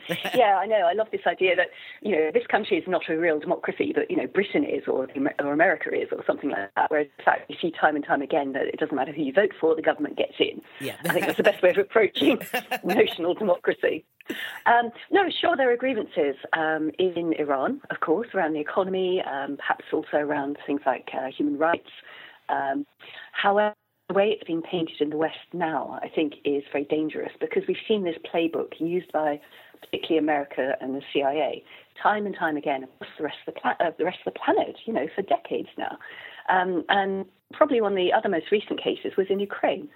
yeah, 0.34 0.58
I 0.58 0.66
know. 0.66 0.86
I 0.86 0.92
love 0.92 1.08
this 1.10 1.26
idea 1.26 1.56
that 1.56 1.68
you 2.00 2.12
know 2.12 2.30
this 2.32 2.46
country 2.46 2.76
is 2.76 2.84
not 2.86 3.08
a 3.08 3.16
real 3.18 3.38
democracy, 3.38 3.92
but 3.94 4.10
you 4.10 4.16
know 4.16 4.26
Britain 4.26 4.64
is, 4.64 4.84
or 4.86 5.08
or 5.38 5.52
America 5.52 5.90
is, 5.94 6.08
or 6.12 6.24
something 6.26 6.50
like 6.50 6.70
that. 6.76 6.90
Whereas 6.90 7.08
in 7.18 7.24
fact, 7.24 7.50
you 7.50 7.56
see 7.60 7.70
time 7.70 7.96
and 7.96 8.04
time 8.04 8.22
again 8.22 8.52
that 8.52 8.66
it 8.66 8.78
doesn't 8.78 8.96
matter 8.96 9.12
who 9.12 9.22
you 9.22 9.32
vote 9.32 9.52
for, 9.60 9.74
the 9.74 9.82
government 9.82 10.16
gets 10.16 10.34
in. 10.38 10.60
Yeah. 10.80 10.96
I 11.04 11.12
think 11.12 11.26
that's 11.26 11.36
the 11.36 11.42
best 11.42 11.62
way 11.62 11.70
of 11.70 11.78
approaching 11.78 12.40
notional 12.84 13.34
democracy. 13.34 14.04
Um, 14.66 14.90
no, 15.10 15.24
sure, 15.40 15.56
there 15.56 15.72
are 15.72 15.76
grievances 15.76 16.36
um, 16.52 16.90
in 16.98 17.34
Iran, 17.38 17.80
of 17.90 18.00
course, 18.00 18.28
around 18.34 18.54
the 18.54 18.60
economy, 18.60 19.22
um, 19.22 19.56
perhaps 19.56 19.84
also 19.92 20.16
around 20.16 20.58
things 20.66 20.80
like 20.84 21.08
uh, 21.14 21.28
human 21.36 21.58
rights. 21.58 21.90
Um, 22.48 22.86
however, 23.32 23.74
the 24.08 24.14
way 24.14 24.28
it's 24.30 24.44
being 24.44 24.62
painted 24.62 25.00
in 25.00 25.10
the 25.10 25.16
West 25.16 25.36
now, 25.52 25.98
I 26.00 26.08
think, 26.08 26.34
is 26.44 26.62
very 26.70 26.84
dangerous 26.84 27.32
because 27.40 27.64
we've 27.66 27.76
seen 27.88 28.04
this 28.04 28.16
playbook 28.32 28.74
used 28.78 29.10
by 29.12 29.40
particularly 29.80 30.18
America 30.18 30.76
and 30.80 30.94
the 30.94 31.02
CIA 31.12 31.64
time 32.02 32.26
and 32.26 32.36
time 32.36 32.56
again 32.56 32.84
across 32.84 33.10
the 33.18 33.24
rest 33.24 33.36
of 33.46 33.54
the, 33.54 33.60
pla- 33.60 33.76
uh, 33.80 33.90
the 33.98 34.04
rest 34.04 34.18
of 34.26 34.32
the 34.32 34.38
planet, 34.38 34.76
you 34.84 34.92
know, 34.92 35.06
for 35.14 35.22
decades 35.22 35.68
now. 35.78 35.98
Um, 36.48 36.84
and 36.88 37.24
probably 37.52 37.80
one 37.80 37.92
of 37.92 37.96
the 37.96 38.12
other 38.12 38.28
most 38.28 38.50
recent 38.52 38.82
cases 38.82 39.12
was 39.16 39.26
in 39.30 39.40
Ukraine, 39.40 39.88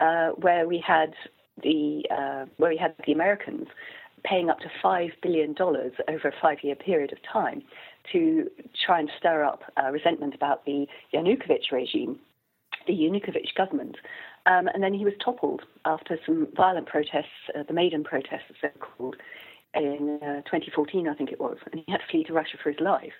uh, 0.00 0.30
where 0.30 0.66
we 0.66 0.82
had 0.86 1.14
the 1.62 2.04
uh, 2.10 2.46
where 2.56 2.70
we 2.70 2.76
had 2.76 2.94
the 3.06 3.12
Americans 3.12 3.66
paying 4.24 4.50
up 4.50 4.58
to 4.60 4.70
five 4.82 5.10
billion 5.22 5.54
dollars 5.54 5.92
over 6.08 6.28
a 6.28 6.32
five-year 6.42 6.74
period 6.74 7.12
of 7.12 7.18
time 7.30 7.62
to 8.12 8.48
try 8.84 8.98
and 8.98 9.10
stir 9.18 9.44
up 9.44 9.62
uh, 9.82 9.90
resentment 9.90 10.34
about 10.34 10.64
the 10.64 10.86
Yanukovych 11.14 11.70
regime 11.72 12.18
the 12.88 12.94
Yanukovych 12.94 13.54
government. 13.56 13.96
Um, 14.48 14.66
and 14.68 14.82
then 14.82 14.94
he 14.94 15.04
was 15.04 15.14
toppled 15.22 15.62
after 15.84 16.18
some 16.24 16.48
violent 16.56 16.86
protests, 16.86 17.26
uh, 17.54 17.62
the 17.66 17.74
Maidan 17.74 18.02
protests, 18.02 18.48
as 18.48 18.56
they're 18.62 18.72
called, 18.80 19.16
in 19.74 20.18
uh, 20.22 20.40
2014, 20.48 21.06
I 21.06 21.14
think 21.14 21.30
it 21.30 21.38
was. 21.38 21.58
And 21.70 21.82
he 21.84 21.92
had 21.92 21.98
to 21.98 22.04
flee 22.10 22.24
to 22.24 22.32
Russia 22.32 22.56
for 22.62 22.70
his 22.70 22.80
life. 22.80 23.12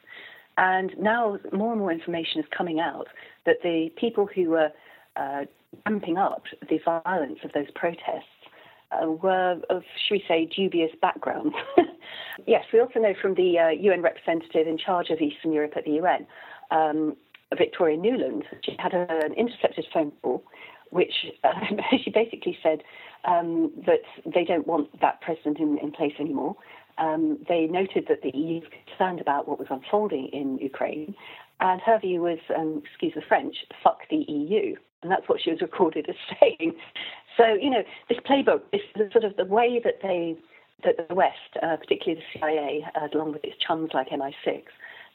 And 0.56 0.92
now 0.98 1.38
more 1.52 1.72
and 1.72 1.80
more 1.80 1.92
information 1.92 2.40
is 2.40 2.46
coming 2.56 2.80
out 2.80 3.08
that 3.44 3.58
the 3.62 3.90
people 3.96 4.26
who 4.34 4.50
were 4.50 4.70
uh, 5.16 5.44
ramping 5.86 6.16
up 6.16 6.44
the 6.68 6.80
violence 6.84 7.40
of 7.44 7.52
those 7.52 7.70
protests 7.74 8.24
uh, 8.90 9.06
were 9.06 9.60
of, 9.68 9.82
should 10.06 10.14
we 10.14 10.24
say, 10.26 10.46
dubious 10.46 10.90
backgrounds. 11.02 11.54
yes, 12.46 12.64
we 12.72 12.80
also 12.80 13.00
know 13.00 13.14
from 13.20 13.34
the 13.34 13.58
uh, 13.58 13.68
UN 13.68 14.00
representative 14.00 14.66
in 14.66 14.78
charge 14.78 15.10
of 15.10 15.20
Eastern 15.20 15.52
Europe 15.52 15.74
at 15.76 15.84
the 15.84 15.92
UN 15.92 16.26
um, 16.70 17.16
Victoria 17.56 17.96
Nuland, 17.96 18.42
she 18.62 18.76
had 18.78 18.92
an 18.92 19.32
intercepted 19.34 19.86
phone 19.92 20.12
call, 20.22 20.44
which 20.90 21.26
uh, 21.44 21.52
she 22.04 22.10
basically 22.10 22.58
said 22.62 22.82
um, 23.24 23.72
that 23.86 24.02
they 24.26 24.44
don't 24.44 24.66
want 24.66 25.00
that 25.00 25.20
president 25.20 25.58
in, 25.58 25.78
in 25.78 25.90
place 25.92 26.14
anymore. 26.18 26.56
Um, 26.98 27.38
they 27.48 27.66
noted 27.66 28.06
that 28.08 28.22
the 28.22 28.36
EU 28.36 28.60
was 28.60 28.68
concerned 28.86 29.20
about 29.20 29.46
what 29.46 29.58
was 29.58 29.68
unfolding 29.70 30.28
in 30.32 30.58
Ukraine, 30.58 31.14
and 31.60 31.80
her 31.80 31.98
view 31.98 32.22
was, 32.22 32.38
um, 32.56 32.82
excuse 32.84 33.14
the 33.14 33.20
French, 33.20 33.56
fuck 33.82 34.00
the 34.10 34.24
EU. 34.28 34.76
And 35.02 35.12
that's 35.12 35.28
what 35.28 35.40
she 35.40 35.50
was 35.50 35.60
recorded 35.60 36.08
as 36.08 36.16
saying. 36.40 36.74
So, 37.36 37.54
you 37.54 37.70
know, 37.70 37.82
this 38.08 38.18
playbook 38.18 38.62
is 38.72 38.80
sort 39.12 39.24
of 39.24 39.36
the 39.36 39.44
way 39.44 39.80
that 39.84 40.00
they, 40.02 40.36
that 40.84 41.08
the 41.08 41.14
West, 41.14 41.56
uh, 41.62 41.76
particularly 41.76 42.22
the 42.34 42.38
CIA, 42.40 42.86
uh, 42.94 43.08
along 43.14 43.32
with 43.32 43.44
its 43.44 43.56
chums 43.64 43.90
like 43.94 44.08
MI6, 44.10 44.62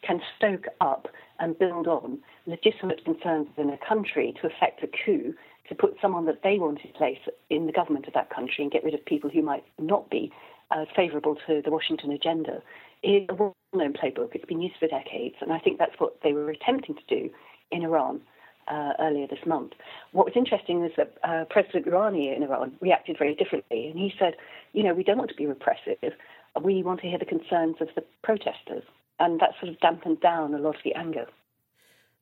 can 0.02 0.22
stoke 0.38 0.66
up 0.82 1.08
and 1.40 1.58
build 1.58 1.88
on 1.88 2.20
legitimate 2.46 3.04
concerns 3.04 3.48
within 3.56 3.74
a 3.74 3.88
country 3.88 4.34
to 4.42 4.48
effect 4.48 4.84
a 4.84 4.88
coup 4.88 5.34
to 5.70 5.76
put 5.76 5.96
someone 6.02 6.26
that 6.26 6.44
they 6.44 6.58
want 6.58 6.82
in 6.84 6.92
place 6.92 7.20
in 7.50 7.66
the 7.66 7.72
government 7.72 8.08
of 8.08 8.14
that 8.14 8.30
country 8.30 8.64
and 8.64 8.72
get 8.72 8.84
rid 8.84 8.94
of 8.94 9.06
people 9.06 9.30
who 9.30 9.42
might 9.42 9.64
not 9.80 10.10
be 10.10 10.32
uh, 10.72 10.86
favourable 10.96 11.38
to 11.48 11.62
the 11.64 11.72
Washington 11.72 12.12
agenda 12.12 12.62
is 13.02 13.26
a 13.30 13.34
well-known 13.34 13.94
playbook. 13.94 14.30
It's 14.34 14.46
been 14.46 14.62
used 14.62 14.76
for 14.80 14.88
decades, 14.88 15.36
and 15.42 15.52
I 15.52 15.60
think 15.60 15.78
that's 15.78 16.00
what 16.00 16.18
they 16.24 16.34
were 16.34 16.50
attempting 16.50 16.96
to 16.96 17.04
do 17.08 17.30
in 17.72 17.84
Iran. 17.84 18.22
Uh, 18.66 18.94
earlier 18.98 19.28
this 19.28 19.46
month. 19.46 19.74
What 20.14 20.26
was 20.26 20.38
interesting 20.38 20.80
was 20.80 20.92
that 20.96 21.18
uh, 21.26 21.44
President 21.50 21.86
Rouhani 21.86 22.34
in 22.34 22.44
Iran 22.44 22.78
reacted 22.80 23.18
very 23.18 23.36
differently, 23.36 23.88
and 23.88 24.00
he 24.00 24.14
said, 24.18 24.36
"You 24.72 24.84
know, 24.84 24.94
we 24.94 25.04
don't 25.04 25.18
want 25.18 25.32
to 25.32 25.36
be 25.36 25.46
repressive. 25.46 26.14
We 26.62 26.82
want 26.82 27.02
to 27.02 27.08
hear 27.10 27.18
the 27.20 27.26
concerns 27.26 27.76
of 27.82 27.90
the 27.94 28.06
protesters." 28.22 28.84
and 29.20 29.40
that 29.40 29.52
sort 29.60 29.72
of 29.72 29.80
dampened 29.80 30.22
down 30.22 30.54
a 30.54 30.58
lot 30.58 30.76
of 30.76 30.82
the 30.84 30.94
anger. 30.96 31.26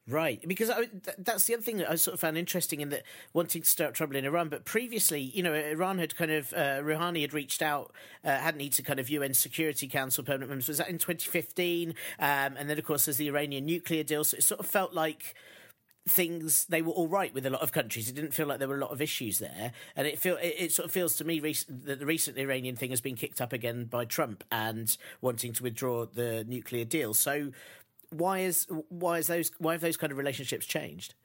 Right, 0.08 0.44
because 0.48 0.72
I, 0.72 0.88
that's 1.20 1.46
the 1.46 1.54
other 1.54 1.62
thing 1.62 1.78
that 1.78 1.90
I 1.90 1.96
sort 1.96 2.16
of 2.16 2.20
found 2.20 2.36
interesting 2.36 2.82
in 2.82 2.90
that 2.90 3.04
wanting 3.34 3.62
to 3.62 3.70
stir 3.70 3.86
up 3.86 3.94
trouble 3.94 4.16
in 4.16 4.26
Iran. 4.26 4.50
But 4.50 4.66
previously, 4.66 5.22
you 5.22 5.44
know, 5.44 5.54
Iran 5.54 6.00
had 6.00 6.16
kind 6.16 6.32
of 6.32 6.52
uh, 6.54 6.82
Rouhani 6.82 7.22
had 7.22 7.34
reached 7.34 7.62
out, 7.62 7.94
uh, 8.26 8.36
hadn't 8.36 8.62
he, 8.62 8.70
to 8.70 8.82
kind 8.82 9.00
of 9.00 9.10
UN 9.10 9.36
Security 9.36 9.88
Council 9.88 10.24
permanent 10.24 10.50
members. 10.50 10.68
Was 10.68 10.80
that 10.80 10.90
in 10.90 10.98
2015? 10.98 11.90
Um, 11.90 11.96
and 12.20 12.68
then, 12.68 12.80
of 12.80 12.84
course, 12.84 13.06
there's 13.06 13.18
the 13.18 13.28
Iranian 13.28 13.66
nuclear 13.66 14.04
deal. 14.04 14.24
So 14.24 14.38
it 14.38 14.44
sort 14.44 14.60
of 14.60 14.66
felt 14.66 14.94
like 14.94 15.36
things 16.10 16.66
they 16.66 16.82
were 16.82 16.92
all 16.92 17.08
right 17.08 17.32
with 17.34 17.46
a 17.46 17.50
lot 17.50 17.62
of 17.62 17.72
countries. 17.72 18.10
It 18.10 18.16
didn't 18.16 18.34
feel 18.34 18.48
like 18.48 18.60
there 18.60 18.68
were 18.68 18.78
a 18.78 18.82
lot 18.82 18.92
of 18.92 19.02
issues 19.02 19.40
there, 19.40 19.72
and 19.96 20.08
it 20.08 20.18
feel 20.18 20.38
it, 20.38 20.56
it 20.58 20.72
sort 20.72 20.88
of 20.88 20.92
feels 20.92 21.16
to 21.18 21.24
me 21.24 21.40
rec- 21.40 21.68
that 21.68 22.00
the 22.00 22.06
recent 22.06 22.38
Iranian 22.38 22.76
thing 22.76 22.90
has 22.90 23.02
been 23.02 23.16
kicked 23.16 23.40
up 23.40 23.54
again 23.54 23.86
by 23.86 24.06
Trump 24.06 24.44
and 24.52 24.98
wanting 25.22 25.54
to 25.54 25.64
withdraw 25.64 26.06
the 26.06 26.44
nuclear 26.48 26.86
deal. 26.86 27.14
So 27.14 27.52
why 28.12 28.39
is 28.39 28.67
why 28.89 29.17
is 29.17 29.28
those 29.28 29.52
why 29.58 29.74
have 29.74 29.82
those 29.82 29.97
kind 29.97 30.12
of 30.12 30.17
relationships 30.17 30.65
changed? 30.65 31.15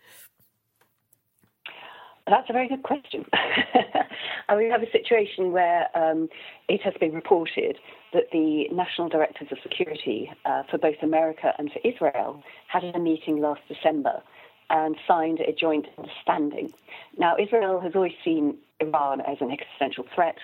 That's 2.29 2.51
a 2.51 2.53
very 2.53 2.69
good 2.69 2.83
question. 2.83 3.25
and 4.49 4.59
we 4.59 4.69
have 4.69 4.83
a 4.83 4.91
situation 4.91 5.53
where 5.53 5.87
um, 5.97 6.29
it 6.69 6.83
has 6.83 6.95
been 6.99 7.13
reported 7.13 7.79
that 8.13 8.31
the 8.33 8.65
national 8.73 9.09
directors 9.09 9.49
of 9.53 9.59
security 9.63 10.31
uh, 10.45 10.65
for 10.69 10.77
both 10.77 10.97
America 11.03 11.53
and 11.57 11.71
for 11.71 11.79
Israel 11.89 12.43
had 12.67 12.83
a 12.83 12.99
meeting 12.99 13.41
last 13.41 13.61
December 13.69 14.23
and 14.71 14.97
signed 15.07 15.39
a 15.41 15.53
joint 15.53 15.87
understanding. 15.97 16.73
Now, 17.17 17.37
Israel 17.41 17.79
has 17.81 17.93
always 17.95 18.15
seen 18.25 18.57
Iran 18.81 19.21
as 19.21 19.37
an 19.41 19.53
existential 19.53 20.05
threat. 20.13 20.37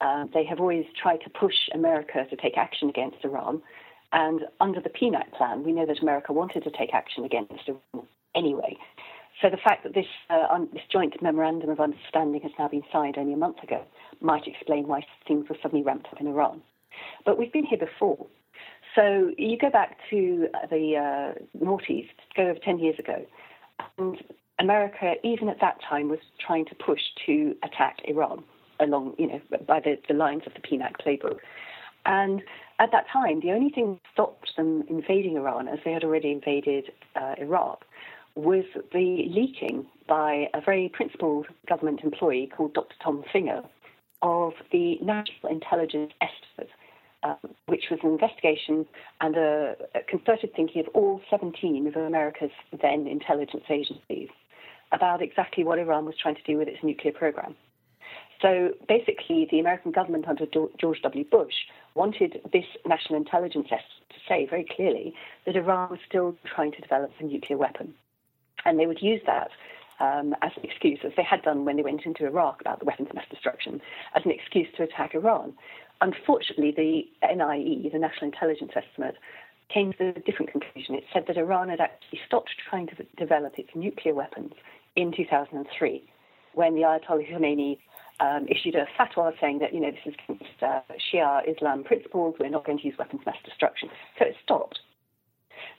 Uh, 0.00 0.26
they 0.32 0.44
have 0.44 0.60
always 0.60 0.84
tried 1.00 1.18
to 1.18 1.30
push 1.30 1.54
America 1.72 2.26
to 2.30 2.36
take 2.36 2.56
action 2.56 2.88
against 2.88 3.24
Iran. 3.24 3.60
And 4.14 4.42
under 4.60 4.80
the 4.80 4.88
PNAC 4.88 5.32
plan, 5.36 5.64
we 5.64 5.72
know 5.72 5.84
that 5.86 6.00
America 6.00 6.32
wanted 6.32 6.62
to 6.62 6.70
take 6.70 6.94
action 6.94 7.24
against 7.24 7.68
Iran 7.68 8.06
anyway. 8.36 8.76
So 9.42 9.50
the 9.50 9.56
fact 9.56 9.82
that 9.82 9.92
this, 9.92 10.06
uh, 10.30 10.46
un- 10.50 10.68
this 10.72 10.84
joint 10.90 11.20
memorandum 11.20 11.68
of 11.68 11.80
understanding 11.80 12.40
has 12.42 12.52
now 12.56 12.68
been 12.68 12.84
signed 12.92 13.18
only 13.18 13.32
a 13.32 13.36
month 13.36 13.60
ago 13.64 13.82
might 14.20 14.46
explain 14.46 14.86
why 14.86 15.04
things 15.26 15.48
were 15.48 15.56
suddenly 15.60 15.84
ramped 15.84 16.06
up 16.12 16.20
in 16.20 16.28
Iran. 16.28 16.62
But 17.26 17.38
we've 17.38 17.52
been 17.52 17.66
here 17.66 17.78
before. 17.78 18.24
So 18.94 19.32
you 19.36 19.58
go 19.58 19.70
back 19.70 19.98
to 20.10 20.46
the 20.70 20.96
uh, 20.96 21.64
noughties, 21.64 22.08
go 22.36 22.44
over 22.44 22.60
10 22.64 22.78
years 22.78 23.00
ago, 23.00 23.26
and 23.98 24.22
America, 24.60 25.14
even 25.24 25.48
at 25.48 25.60
that 25.60 25.80
time, 25.82 26.08
was 26.08 26.20
trying 26.38 26.66
to 26.66 26.76
push 26.76 27.00
to 27.26 27.56
attack 27.64 27.96
Iran 28.04 28.44
along, 28.78 29.16
you 29.18 29.26
know, 29.26 29.40
by 29.66 29.80
the, 29.80 29.98
the 30.06 30.14
lines 30.14 30.42
of 30.46 30.52
the 30.54 30.60
PNAC 30.60 30.92
playbook. 31.04 31.38
And 32.06 32.42
at 32.78 32.90
that 32.92 33.06
time, 33.12 33.40
the 33.40 33.52
only 33.52 33.70
thing 33.70 33.92
that 33.94 34.00
stopped 34.12 34.52
them 34.56 34.84
invading 34.88 35.36
Iran, 35.36 35.68
as 35.68 35.78
they 35.84 35.92
had 35.92 36.04
already 36.04 36.32
invaded 36.32 36.90
uh, 37.16 37.34
Iraq, 37.38 37.84
was 38.34 38.64
the 38.92 39.24
leaking 39.28 39.86
by 40.08 40.48
a 40.54 40.60
very 40.60 40.88
principled 40.92 41.46
government 41.68 42.00
employee 42.02 42.50
called 42.54 42.74
Dr. 42.74 42.94
Tom 43.02 43.24
Fingar 43.32 43.64
of 44.22 44.54
the 44.72 44.98
National 45.00 45.50
Intelligence 45.50 46.12
Estimate 46.20 46.70
um, 47.24 47.38
which 47.66 47.84
was 47.90 47.98
an 48.02 48.10
investigation 48.10 48.86
and 49.20 49.36
a, 49.36 49.74
concerted 50.08 50.54
thinking 50.54 50.82
of 50.82 50.88
all 50.94 51.20
17 51.30 51.86
of 51.86 51.96
America's 51.96 52.50
then 52.82 53.06
intelligence 53.06 53.64
agencies 53.70 54.28
about 54.92 55.22
exactly 55.22 55.64
what 55.64 55.78
Iran 55.78 56.04
was 56.04 56.14
trying 56.20 56.36
to 56.36 56.42
do 56.42 56.58
with 56.58 56.68
its 56.68 56.78
nuclear 56.82 57.12
program. 57.12 57.56
So 58.40 58.70
basically, 58.88 59.46
the 59.50 59.60
American 59.60 59.92
government 59.92 60.28
under 60.28 60.46
George 60.46 61.02
W. 61.02 61.24
Bush 61.24 61.54
wanted 61.94 62.40
this 62.52 62.64
national 62.84 63.18
intelligence 63.18 63.66
estimate 63.66 64.08
to 64.10 64.16
say 64.28 64.46
very 64.46 64.64
clearly 64.64 65.14
that 65.46 65.56
Iran 65.56 65.90
was 65.90 66.00
still 66.06 66.36
trying 66.44 66.72
to 66.72 66.80
develop 66.80 67.12
a 67.20 67.24
nuclear 67.24 67.58
weapon. 67.58 67.94
And 68.64 68.78
they 68.78 68.86
would 68.86 69.02
use 69.02 69.20
that 69.26 69.50
um, 70.00 70.34
as 70.42 70.52
an 70.56 70.64
excuse, 70.64 71.00
as 71.04 71.12
they 71.16 71.22
had 71.22 71.42
done 71.42 71.64
when 71.64 71.76
they 71.76 71.82
went 71.82 72.04
into 72.04 72.26
Iraq 72.26 72.60
about 72.60 72.80
the 72.80 72.84
weapons 72.84 73.08
of 73.10 73.14
mass 73.14 73.26
destruction, 73.30 73.80
as 74.14 74.24
an 74.24 74.30
excuse 74.30 74.68
to 74.76 74.82
attack 74.82 75.14
Iran. 75.14 75.54
Unfortunately, 76.00 76.72
the 76.76 77.06
NIE, 77.34 77.88
the 77.92 77.98
National 77.98 78.26
Intelligence 78.26 78.72
Estimate, 78.74 79.16
came 79.72 79.92
to 79.94 80.08
a 80.08 80.20
different 80.20 80.50
conclusion. 80.50 80.94
It 80.94 81.04
said 81.12 81.24
that 81.28 81.36
Iran 81.36 81.68
had 81.68 81.80
actually 81.80 82.20
stopped 82.26 82.50
trying 82.68 82.88
to 82.88 82.96
develop 83.16 83.58
its 83.58 83.70
nuclear 83.74 84.14
weapons 84.14 84.52
in 84.96 85.12
2003 85.12 86.04
when 86.54 86.74
the 86.74 86.82
Ayatollah 86.82 87.30
Khomeini 87.30 87.78
um, 88.20 88.46
issued 88.48 88.74
a 88.74 88.86
fatwa 88.98 89.32
saying 89.40 89.58
that, 89.58 89.74
you 89.74 89.80
know, 89.80 89.90
this 89.90 90.00
is 90.06 90.14
against 90.24 90.62
uh, 90.62 90.80
Shia 91.12 91.42
Islam 91.48 91.84
principles, 91.84 92.36
we're 92.38 92.48
not 92.48 92.64
going 92.64 92.78
to 92.78 92.84
use 92.84 92.94
weapons 92.98 93.22
of 93.22 93.26
mass 93.26 93.36
destruction. 93.44 93.88
So 94.18 94.26
it 94.26 94.36
stopped. 94.42 94.80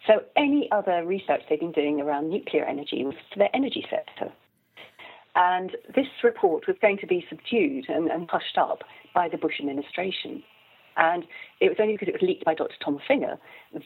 So 0.07 0.21
any 0.35 0.69
other 0.71 1.05
research 1.05 1.41
they've 1.49 1.59
been 1.59 1.71
doing 1.71 2.01
around 2.01 2.29
nuclear 2.29 2.65
energy 2.65 3.03
was 3.03 3.15
for 3.31 3.39
their 3.39 3.55
energy 3.55 3.85
sector. 3.89 4.31
And 5.35 5.71
this 5.93 6.07
report 6.23 6.65
was 6.67 6.77
going 6.81 6.97
to 6.99 7.07
be 7.07 7.25
subdued 7.29 7.85
and, 7.89 8.07
and 8.09 8.29
hushed 8.29 8.57
up 8.57 8.83
by 9.13 9.27
the 9.27 9.37
Bush 9.37 9.55
administration. 9.59 10.43
And 10.97 11.25
it 11.59 11.69
was 11.69 11.77
only 11.79 11.93
because 11.93 12.07
it 12.07 12.13
was 12.13 12.21
leaked 12.21 12.45
by 12.45 12.53
Dr. 12.53 12.75
Tom 12.83 12.99
Fingar 13.09 13.37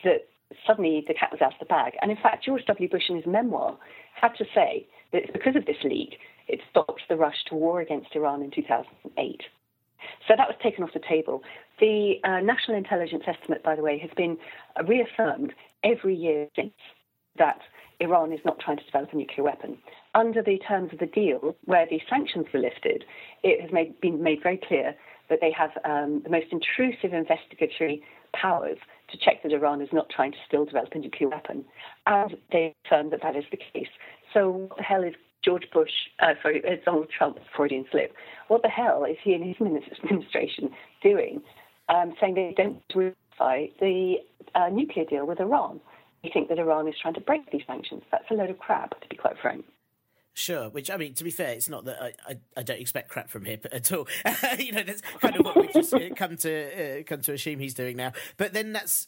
that 0.03 0.27
suddenly 0.65 1.03
the 1.07 1.13
cat 1.13 1.29
was 1.31 1.41
out 1.41 1.53
of 1.53 1.59
the 1.59 1.65
bag. 1.65 1.93
And 2.01 2.11
in 2.11 2.17
fact, 2.17 2.45
George 2.45 2.65
W. 2.67 2.89
Bush 2.89 3.09
in 3.09 3.15
his 3.15 3.25
memoir 3.25 3.77
had 4.19 4.35
to 4.37 4.45
say 4.53 4.87
that 5.11 5.23
it's 5.23 5.31
because 5.31 5.55
of 5.55 5.65
this 5.65 5.77
leak 5.83 6.17
it 6.49 6.59
stopped 6.69 7.01
the 7.07 7.15
rush 7.15 7.43
to 7.47 7.55
war 7.55 7.79
against 7.79 8.15
Iran 8.15 8.41
in 8.41 8.51
2008. 8.51 9.41
So 10.27 10.33
that 10.37 10.47
was 10.47 10.55
taken 10.61 10.83
off 10.83 10.91
the 10.93 11.01
table. 11.07 11.43
The 11.79 12.15
uh, 12.23 12.39
national 12.39 12.77
intelligence 12.77 13.23
estimate, 13.27 13.63
by 13.63 13.75
the 13.75 13.81
way, 13.81 13.99
has 13.99 14.11
been 14.15 14.37
reaffirmed 14.87 15.53
every 15.83 16.15
year 16.15 16.47
since 16.55 16.73
that 17.37 17.59
Iran 17.99 18.31
is 18.31 18.39
not 18.45 18.59
trying 18.59 18.77
to 18.77 18.85
develop 18.85 19.11
a 19.11 19.15
nuclear 19.15 19.43
weapon. 19.43 19.77
Under 20.15 20.41
the 20.41 20.57
terms 20.67 20.91
of 20.93 20.99
the 20.99 21.05
deal, 21.05 21.55
where 21.65 21.85
the 21.89 22.01
sanctions 22.09 22.47
were 22.53 22.59
lifted, 22.59 23.03
it 23.43 23.61
has 23.61 23.71
made, 23.71 23.99
been 24.01 24.23
made 24.23 24.41
very 24.41 24.57
clear 24.57 24.95
that 25.29 25.39
they 25.41 25.51
have 25.51 25.71
um, 25.85 26.21
the 26.23 26.29
most 26.29 26.47
intrusive 26.51 27.13
investigatory 27.13 28.01
powers 28.33 28.77
to 29.11 29.17
check 29.17 29.43
that 29.43 29.51
Iran 29.51 29.81
is 29.81 29.89
not 29.91 30.09
trying 30.09 30.31
to 30.31 30.37
still 30.47 30.65
develop 30.65 30.89
a 30.93 30.99
nuclear 30.99 31.29
weapon. 31.29 31.65
And 32.05 32.35
they 32.51 32.73
affirm 32.85 33.09
that 33.11 33.21
that 33.21 33.35
is 33.35 33.43
the 33.51 33.57
case. 33.57 33.89
So, 34.33 34.49
what 34.49 34.77
the 34.77 34.83
hell 34.83 35.03
is 35.03 35.13
George 35.49 35.67
Bush, 35.73 35.89
uh, 36.19 36.35
sorry, 36.43 36.61
uh, 36.63 36.75
Donald 36.85 37.07
Trump, 37.09 37.39
Freudian 37.55 37.83
slip? 37.89 38.13
What 38.49 38.61
the 38.61 38.69
hell 38.69 39.03
is 39.03 39.17
he 39.23 39.33
and 39.33 39.43
his 39.43 39.55
administration 40.03 40.69
doing 41.01 41.41
um, 41.89 42.13
saying 42.21 42.35
they 42.35 42.53
don't 42.55 42.83
ratify 42.93 43.65
the 43.79 44.17
uh, 44.53 44.69
nuclear 44.71 45.05
deal 45.05 45.25
with 45.25 45.39
Iran? 45.39 45.79
We 46.23 46.29
think 46.29 46.49
that 46.49 46.59
Iran 46.59 46.87
is 46.87 46.93
trying 47.01 47.15
to 47.15 47.21
break 47.21 47.49
these 47.51 47.63
sanctions. 47.65 48.03
That's 48.11 48.25
a 48.29 48.35
load 48.35 48.51
of 48.51 48.59
crap, 48.59 49.01
to 49.01 49.07
be 49.07 49.15
quite 49.15 49.39
frank. 49.41 49.65
Sure, 50.35 50.69
which 50.69 50.91
I 50.91 50.97
mean, 50.97 51.15
to 51.15 51.23
be 51.23 51.31
fair, 51.31 51.49
it's 51.53 51.67
not 51.67 51.85
that 51.85 51.99
I, 51.99 52.13
I, 52.27 52.35
I 52.57 52.61
don't 52.61 52.79
expect 52.79 53.09
crap 53.09 53.31
from 53.31 53.45
him 53.45 53.59
at 53.71 53.91
all. 53.91 54.07
you 54.59 54.71
know, 54.71 54.83
that's 54.83 55.01
kind 55.19 55.35
of 55.35 55.45
what 55.45 55.57
we've 55.57 55.73
just 55.73 55.91
uh, 55.95 56.13
come 56.15 56.37
to 56.37 56.99
uh, 56.99 57.03
come 57.07 57.21
to 57.21 57.33
assume 57.33 57.57
he's 57.57 57.73
doing 57.73 57.97
now. 57.97 58.11
But 58.37 58.53
then 58.53 58.71
that's 58.71 59.07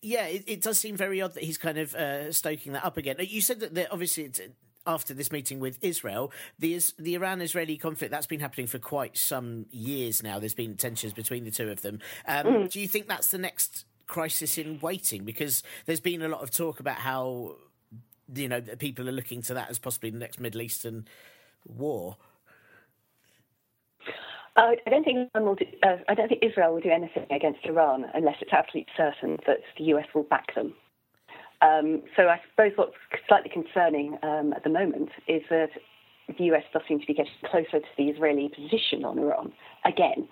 yeah, 0.00 0.26
it, 0.26 0.44
it, 0.46 0.62
does 0.62 0.78
seem 0.78 0.96
very 0.96 1.20
odd 1.20 1.34
that 1.34 1.42
he's 1.42 1.58
kind 1.58 1.78
of 1.78 1.94
uh, 1.94 2.30
stoking 2.30 2.72
that 2.74 2.84
up 2.84 2.96
again. 2.96 3.16
You 3.18 3.40
said 3.40 3.60
that, 3.60 3.74
that 3.74 3.90
obviously 3.90 4.24
it's 4.24 4.40
after 4.86 5.14
this 5.14 5.30
meeting 5.30 5.60
with 5.60 5.78
Israel, 5.82 6.32
the 6.58 6.80
the 6.98 7.14
Iran-Israeli 7.14 7.76
conflict 7.76 8.10
that's 8.10 8.26
been 8.26 8.40
happening 8.40 8.66
for 8.66 8.78
quite 8.78 9.16
some 9.16 9.66
years 9.70 10.22
now. 10.22 10.38
There's 10.38 10.54
been 10.54 10.76
tensions 10.76 11.12
between 11.12 11.44
the 11.44 11.50
two 11.50 11.70
of 11.70 11.82
them. 11.82 12.00
Um, 12.26 12.46
mm. 12.46 12.70
Do 12.70 12.80
you 12.80 12.88
think 12.88 13.08
that's 13.08 13.28
the 13.28 13.38
next 13.38 13.84
crisis 14.06 14.58
in 14.58 14.80
waiting? 14.80 15.24
Because 15.24 15.62
there's 15.86 16.00
been 16.00 16.22
a 16.22 16.28
lot 16.28 16.42
of 16.42 16.50
talk 16.50 16.80
about 16.80 16.96
how 16.96 17.56
you 18.34 18.48
know 18.48 18.60
people 18.60 19.08
are 19.08 19.12
looking 19.12 19.42
to 19.42 19.54
that 19.54 19.70
as 19.70 19.78
possibly 19.78 20.10
the 20.10 20.18
next 20.18 20.40
Middle 20.40 20.62
Eastern 20.62 21.06
war. 21.66 22.16
Uh, 24.54 24.72
I 24.86 24.90
don't 24.90 25.04
think 25.04 25.30
do, 25.32 25.66
uh, 25.82 25.96
I 26.08 26.14
don't 26.14 26.28
think 26.28 26.44
Israel 26.44 26.74
will 26.74 26.80
do 26.80 26.90
anything 26.90 27.26
against 27.30 27.60
Iran 27.64 28.04
unless 28.12 28.36
it's 28.42 28.52
absolutely 28.52 28.92
certain 28.96 29.38
that 29.46 29.60
the 29.78 29.84
US 29.84 30.06
will 30.14 30.24
back 30.24 30.54
them. 30.54 30.74
Um, 31.62 32.02
so 32.16 32.24
I 32.24 32.40
suppose 32.50 32.72
what's 32.76 32.96
slightly 33.28 33.50
concerning 33.50 34.18
um, 34.22 34.52
at 34.52 34.64
the 34.64 34.70
moment 34.70 35.10
is 35.28 35.42
that 35.48 35.70
the 36.38 36.44
US 36.44 36.64
does 36.72 36.82
seem 36.88 37.00
to 37.00 37.06
be 37.06 37.14
getting 37.14 37.32
closer 37.44 37.78
to 37.80 37.92
the 37.96 38.04
Israeli 38.04 38.48
position 38.48 39.04
on 39.04 39.18
Iran 39.18 39.52
again. 39.84 40.28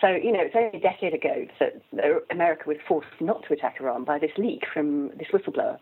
So, 0.00 0.08
you 0.08 0.32
know, 0.32 0.40
it's 0.40 0.56
only 0.56 0.78
a 0.78 0.80
decade 0.80 1.14
ago 1.14 1.46
that 1.60 1.82
America 2.30 2.64
was 2.66 2.78
forced 2.88 3.08
not 3.20 3.44
to 3.46 3.52
attack 3.52 3.76
Iran 3.80 4.04
by 4.04 4.18
this 4.18 4.32
leak 4.36 4.64
from 4.72 5.10
this 5.10 5.28
whistleblower. 5.32 5.78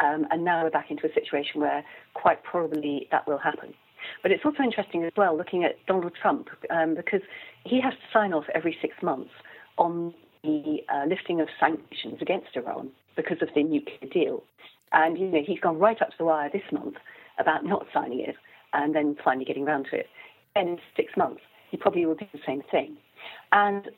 Um, 0.00 0.26
and 0.32 0.44
now 0.44 0.64
we're 0.64 0.70
back 0.70 0.90
into 0.90 1.06
a 1.06 1.14
situation 1.14 1.60
where 1.60 1.84
quite 2.14 2.42
probably 2.42 3.06
that 3.12 3.28
will 3.28 3.38
happen. 3.38 3.74
But 4.22 4.32
it's 4.32 4.44
also 4.44 4.64
interesting 4.64 5.04
as 5.04 5.12
well 5.16 5.36
looking 5.36 5.62
at 5.62 5.76
Donald 5.86 6.14
Trump 6.20 6.48
um, 6.70 6.96
because 6.96 7.20
he 7.64 7.80
has 7.80 7.92
to 7.92 8.00
sign 8.12 8.32
off 8.32 8.44
every 8.52 8.76
six 8.82 8.94
months 9.00 9.30
on 9.78 10.12
the 10.42 10.78
uh, 10.92 11.06
lifting 11.06 11.40
of 11.40 11.48
sanctions 11.60 12.20
against 12.20 12.56
Iran 12.56 12.90
because 13.16 13.42
of 13.42 13.48
the 13.54 13.62
nuclear 13.62 14.10
deal. 14.10 14.42
And 14.92 15.18
you 15.18 15.26
know, 15.26 15.42
he's 15.46 15.60
gone 15.60 15.78
right 15.78 16.00
up 16.00 16.10
to 16.10 16.18
the 16.18 16.24
wire 16.24 16.50
this 16.52 16.62
month 16.70 16.96
about 17.38 17.64
not 17.64 17.86
signing 17.92 18.20
it 18.20 18.36
and 18.72 18.94
then 18.94 19.16
finally 19.22 19.44
getting 19.44 19.66
around 19.66 19.86
to 19.90 19.96
it. 19.96 20.06
And 20.54 20.68
in 20.68 20.78
six 20.96 21.16
months, 21.16 21.40
he 21.70 21.76
probably 21.76 22.04
will 22.06 22.14
do 22.14 22.26
the 22.32 22.40
same 22.46 22.62
thing. 22.70 22.96
And 23.52 23.90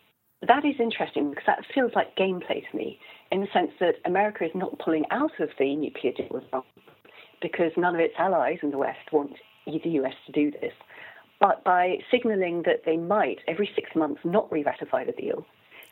that 0.47 0.65
is 0.65 0.77
interesting 0.79 1.31
because 1.31 1.45
that 1.47 1.65
feels 1.75 1.93
like 1.95 2.17
gameplay 2.17 2.69
to 2.71 2.77
me 2.77 2.99
in 3.31 3.41
the 3.41 3.49
sense 3.53 3.73
that 3.81 3.97
America 4.05 4.45
is 4.45 4.51
not 4.55 4.79
pulling 4.79 5.05
out 5.11 5.41
of 5.41 5.51
the 5.59 5.75
nuclear 5.75 6.13
deal 6.13 6.29
with 6.31 6.45
Iran 6.53 6.65
because 7.41 7.73
none 7.77 7.95
of 7.95 8.01
its 8.01 8.15
allies 8.19 8.59
in 8.63 8.71
the 8.71 8.79
West 8.79 9.13
want 9.13 9.33
the 9.67 9.81
US 9.85 10.15
to 10.27 10.33
do 10.33 10.51
this. 10.51 10.73
But 11.41 11.65
by 11.65 11.99
signaling 12.11 12.63
that 12.63 12.83
they 12.87 12.97
might, 12.97 13.39
every 13.49 13.69
six 13.75 13.91
months, 13.97 14.21
not 14.25 14.51
re 14.53 14.63
ratify 14.63 15.05
the 15.05 15.13
deal, 15.13 15.45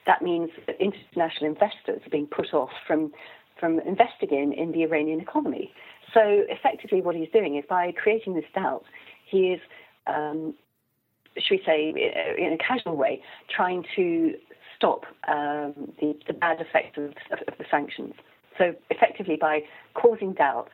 that 0.07 0.23
means 0.23 0.51
that 0.67 0.77
international 0.81 1.51
investors 1.51 2.03
are 2.05 2.11
being 2.11 2.27
put 2.27 2.53
off 2.53 2.71
from, 2.87 3.13
from 3.59 3.81
investing 3.81 4.31
in, 4.31 4.53
in 4.53 4.73
the 4.73 4.83
Iranian 4.83 5.21
economy. 5.21 5.73
So 6.13 6.21
effectively, 6.25 7.01
what 7.01 7.15
he's 7.15 7.29
doing 7.33 7.57
is 7.57 7.65
by 7.69 7.93
creating 7.93 8.35
this 8.35 8.45
doubt, 8.55 8.85
he 9.25 9.53
is, 9.53 9.61
um, 10.07 10.55
should 11.39 11.59
we 11.59 11.63
say, 11.65 11.89
in 12.39 12.53
a 12.53 12.59
casual 12.59 12.97
way, 12.97 13.23
trying 13.49 13.85
to 13.97 14.35
stop 14.77 15.05
um, 15.29 15.93
the, 16.01 16.17
the, 16.27 16.33
bad 16.33 16.61
effects 16.61 16.99
of, 16.99 17.13
of, 17.31 17.57
the 17.57 17.65
sanctions. 17.71 18.15
So 18.59 18.75
effectively, 18.91 19.37
by 19.41 19.61
causing 19.95 20.35
doubt, 20.35 20.69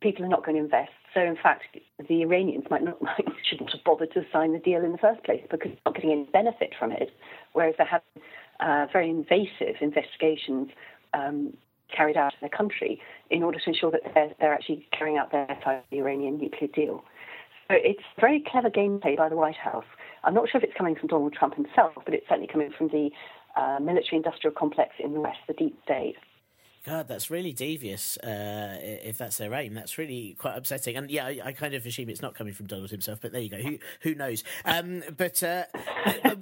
people 0.00 0.24
are 0.24 0.28
not 0.28 0.44
going 0.44 0.56
to 0.56 0.64
invest. 0.64 0.90
So, 1.12 1.20
in 1.20 1.36
fact, 1.36 1.64
the 2.08 2.22
Iranians 2.22 2.64
might 2.70 2.82
not 2.82 2.98
shouldn't 3.48 3.70
have 3.72 3.84
bothered 3.84 4.12
to 4.14 4.24
sign 4.32 4.52
the 4.52 4.58
deal 4.58 4.84
in 4.84 4.92
the 4.92 4.98
first 4.98 5.22
place 5.24 5.42
because 5.50 5.72
they're 5.72 5.82
not 5.86 5.94
getting 5.94 6.12
any 6.12 6.24
benefit 6.32 6.72
from 6.78 6.92
it, 6.92 7.10
whereas 7.52 7.74
they're 7.76 7.86
having 7.86 8.22
uh, 8.60 8.86
very 8.92 9.10
invasive 9.10 9.76
investigations 9.80 10.68
um, 11.14 11.54
carried 11.94 12.16
out 12.16 12.32
in 12.40 12.48
the 12.48 12.56
country 12.56 13.00
in 13.30 13.42
order 13.42 13.58
to 13.58 13.68
ensure 13.68 13.90
that 13.90 14.02
they're, 14.14 14.32
they're 14.38 14.54
actually 14.54 14.86
carrying 14.96 15.18
out 15.18 15.32
their 15.32 15.46
side 15.64 15.78
of 15.78 15.84
the 15.90 15.98
Iranian 15.98 16.38
nuclear 16.38 16.68
deal. 16.72 17.04
So 17.68 17.76
it's 17.76 18.02
very 18.20 18.42
clever 18.46 18.70
gameplay 18.70 19.16
by 19.16 19.28
the 19.28 19.36
White 19.36 19.56
House. 19.56 19.84
I'm 20.24 20.34
not 20.34 20.48
sure 20.48 20.60
if 20.60 20.64
it's 20.64 20.76
coming 20.76 20.96
from 20.96 21.08
Donald 21.08 21.32
Trump 21.32 21.54
himself, 21.54 21.94
but 22.04 22.14
it's 22.14 22.26
certainly 22.28 22.48
coming 22.48 22.70
from 22.76 22.88
the 22.88 23.10
uh, 23.56 23.78
military 23.80 24.16
industrial 24.16 24.54
complex 24.54 24.90
in 24.98 25.12
the 25.12 25.20
West, 25.20 25.38
the 25.46 25.54
deep 25.54 25.78
state. 25.84 26.16
God, 26.86 27.08
that's 27.08 27.30
really 27.30 27.52
devious. 27.52 28.16
Uh, 28.16 28.78
if 28.80 29.18
that's 29.18 29.36
their 29.36 29.52
aim, 29.52 29.74
that's 29.74 29.98
really 29.98 30.34
quite 30.38 30.56
upsetting. 30.56 30.96
And 30.96 31.10
yeah, 31.10 31.26
I, 31.26 31.40
I, 31.44 31.52
kind 31.52 31.74
of 31.74 31.84
assume 31.84 32.08
it's 32.08 32.22
not 32.22 32.34
coming 32.34 32.54
from 32.54 32.66
Donald 32.66 32.90
himself, 32.90 33.18
but 33.20 33.32
there 33.32 33.40
you 33.42 33.50
go. 33.50 33.58
Who 33.58 33.78
who 34.00 34.14
knows? 34.14 34.44
Um, 34.64 35.02
but 35.14 35.42
uh, 35.42 35.64
uh 36.24 36.36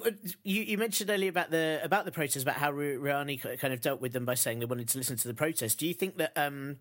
you, 0.44 0.62
you, 0.62 0.78
mentioned 0.78 1.10
earlier 1.10 1.30
about 1.30 1.50
the 1.50 1.80
about 1.82 2.04
the 2.04 2.12
protest, 2.12 2.44
about 2.44 2.54
how 2.54 2.70
Rouhani 2.70 3.58
kind 3.58 3.74
of 3.74 3.80
dealt 3.80 4.00
with 4.00 4.12
them 4.12 4.24
by 4.24 4.34
saying 4.34 4.60
they 4.60 4.66
wanted 4.66 4.88
to 4.88 4.98
listen 4.98 5.16
to 5.16 5.26
the 5.26 5.34
protest. 5.34 5.78
Do 5.78 5.88
you 5.88 5.94
think 5.94 6.18
that? 6.18 6.32
Um, 6.36 6.76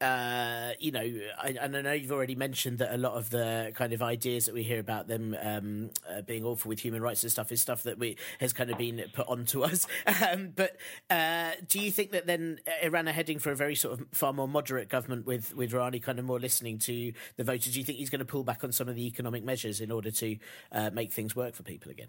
uh, 0.00 0.72
you 0.78 0.92
know, 0.92 1.00
I, 1.00 1.56
and 1.60 1.74
I 1.76 1.80
know 1.80 1.92
you've 1.92 2.12
already 2.12 2.34
mentioned 2.34 2.78
that 2.78 2.94
a 2.94 2.98
lot 2.98 3.14
of 3.14 3.30
the 3.30 3.72
kind 3.74 3.94
of 3.94 4.02
ideas 4.02 4.44
that 4.44 4.54
we 4.54 4.62
hear 4.62 4.78
about 4.78 5.08
them 5.08 5.34
um, 5.40 5.90
uh, 6.10 6.20
being 6.20 6.44
awful 6.44 6.68
with 6.68 6.80
human 6.80 7.00
rights 7.00 7.22
and 7.22 7.32
stuff 7.32 7.50
is 7.50 7.62
stuff 7.62 7.82
that 7.84 7.98
we 7.98 8.16
has 8.38 8.52
kind 8.52 8.70
of 8.70 8.76
been 8.76 9.02
put 9.14 9.26
onto 9.26 9.62
us. 9.64 9.86
Um, 10.06 10.52
but 10.54 10.76
uh, 11.08 11.52
do 11.66 11.80
you 11.80 11.90
think 11.90 12.10
that 12.10 12.26
then 12.26 12.60
Iran 12.82 13.08
are 13.08 13.12
heading 13.12 13.38
for 13.38 13.50
a 13.52 13.56
very 13.56 13.74
sort 13.74 13.98
of 13.98 14.06
far 14.12 14.34
more 14.34 14.48
moderate 14.48 14.88
government 14.90 15.26
with 15.26 15.54
with 15.56 15.72
Rouhani 15.72 16.02
kind 16.02 16.18
of 16.18 16.24
more 16.26 16.40
listening 16.40 16.78
to 16.80 17.12
the 17.36 17.44
voters? 17.44 17.72
Do 17.72 17.78
you 17.78 17.84
think 17.84 17.98
he's 17.98 18.10
going 18.10 18.18
to 18.18 18.26
pull 18.26 18.44
back 18.44 18.64
on 18.64 18.72
some 18.72 18.88
of 18.88 18.96
the 18.96 19.06
economic 19.06 19.44
measures 19.44 19.80
in 19.80 19.90
order 19.90 20.10
to 20.10 20.36
uh, 20.72 20.90
make 20.92 21.12
things 21.12 21.34
work 21.34 21.54
for 21.54 21.62
people 21.62 21.90
again? 21.90 22.08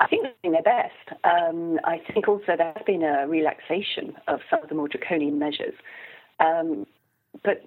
I 0.00 0.06
think 0.08 0.22
they're 0.22 0.32
doing 0.42 0.52
their 0.52 0.62
best. 0.62 1.20
Um, 1.24 1.78
I 1.84 2.00
think 2.12 2.28
also 2.28 2.56
there 2.56 2.72
has 2.74 2.84
been 2.86 3.02
a 3.02 3.26
relaxation 3.28 4.14
of 4.28 4.40
some 4.50 4.62
of 4.62 4.68
the 4.68 4.74
more 4.74 4.88
draconian 4.88 5.38
measures. 5.38 5.74
Um, 6.40 6.86
but 7.44 7.64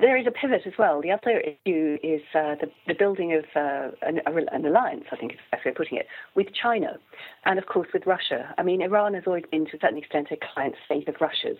there 0.00 0.16
is 0.16 0.26
a 0.26 0.30
pivot 0.30 0.62
as 0.66 0.74
well. 0.78 1.00
The 1.00 1.10
other 1.10 1.40
issue 1.40 1.98
is 2.02 2.20
uh, 2.34 2.54
the, 2.60 2.70
the, 2.86 2.94
building 2.94 3.32
of 3.32 3.44
uh, 3.56 3.90
an, 4.02 4.20
an, 4.26 4.66
alliance, 4.66 5.04
I 5.10 5.16
think 5.16 5.32
is 5.32 5.38
the 5.50 5.56
best 5.56 5.64
way 5.64 5.70
of 5.70 5.76
putting 5.76 5.98
it, 5.98 6.06
with 6.34 6.48
China 6.54 6.98
and, 7.44 7.58
of 7.58 7.66
course, 7.66 7.88
with 7.92 8.06
Russia. 8.06 8.54
I 8.58 8.62
mean, 8.62 8.82
Iran 8.82 9.14
has 9.14 9.24
always 9.26 9.44
been, 9.50 9.64
to 9.66 9.76
a 9.76 9.80
certain 9.80 9.98
extent, 9.98 10.28
a 10.30 10.36
client 10.54 10.74
state 10.86 11.08
of 11.08 11.16
Russia's, 11.20 11.58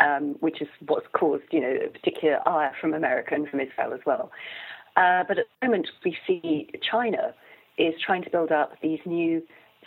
um, 0.00 0.36
which 0.40 0.60
is 0.60 0.68
what's 0.86 1.06
caused, 1.12 1.44
you 1.52 1.60
know, 1.60 1.76
a 1.86 1.88
particular 1.88 2.46
ire 2.48 2.72
from 2.80 2.94
America 2.94 3.34
and 3.34 3.48
from 3.48 3.60
Israel 3.60 3.92
as 3.92 4.00
well. 4.04 4.32
Uh, 4.96 5.22
but 5.26 5.38
at 5.38 5.46
the 5.60 5.66
moment, 5.66 5.88
we 6.04 6.16
see 6.26 6.70
China 6.90 7.34
is 7.78 7.94
trying 8.04 8.22
to 8.22 8.30
build 8.30 8.52
up 8.52 8.72
these 8.82 9.00
new 9.04 9.42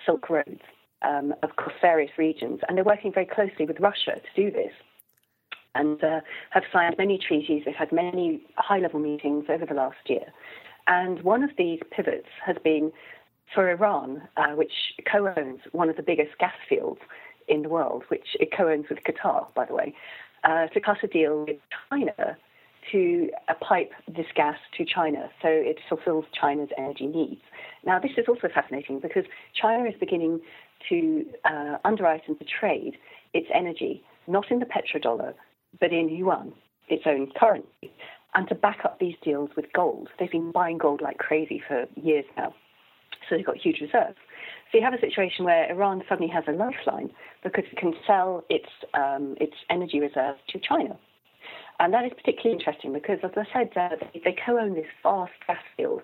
Silk 0.05 0.29
Roads 0.29 0.61
um, 1.01 1.33
across 1.43 1.73
various 1.81 2.11
regions, 2.17 2.61
and 2.67 2.77
they're 2.77 2.83
working 2.83 3.11
very 3.13 3.25
closely 3.25 3.65
with 3.65 3.79
Russia 3.79 4.15
to 4.15 4.43
do 4.43 4.51
this. 4.51 4.71
And 5.75 6.03
uh, 6.03 6.21
have 6.49 6.63
signed 6.73 6.95
many 6.97 7.19
treaties. 7.19 7.63
They've 7.65 7.75
had 7.75 7.91
many 7.91 8.41
high-level 8.55 8.99
meetings 8.99 9.45
over 9.47 9.63
the 9.63 9.75
last 9.75 9.97
year, 10.07 10.33
and 10.87 11.21
one 11.21 11.43
of 11.43 11.51
these 11.57 11.79
pivots 11.91 12.29
has 12.43 12.55
been 12.63 12.91
for 13.53 13.69
Iran, 13.69 14.23
uh, 14.37 14.55
which 14.55 14.73
co-owns 15.09 15.59
one 15.71 15.89
of 15.89 15.95
the 15.95 16.03
biggest 16.03 16.37
gas 16.39 16.55
fields 16.67 16.99
in 17.47 17.61
the 17.61 17.69
world, 17.69 18.03
which 18.09 18.35
it 18.39 18.49
co-owns 18.55 18.87
with 18.89 18.99
Qatar, 19.03 19.53
by 19.53 19.65
the 19.65 19.73
way, 19.73 19.93
uh, 20.43 20.67
to 20.67 20.79
cut 20.79 20.97
a 21.03 21.07
deal 21.07 21.45
with 21.45 21.57
China 21.89 22.37
to 22.91 23.29
pipe 23.61 23.91
this 24.07 24.27
gas 24.35 24.57
to 24.77 24.85
China, 24.85 25.29
so 25.41 25.47
it 25.49 25.77
fulfills 25.89 26.25
China's 26.39 26.69
energy 26.77 27.07
needs. 27.07 27.41
Now, 27.85 27.99
this 27.99 28.11
is 28.17 28.25
also 28.27 28.47
fascinating 28.53 28.99
because 28.99 29.25
China 29.59 29.87
is 29.87 29.95
beginning 29.99 30.41
to 30.89 31.25
uh, 31.45 31.77
underwrite 31.85 32.23
and 32.27 32.37
to 32.39 32.45
trade 32.45 32.97
its 33.33 33.47
energy 33.53 34.03
not 34.27 34.51
in 34.51 34.59
the 34.59 34.65
petrodollar, 34.65 35.33
but 35.79 35.91
in 35.91 36.09
yuan, 36.09 36.53
its 36.89 37.03
own 37.05 37.31
currency, 37.37 37.91
and 38.35 38.47
to 38.49 38.55
back 38.55 38.79
up 38.83 38.99
these 38.99 39.15
deals 39.23 39.49
with 39.55 39.65
gold. 39.73 40.09
They've 40.19 40.31
been 40.31 40.51
buying 40.51 40.77
gold 40.77 41.01
like 41.01 41.17
crazy 41.17 41.61
for 41.65 41.85
years 41.95 42.25
now, 42.35 42.53
so 43.27 43.35
they've 43.35 43.45
got 43.45 43.57
huge 43.57 43.79
reserves. 43.81 44.17
So 44.71 44.77
you 44.77 44.83
have 44.83 44.93
a 44.93 44.99
situation 44.99 45.45
where 45.45 45.71
Iran 45.71 46.03
suddenly 46.09 46.31
has 46.31 46.43
a 46.47 46.51
lifeline 46.51 47.09
because 47.43 47.63
it 47.71 47.77
can 47.77 47.93
sell 48.05 48.43
its 48.49 48.67
um, 48.93 49.35
its 49.39 49.53
energy 49.69 49.99
reserves 49.99 50.39
to 50.49 50.59
China. 50.59 50.97
And 51.79 51.93
that 51.93 52.05
is 52.05 52.11
particularly 52.15 52.57
interesting 52.59 52.93
because, 52.93 53.19
as 53.23 53.31
I 53.35 53.45
said, 53.53 53.69
uh, 53.75 53.95
they, 54.13 54.21
they 54.23 54.35
co-own 54.45 54.73
this 54.73 54.87
vast 55.03 55.31
gas 55.45 55.57
field 55.75 56.01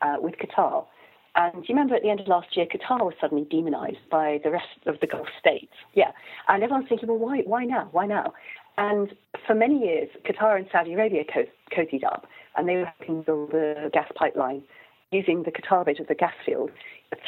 uh, 0.00 0.16
with 0.20 0.34
Qatar. 0.36 0.86
And 1.34 1.64
you 1.66 1.74
remember 1.74 1.94
at 1.94 2.02
the 2.02 2.10
end 2.10 2.20
of 2.20 2.28
last 2.28 2.56
year, 2.56 2.66
Qatar 2.66 3.00
was 3.00 3.14
suddenly 3.20 3.44
demonized 3.50 4.08
by 4.10 4.40
the 4.44 4.50
rest 4.50 4.66
of 4.86 5.00
the 5.00 5.06
Gulf 5.06 5.28
states? 5.38 5.72
Yeah. 5.94 6.12
And 6.48 6.62
everyone's 6.62 6.88
thinking, 6.88 7.08
well, 7.08 7.18
why, 7.18 7.40
why 7.46 7.64
now? 7.64 7.88
Why 7.92 8.06
now? 8.06 8.34
And 8.76 9.14
for 9.46 9.54
many 9.54 9.78
years, 9.80 10.08
Qatar 10.26 10.56
and 10.56 10.66
Saudi 10.70 10.94
Arabia 10.94 11.24
co- 11.32 11.46
cozied 11.74 12.04
up, 12.04 12.26
and 12.56 12.68
they 12.68 12.76
were 12.76 12.92
helping 12.98 13.22
build 13.22 13.52
the 13.52 13.90
gas 13.92 14.10
pipeline 14.14 14.62
using 15.12 15.42
the 15.42 15.52
Qatar 15.52 15.84
bit 15.84 16.00
of 16.00 16.08
the 16.08 16.14
gas 16.14 16.32
field 16.44 16.70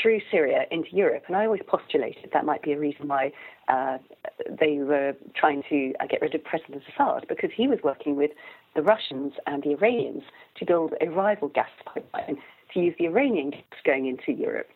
through 0.00 0.20
Syria 0.30 0.64
into 0.70 0.88
Europe. 0.96 1.24
And 1.26 1.36
I 1.36 1.44
always 1.44 1.60
postulated 1.66 2.30
that 2.32 2.44
might 2.44 2.62
be 2.62 2.72
a 2.72 2.78
reason 2.78 3.08
why 3.08 3.32
uh, 3.68 3.98
they 4.48 4.78
were 4.78 5.14
trying 5.36 5.62
to 5.68 5.92
uh, 6.00 6.06
get 6.06 6.22
rid 6.22 6.34
of 6.34 6.42
President 6.42 6.82
Assad, 6.88 7.26
because 7.28 7.50
he 7.54 7.68
was 7.68 7.78
working 7.84 8.16
with 8.16 8.30
the 8.74 8.82
Russians 8.82 9.34
and 9.46 9.62
the 9.62 9.72
Iranians 9.72 10.22
to 10.56 10.64
build 10.64 10.94
a 11.00 11.08
rival 11.08 11.48
gas 11.48 11.68
pipeline 11.84 12.38
to 12.72 12.80
use 12.80 12.94
the 12.98 13.06
Iranian 13.06 13.50
gas 13.50 13.62
going 13.84 14.06
into 14.06 14.32
Europe. 14.32 14.68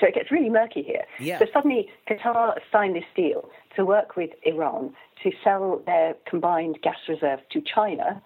So 0.00 0.08
it 0.08 0.14
gets 0.14 0.32
really 0.32 0.50
murky 0.50 0.82
here. 0.82 1.04
Yeah. 1.20 1.38
So 1.38 1.46
suddenly, 1.52 1.88
Qatar 2.10 2.54
signed 2.72 2.96
this 2.96 3.04
deal 3.14 3.48
to 3.76 3.84
work 3.84 4.16
with 4.16 4.30
Iran 4.42 4.92
to 5.22 5.30
sell 5.44 5.82
their 5.86 6.16
combined 6.28 6.80
gas 6.82 6.96
reserves 7.08 7.42
to 7.52 7.62
China 7.62 8.20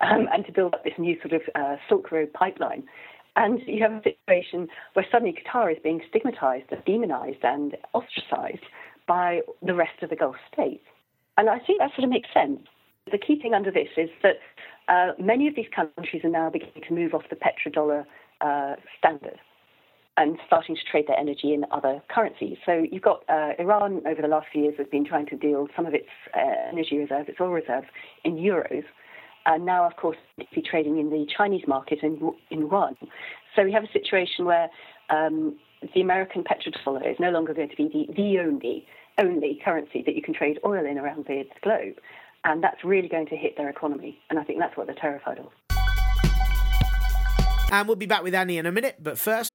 um, 0.00 0.28
and 0.32 0.44
to 0.44 0.52
build 0.52 0.74
up 0.74 0.84
this 0.84 0.92
new 0.98 1.16
sort 1.22 1.32
of 1.32 1.42
uh, 1.54 1.76
Silk 1.88 2.12
Road 2.12 2.30
pipeline. 2.34 2.84
And 3.36 3.60
you 3.66 3.82
have 3.82 3.92
a 3.92 4.02
situation 4.02 4.68
where 4.92 5.06
suddenly 5.10 5.34
Qatar 5.34 5.72
is 5.72 5.78
being 5.82 6.00
stigmatized 6.08 6.66
and 6.70 6.84
demonized 6.84 7.42
and 7.42 7.76
ostracized 7.92 8.64
by 9.06 9.40
the 9.62 9.74
rest 9.74 10.02
of 10.02 10.10
the 10.10 10.16
Gulf 10.16 10.36
states. 10.52 10.84
And 11.36 11.50
I 11.50 11.58
think 11.58 11.80
that 11.80 11.90
sort 11.94 12.04
of 12.04 12.10
makes 12.10 12.28
sense. 12.32 12.60
The 13.10 13.18
key 13.18 13.40
thing 13.40 13.52
under 13.52 13.70
this 13.70 13.88
is 13.96 14.08
that 14.22 14.36
uh, 14.88 15.12
many 15.18 15.48
of 15.48 15.56
these 15.56 15.66
countries 15.74 16.22
are 16.24 16.30
now 16.30 16.48
beginning 16.48 16.82
to 16.86 16.94
move 16.94 17.12
off 17.12 17.24
the 17.28 17.36
petrodollar 17.36 18.04
uh, 18.40 18.76
standard 18.98 19.38
and 20.16 20.38
starting 20.46 20.76
to 20.76 20.82
trade 20.88 21.06
their 21.08 21.18
energy 21.18 21.52
in 21.52 21.64
other 21.72 22.00
currencies. 22.08 22.56
So 22.64 22.84
you've 22.90 23.02
got 23.02 23.24
uh, 23.28 23.52
Iran 23.58 24.02
over 24.06 24.22
the 24.22 24.28
last 24.28 24.46
few 24.52 24.62
years 24.62 24.74
has 24.78 24.86
been 24.86 25.04
trying 25.04 25.26
to 25.26 25.36
deal 25.36 25.66
some 25.74 25.86
of 25.86 25.94
its 25.94 26.08
uh, 26.36 26.70
energy 26.70 26.98
reserves, 26.98 27.28
its 27.28 27.40
oil 27.40 27.50
reserves, 27.50 27.88
in 28.22 28.36
euros, 28.36 28.84
and 29.46 29.64
now, 29.64 29.84
of 29.84 29.96
course, 29.96 30.16
be 30.54 30.62
trading 30.62 30.98
in 30.98 31.10
the 31.10 31.26
Chinese 31.36 31.64
market 31.66 32.00
in, 32.02 32.32
in 32.50 32.60
yuan. 32.60 32.96
So 33.54 33.62
we 33.62 33.72
have 33.72 33.84
a 33.84 33.92
situation 33.92 34.44
where 34.44 34.68
um, 35.10 35.56
the 35.94 36.00
American 36.00 36.44
petrodollar 36.44 37.10
is 37.10 37.16
no 37.20 37.30
longer 37.30 37.54
going 37.54 37.68
to 37.68 37.76
be 37.76 37.88
the, 37.88 38.14
the 38.14 38.38
only 38.40 38.86
only 39.16 39.60
currency 39.64 40.02
that 40.04 40.16
you 40.16 40.22
can 40.22 40.34
trade 40.34 40.58
oil 40.64 40.84
in 40.84 40.98
around 40.98 41.24
the 41.26 41.44
globe, 41.62 41.94
and 42.44 42.62
that's 42.64 42.82
really 42.84 43.08
going 43.08 43.26
to 43.26 43.36
hit 43.36 43.56
their 43.56 43.68
economy. 43.68 44.18
And 44.28 44.38
I 44.38 44.44
think 44.44 44.58
that's 44.58 44.76
what 44.76 44.86
they're 44.86 44.96
terrified 44.96 45.38
of. 45.38 45.52
And 47.70 47.88
we'll 47.88 47.96
be 47.96 48.06
back 48.06 48.22
with 48.22 48.34
Annie 48.34 48.58
in 48.58 48.66
a 48.66 48.72
minute, 48.72 48.96
but 49.00 49.18
first. 49.18 49.50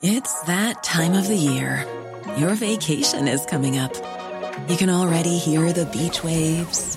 It's 0.00 0.42
that 0.42 0.82
time 0.82 1.14
of 1.14 1.26
the 1.26 1.36
year. 1.36 1.84
Your 2.36 2.54
vacation 2.54 3.26
is 3.26 3.44
coming 3.46 3.78
up. 3.78 3.94
You 4.68 4.76
can 4.76 4.90
already 4.90 5.38
hear 5.38 5.72
the 5.72 5.86
beach 5.86 6.22
waves, 6.22 6.96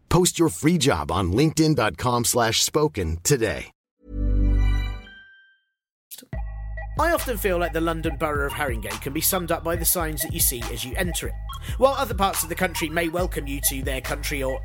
Post 0.11 0.37
your 0.37 0.49
free 0.49 0.77
job 0.77 1.09
on 1.09 1.31
linkedin.com 1.31 2.25
slash 2.25 2.61
spoken 2.61 3.17
today. 3.23 3.71
I 6.99 7.13
often 7.13 7.37
feel 7.37 7.57
like 7.57 7.71
the 7.71 7.79
London 7.79 8.17
borough 8.17 8.45
of 8.45 8.51
Haringey 8.51 8.91
can 9.01 9.13
be 9.13 9.21
summed 9.21 9.53
up 9.53 9.63
by 9.63 9.77
the 9.77 9.85
signs 9.85 10.21
that 10.21 10.33
you 10.33 10.41
see 10.41 10.61
as 10.69 10.83
you 10.83 10.93
enter 10.97 11.29
it. 11.29 11.33
While 11.77 11.93
other 11.93 12.13
parts 12.13 12.43
of 12.43 12.49
the 12.49 12.55
country 12.55 12.89
may 12.89 13.07
welcome 13.07 13.47
you 13.47 13.61
to 13.69 13.81
their 13.83 14.01
country 14.01 14.43
or 14.43 14.59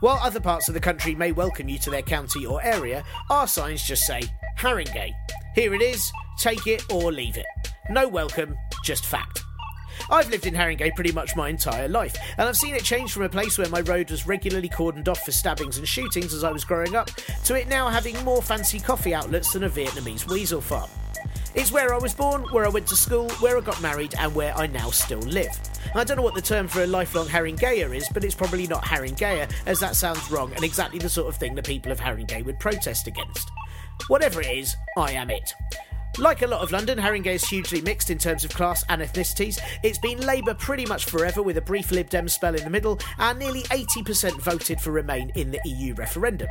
while 0.00 0.20
other 0.22 0.40
parts 0.40 0.68
of 0.68 0.74
the 0.74 0.80
country 0.80 1.14
may 1.14 1.32
welcome 1.32 1.66
you 1.66 1.78
to 1.78 1.90
their 1.90 2.02
county 2.02 2.44
or 2.44 2.62
area, 2.62 3.02
our 3.30 3.48
signs 3.48 3.82
just 3.82 4.04
say 4.04 4.24
Haringey. 4.58 5.14
Here 5.54 5.72
it 5.72 5.80
is, 5.80 6.12
take 6.36 6.66
it 6.66 6.84
or 6.92 7.10
leave 7.10 7.38
it. 7.38 7.46
No 7.88 8.06
welcome, 8.08 8.54
just 8.84 9.06
fact. 9.06 9.42
I've 10.10 10.30
lived 10.30 10.46
in 10.46 10.54
Haringey 10.54 10.94
pretty 10.94 11.12
much 11.12 11.36
my 11.36 11.48
entire 11.48 11.88
life, 11.88 12.16
and 12.38 12.48
I've 12.48 12.56
seen 12.56 12.74
it 12.74 12.84
change 12.84 13.12
from 13.12 13.22
a 13.22 13.28
place 13.28 13.58
where 13.58 13.68
my 13.68 13.80
road 13.80 14.10
was 14.10 14.26
regularly 14.26 14.68
cordoned 14.68 15.08
off 15.08 15.24
for 15.24 15.32
stabbings 15.32 15.78
and 15.78 15.88
shootings 15.88 16.34
as 16.34 16.44
I 16.44 16.52
was 16.52 16.64
growing 16.64 16.96
up, 16.96 17.10
to 17.44 17.54
it 17.54 17.68
now 17.68 17.88
having 17.88 18.22
more 18.24 18.42
fancy 18.42 18.80
coffee 18.80 19.14
outlets 19.14 19.52
than 19.52 19.64
a 19.64 19.70
Vietnamese 19.70 20.28
weasel 20.28 20.60
farm. 20.60 20.90
It's 21.54 21.70
where 21.70 21.94
I 21.94 21.98
was 21.98 22.12
born, 22.12 22.42
where 22.50 22.66
I 22.66 22.68
went 22.68 22.88
to 22.88 22.96
school, 22.96 23.30
where 23.34 23.56
I 23.56 23.60
got 23.60 23.80
married, 23.80 24.14
and 24.18 24.34
where 24.34 24.52
I 24.56 24.66
now 24.66 24.90
still 24.90 25.20
live. 25.20 25.56
I 25.94 26.02
don't 26.02 26.16
know 26.16 26.22
what 26.24 26.34
the 26.34 26.42
term 26.42 26.66
for 26.66 26.82
a 26.82 26.86
lifelong 26.86 27.28
Haringeyer 27.28 27.94
is, 27.94 28.08
but 28.12 28.24
it's 28.24 28.34
probably 28.34 28.66
not 28.66 28.84
Haringeyer, 28.84 29.48
as 29.66 29.78
that 29.78 29.94
sounds 29.94 30.28
wrong 30.30 30.52
and 30.54 30.64
exactly 30.64 30.98
the 30.98 31.08
sort 31.08 31.28
of 31.28 31.36
thing 31.36 31.54
the 31.54 31.62
people 31.62 31.92
of 31.92 32.00
Haringey 32.00 32.44
would 32.44 32.58
protest 32.58 33.06
against. 33.06 33.50
Whatever 34.08 34.40
it 34.40 34.48
is, 34.48 34.74
I 34.98 35.12
am 35.12 35.30
it. 35.30 35.54
Like 36.18 36.42
a 36.42 36.46
lot 36.46 36.60
of 36.60 36.70
London, 36.70 36.96
Haringey 36.96 37.34
is 37.34 37.44
hugely 37.44 37.80
mixed 37.80 38.08
in 38.08 38.18
terms 38.18 38.44
of 38.44 38.54
class 38.54 38.84
and 38.88 39.02
ethnicities. 39.02 39.58
It's 39.82 39.98
been 39.98 40.20
Labour 40.20 40.54
pretty 40.54 40.86
much 40.86 41.06
forever, 41.06 41.42
with 41.42 41.56
a 41.56 41.60
brief 41.60 41.90
Lib 41.90 42.08
Dem 42.08 42.28
spell 42.28 42.54
in 42.54 42.62
the 42.62 42.70
middle, 42.70 43.00
and 43.18 43.36
nearly 43.36 43.62
80% 43.64 44.40
voted 44.40 44.80
for 44.80 44.92
Remain 44.92 45.30
in 45.34 45.50
the 45.50 45.60
EU 45.64 45.92
referendum. 45.94 46.48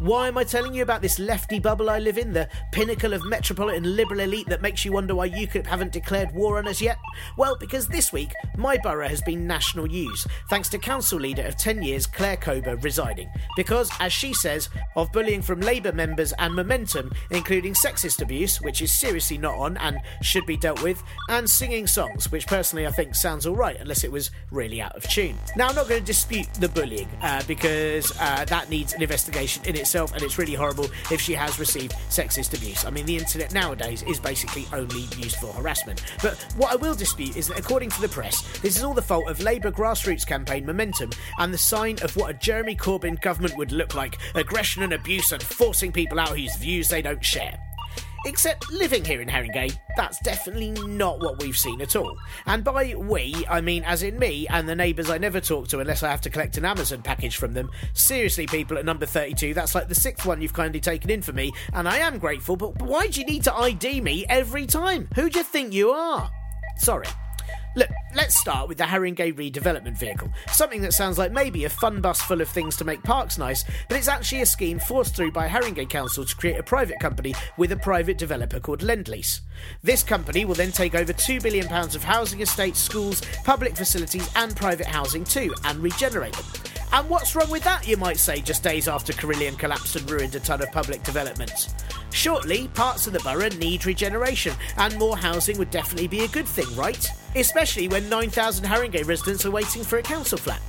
Why 0.00 0.26
am 0.28 0.36
I 0.36 0.44
telling 0.44 0.74
you 0.74 0.82
about 0.82 1.02
this 1.02 1.20
lefty 1.20 1.60
bubble 1.60 1.88
I 1.88 2.00
live 2.00 2.18
in, 2.18 2.32
the 2.32 2.48
pinnacle 2.72 3.12
of 3.12 3.24
metropolitan 3.24 3.96
liberal 3.96 4.20
elite 4.20 4.48
that 4.48 4.60
makes 4.60 4.84
you 4.84 4.92
wonder 4.92 5.14
why 5.14 5.30
UKIP 5.30 5.66
haven't 5.66 5.92
declared 5.92 6.34
war 6.34 6.58
on 6.58 6.66
us 6.66 6.80
yet? 6.80 6.98
Well, 7.36 7.56
because 7.56 7.86
this 7.86 8.12
week, 8.12 8.32
my 8.56 8.76
borough 8.76 9.08
has 9.08 9.22
been 9.22 9.46
national 9.46 9.86
news, 9.86 10.26
thanks 10.50 10.68
to 10.70 10.78
council 10.78 11.20
leader 11.20 11.42
of 11.42 11.56
10 11.56 11.82
years, 11.82 12.06
Claire 12.06 12.36
Kober, 12.36 12.76
resigning. 12.76 13.30
Because, 13.56 13.88
as 14.00 14.12
she 14.12 14.34
says, 14.34 14.68
of 14.96 15.12
bullying 15.12 15.42
from 15.42 15.60
Labour 15.60 15.92
members 15.92 16.32
and 16.38 16.54
momentum, 16.54 17.12
including 17.30 17.72
sexist 17.72 18.20
abuse, 18.20 18.60
which 18.60 18.82
is 18.82 18.92
seriously 18.92 19.38
not 19.38 19.54
on 19.54 19.76
and 19.76 19.98
should 20.22 20.44
be 20.44 20.56
dealt 20.56 20.82
with, 20.82 21.02
and 21.30 21.48
singing 21.48 21.86
songs, 21.86 22.32
which 22.32 22.48
personally 22.48 22.86
I 22.86 22.90
think 22.90 23.14
sounds 23.14 23.46
alright, 23.46 23.80
unless 23.80 24.02
it 24.02 24.10
was 24.10 24.32
really 24.50 24.82
out 24.82 24.96
of 24.96 25.08
tune. 25.08 25.36
Now, 25.56 25.68
I'm 25.68 25.76
not 25.76 25.88
going 25.88 26.00
to 26.00 26.06
dispute 26.06 26.52
the 26.54 26.68
bullying, 26.68 27.08
uh, 27.22 27.42
because 27.46 28.12
uh, 28.18 28.44
that 28.46 28.68
needs 28.68 28.92
an 28.92 29.00
investigation 29.00 29.64
in 29.64 29.76
itself, 29.84 30.14
and 30.14 30.22
it's 30.22 30.38
really 30.38 30.54
horrible 30.54 30.88
if 31.10 31.20
she 31.20 31.34
has 31.34 31.58
received 31.58 31.92
sexist 32.08 32.56
abuse. 32.56 32.84
I 32.86 32.90
mean, 32.90 33.04
the 33.04 33.18
internet 33.18 33.52
nowadays 33.52 34.02
is 34.02 34.18
basically 34.18 34.66
only 34.72 35.02
used 35.18 35.36
for 35.36 35.52
harassment. 35.52 36.02
But 36.22 36.34
what 36.56 36.72
I 36.72 36.76
will 36.76 36.94
dispute 36.94 37.36
is 37.36 37.48
that, 37.48 37.58
according 37.58 37.90
to 37.90 38.00
the 38.00 38.08
press, 38.08 38.42
this 38.60 38.76
is 38.76 38.82
all 38.82 38.94
the 38.94 39.02
fault 39.02 39.28
of 39.28 39.40
Labour 39.40 39.70
grassroots 39.70 40.26
campaign 40.26 40.64
momentum 40.64 41.10
and 41.38 41.52
the 41.52 41.58
sign 41.58 41.98
of 42.02 42.16
what 42.16 42.30
a 42.30 42.34
Jeremy 42.34 42.74
Corbyn 42.74 43.20
government 43.20 43.56
would 43.58 43.72
look 43.72 43.94
like 43.94 44.18
aggression 44.34 44.82
and 44.82 44.94
abuse 44.94 45.32
and 45.32 45.42
forcing 45.42 45.92
people 45.92 46.18
out 46.18 46.36
whose 46.38 46.56
views 46.56 46.88
they 46.88 47.02
don't 47.02 47.24
share. 47.24 47.58
Except 48.26 48.70
living 48.72 49.04
here 49.04 49.20
in 49.20 49.28
Haringey, 49.28 49.76
that's 49.96 50.18
definitely 50.20 50.70
not 50.70 51.20
what 51.20 51.42
we've 51.42 51.56
seen 51.56 51.80
at 51.80 51.94
all. 51.94 52.16
And 52.46 52.64
by 52.64 52.94
we, 52.96 53.44
I 53.48 53.60
mean 53.60 53.84
as 53.84 54.02
in 54.02 54.18
me 54.18 54.46
and 54.48 54.68
the 54.68 54.74
neighbours 54.74 55.10
I 55.10 55.18
never 55.18 55.40
talk 55.40 55.68
to 55.68 55.80
unless 55.80 56.02
I 56.02 56.10
have 56.10 56.22
to 56.22 56.30
collect 56.30 56.56
an 56.56 56.64
Amazon 56.64 57.02
package 57.02 57.36
from 57.36 57.52
them. 57.52 57.70
Seriously, 57.92 58.46
people 58.46 58.78
at 58.78 58.84
number 58.84 59.06
32, 59.06 59.52
that's 59.52 59.74
like 59.74 59.88
the 59.88 59.94
sixth 59.94 60.24
one 60.24 60.40
you've 60.40 60.52
kindly 60.54 60.80
taken 60.80 61.10
in 61.10 61.22
for 61.22 61.32
me, 61.32 61.52
and 61.72 61.88
I 61.88 61.98
am 61.98 62.18
grateful, 62.18 62.56
but 62.56 62.80
why 62.80 63.08
do 63.08 63.20
you 63.20 63.26
need 63.26 63.44
to 63.44 63.54
ID 63.54 64.00
me 64.00 64.24
every 64.28 64.66
time? 64.66 65.08
Who 65.14 65.28
do 65.28 65.38
you 65.38 65.44
think 65.44 65.72
you 65.72 65.90
are? 65.90 66.30
Sorry. 66.76 67.06
Look, 67.76 67.90
let's 68.14 68.36
start 68.36 68.68
with 68.68 68.78
the 68.78 68.84
Haringey 68.84 69.34
redevelopment 69.34 69.98
vehicle. 69.98 70.28
Something 70.52 70.80
that 70.82 70.92
sounds 70.92 71.18
like 71.18 71.32
maybe 71.32 71.64
a 71.64 71.68
fun 71.68 72.00
bus 72.00 72.22
full 72.22 72.40
of 72.40 72.48
things 72.48 72.76
to 72.76 72.84
make 72.84 73.02
parks 73.02 73.36
nice, 73.36 73.64
but 73.88 73.98
it's 73.98 74.06
actually 74.06 74.42
a 74.42 74.46
scheme 74.46 74.78
forced 74.78 75.16
through 75.16 75.32
by 75.32 75.48
Haringey 75.48 75.90
Council 75.90 76.24
to 76.24 76.36
create 76.36 76.58
a 76.58 76.62
private 76.62 77.00
company 77.00 77.34
with 77.56 77.72
a 77.72 77.76
private 77.76 78.16
developer 78.16 78.60
called 78.60 78.80
Lendlease. 78.80 79.40
This 79.82 80.04
company 80.04 80.44
will 80.44 80.54
then 80.54 80.70
take 80.70 80.94
over 80.94 81.12
£2 81.12 81.42
billion 81.42 81.66
of 81.66 82.04
housing 82.04 82.42
estates, 82.42 82.78
schools, 82.78 83.22
public 83.42 83.76
facilities, 83.76 84.30
and 84.36 84.54
private 84.54 84.86
housing 84.86 85.24
too, 85.24 85.52
and 85.64 85.80
regenerate 85.80 86.34
them. 86.34 86.46
And 86.92 87.10
what's 87.10 87.34
wrong 87.34 87.50
with 87.50 87.64
that, 87.64 87.88
you 87.88 87.96
might 87.96 88.18
say, 88.18 88.40
just 88.40 88.62
days 88.62 88.86
after 88.86 89.12
Carillion 89.12 89.56
collapsed 89.56 89.96
and 89.96 90.08
ruined 90.08 90.36
a 90.36 90.40
ton 90.40 90.62
of 90.62 90.70
public 90.70 91.02
developments? 91.02 91.74
Shortly, 92.12 92.68
parts 92.68 93.08
of 93.08 93.12
the 93.12 93.18
borough 93.18 93.48
need 93.58 93.84
regeneration, 93.84 94.54
and 94.76 94.96
more 94.96 95.16
housing 95.16 95.58
would 95.58 95.70
definitely 95.72 96.06
be 96.06 96.20
a 96.20 96.28
good 96.28 96.46
thing, 96.46 96.72
right? 96.76 97.04
Especially 97.34 97.63
when 97.64 98.10
9,000 98.10 98.66
Haringey 98.66 99.06
residents 99.06 99.46
are 99.46 99.50
waiting 99.50 99.82
for 99.82 99.96
a 99.96 100.02
council 100.02 100.36
flat. 100.36 100.60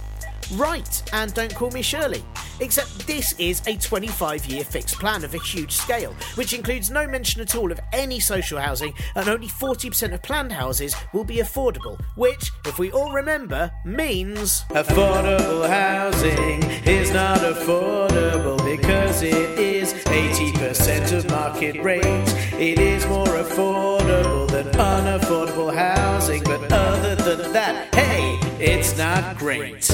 Right, 0.54 1.04
and 1.12 1.34
don't 1.34 1.54
call 1.54 1.72
me 1.72 1.82
Shirley. 1.82 2.24
Except 2.62 3.06
this 3.06 3.34
is 3.38 3.62
a 3.68 3.76
25 3.76 4.46
year 4.46 4.64
fixed 4.64 4.96
plan 4.96 5.26
of 5.26 5.34
a 5.34 5.38
huge 5.40 5.74
scale, 5.74 6.14
which 6.36 6.54
includes 6.54 6.90
no 6.90 7.06
mention 7.06 7.42
at 7.42 7.54
all 7.54 7.70
of 7.70 7.82
any 7.92 8.22
social 8.22 8.58
housing, 8.58 8.94
and 9.16 9.28
only 9.28 9.48
40% 9.48 10.14
of 10.14 10.24
planned 10.24 10.54
houses 10.54 10.96
will 11.12 11.26
be 11.26 11.38
affordable, 11.38 12.00
which, 12.16 12.50
if 12.66 12.80
we 12.80 12.94
all 12.94 13.12
remember, 13.12 13.70
means. 13.84 14.64
Affordable 14.70 15.68
housing 15.68 16.64
is 16.86 17.12
not 17.12 17.40
affordable 17.40 18.58
because 18.64 19.22
it 19.22 19.60
is 19.60 19.94
80% 20.06 21.12
of 21.12 21.30
market 21.30 21.84
rate. 21.84 22.04
It 22.58 22.80
is 22.80 23.06
more 23.08 23.26
affordable 23.26 24.35
unaffordable 24.64 25.74
housing, 25.74 26.44
but 26.44 26.72
other 26.72 27.16
than 27.16 27.52
that, 27.52 27.94
hey, 27.94 28.45
it's 28.60 28.98
not 28.98 29.38
great. 29.38 29.90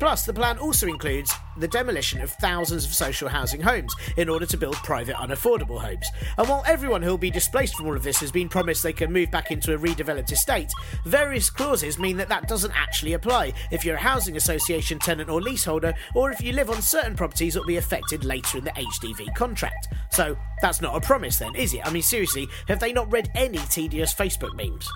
Plus, 0.00 0.24
the 0.24 0.32
plan 0.32 0.58
also 0.58 0.86
includes 0.86 1.30
the 1.58 1.68
demolition 1.68 2.22
of 2.22 2.30
thousands 2.32 2.86
of 2.86 2.94
social 2.94 3.28
housing 3.28 3.60
homes 3.60 3.94
in 4.16 4.30
order 4.30 4.46
to 4.46 4.56
build 4.56 4.74
private 4.76 5.14
unaffordable 5.14 5.78
homes. 5.78 6.08
And 6.38 6.48
while 6.48 6.64
everyone 6.66 7.02
who 7.02 7.10
will 7.10 7.18
be 7.18 7.30
displaced 7.30 7.76
from 7.76 7.86
all 7.86 7.94
of 7.94 8.02
this 8.02 8.18
has 8.20 8.32
been 8.32 8.48
promised 8.48 8.82
they 8.82 8.94
can 8.94 9.12
move 9.12 9.30
back 9.30 9.50
into 9.50 9.74
a 9.74 9.78
redeveloped 9.78 10.32
estate, 10.32 10.72
various 11.04 11.50
clauses 11.50 11.98
mean 11.98 12.16
that 12.16 12.30
that 12.30 12.48
doesn't 12.48 12.72
actually 12.74 13.12
apply 13.12 13.52
if 13.70 13.84
you're 13.84 13.96
a 13.96 14.00
housing 14.00 14.38
association 14.38 14.98
tenant 14.98 15.28
or 15.28 15.42
leaseholder, 15.42 15.92
or 16.14 16.30
if 16.30 16.40
you 16.40 16.52
live 16.54 16.70
on 16.70 16.80
certain 16.80 17.14
properties 17.14 17.52
that 17.52 17.60
will 17.60 17.66
be 17.66 17.76
affected 17.76 18.24
later 18.24 18.56
in 18.56 18.64
the 18.64 18.70
HDV 18.70 19.34
contract. 19.34 19.88
So, 20.10 20.36
that's 20.62 20.80
not 20.80 20.96
a 20.96 21.00
promise 21.06 21.38
then, 21.38 21.54
is 21.54 21.74
it? 21.74 21.86
I 21.86 21.90
mean, 21.90 22.02
seriously, 22.02 22.48
have 22.68 22.80
they 22.80 22.92
not 22.92 23.12
read 23.12 23.30
any 23.34 23.58
tedious 23.58 24.14
Facebook 24.14 24.54
memes? 24.56 24.90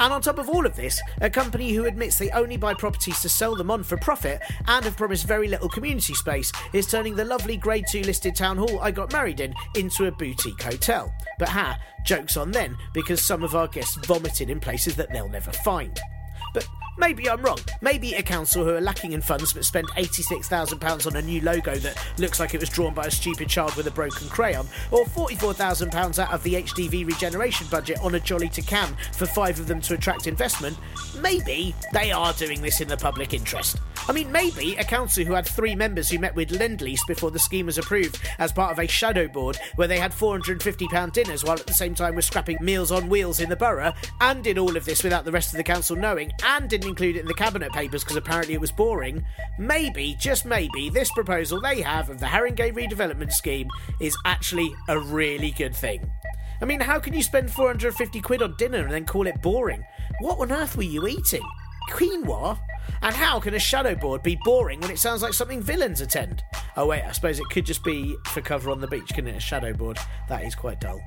And 0.00 0.14
on 0.14 0.22
top 0.22 0.38
of 0.38 0.48
all 0.48 0.64
of 0.64 0.74
this, 0.76 0.98
a 1.20 1.28
company 1.28 1.72
who 1.72 1.84
admits 1.84 2.16
they 2.16 2.30
only 2.30 2.56
buy 2.56 2.72
properties 2.72 3.20
to 3.20 3.28
sell 3.28 3.54
them 3.54 3.70
on 3.70 3.82
for 3.82 3.98
profit 3.98 4.40
and 4.66 4.82
have 4.86 4.96
promised 4.96 5.26
very 5.26 5.46
little 5.46 5.68
community 5.68 6.14
space 6.14 6.50
is 6.72 6.86
turning 6.86 7.14
the 7.14 7.24
lovely 7.24 7.58
Grade 7.58 7.84
2 7.90 8.00
listed 8.00 8.34
town 8.34 8.56
hall 8.56 8.80
I 8.80 8.92
got 8.92 9.12
married 9.12 9.40
in 9.40 9.54
into 9.74 10.06
a 10.06 10.10
boutique 10.10 10.62
hotel. 10.62 11.12
But 11.38 11.50
ha, 11.50 11.78
joke's 12.02 12.38
on 12.38 12.50
them 12.50 12.78
because 12.94 13.20
some 13.20 13.42
of 13.42 13.54
our 13.54 13.68
guests 13.68 13.96
vomited 14.06 14.48
in 14.48 14.58
places 14.58 14.96
that 14.96 15.12
they'll 15.12 15.28
never 15.28 15.52
find. 15.52 16.00
But 16.54 16.66
Maybe 17.00 17.30
I'm 17.30 17.40
wrong. 17.40 17.58
Maybe 17.80 18.12
a 18.12 18.22
council 18.22 18.62
who 18.62 18.74
are 18.74 18.80
lacking 18.80 19.12
in 19.12 19.22
funds 19.22 19.54
but 19.54 19.64
spent 19.64 19.88
£86,000 19.92 21.06
on 21.06 21.16
a 21.16 21.22
new 21.22 21.40
logo 21.40 21.76
that 21.76 21.96
looks 22.18 22.38
like 22.38 22.52
it 22.52 22.60
was 22.60 22.68
drawn 22.68 22.92
by 22.92 23.06
a 23.06 23.10
stupid 23.10 23.48
child 23.48 23.74
with 23.74 23.86
a 23.86 23.90
broken 23.90 24.28
crayon, 24.28 24.66
or 24.90 25.06
£44,000 25.06 26.18
out 26.18 26.30
of 26.30 26.42
the 26.42 26.54
HDV 26.54 27.06
regeneration 27.06 27.66
budget 27.68 27.98
on 28.02 28.16
a 28.16 28.20
jolly 28.20 28.50
to 28.50 28.60
Cannes 28.60 28.94
for 29.12 29.24
five 29.24 29.58
of 29.58 29.66
them 29.66 29.80
to 29.80 29.94
attract 29.94 30.26
investment, 30.26 30.76
maybe 31.22 31.74
they 31.94 32.12
are 32.12 32.34
doing 32.34 32.60
this 32.60 32.82
in 32.82 32.88
the 32.88 32.98
public 32.98 33.32
interest. 33.32 33.78
I 34.06 34.12
mean, 34.12 34.30
maybe 34.30 34.76
a 34.76 34.84
council 34.84 35.24
who 35.24 35.32
had 35.32 35.46
three 35.46 35.74
members 35.74 36.10
who 36.10 36.18
met 36.18 36.34
with 36.34 36.50
Lendlease 36.50 37.06
before 37.06 37.30
the 37.30 37.38
scheme 37.38 37.66
was 37.66 37.78
approved 37.78 38.20
as 38.38 38.52
part 38.52 38.72
of 38.72 38.78
a 38.78 38.86
shadow 38.86 39.26
board 39.26 39.58
where 39.76 39.88
they 39.88 39.98
had 39.98 40.12
£450 40.12 41.12
dinners 41.12 41.44
while 41.44 41.58
at 41.58 41.66
the 41.66 41.72
same 41.72 41.94
time 41.94 42.14
were 42.14 42.22
scrapping 42.22 42.58
meals 42.60 42.92
on 42.92 43.08
wheels 43.08 43.40
in 43.40 43.48
the 43.48 43.56
borough, 43.56 43.94
and 44.20 44.44
did 44.44 44.58
all 44.58 44.76
of 44.76 44.84
this 44.84 45.02
without 45.02 45.24
the 45.24 45.32
rest 45.32 45.52
of 45.52 45.56
the 45.56 45.64
council 45.64 45.96
knowing, 45.96 46.30
and 46.44 46.68
didn't 46.68 46.89
include 46.90 47.16
it 47.16 47.20
in 47.20 47.26
the 47.26 47.34
cabinet 47.34 47.72
papers 47.72 48.04
because 48.04 48.16
apparently 48.16 48.54
it 48.54 48.60
was 48.60 48.70
boring, 48.70 49.24
maybe, 49.58 50.16
just 50.20 50.44
maybe, 50.44 50.90
this 50.90 51.10
proposal 51.12 51.60
they 51.60 51.80
have 51.80 52.10
of 52.10 52.20
the 52.20 52.26
Haringey 52.26 52.74
redevelopment 52.74 53.32
scheme 53.32 53.68
is 54.00 54.16
actually 54.26 54.74
a 54.88 54.98
really 54.98 55.52
good 55.52 55.74
thing. 55.74 56.12
I 56.60 56.66
mean, 56.66 56.80
how 56.80 56.98
can 56.98 57.14
you 57.14 57.22
spend 57.22 57.50
450 57.50 58.20
quid 58.20 58.42
on 58.42 58.54
dinner 58.58 58.78
and 58.78 58.92
then 58.92 59.06
call 59.06 59.26
it 59.26 59.40
boring? 59.40 59.82
What 60.20 60.38
on 60.40 60.52
earth 60.52 60.76
were 60.76 60.82
you 60.82 61.06
eating? 61.06 61.42
Quinoa? 61.90 62.58
And 63.02 63.14
how 63.14 63.40
can 63.40 63.54
a 63.54 63.58
shadow 63.58 63.94
board 63.94 64.22
be 64.22 64.38
boring 64.44 64.80
when 64.80 64.90
it 64.90 64.98
sounds 64.98 65.22
like 65.22 65.32
something 65.32 65.62
villains 65.62 66.02
attend? 66.02 66.42
Oh 66.76 66.86
wait, 66.86 67.02
I 67.02 67.12
suppose 67.12 67.38
it 67.38 67.48
could 67.50 67.66
just 67.66 67.82
be 67.82 68.16
for 68.26 68.40
cover 68.40 68.70
on 68.70 68.80
the 68.80 68.86
beach, 68.86 69.08
couldn't 69.08 69.34
it? 69.34 69.36
A 69.36 69.40
shadow 69.40 69.72
board. 69.72 69.98
That 70.28 70.44
is 70.44 70.54
quite 70.54 70.80
dull. 70.80 71.00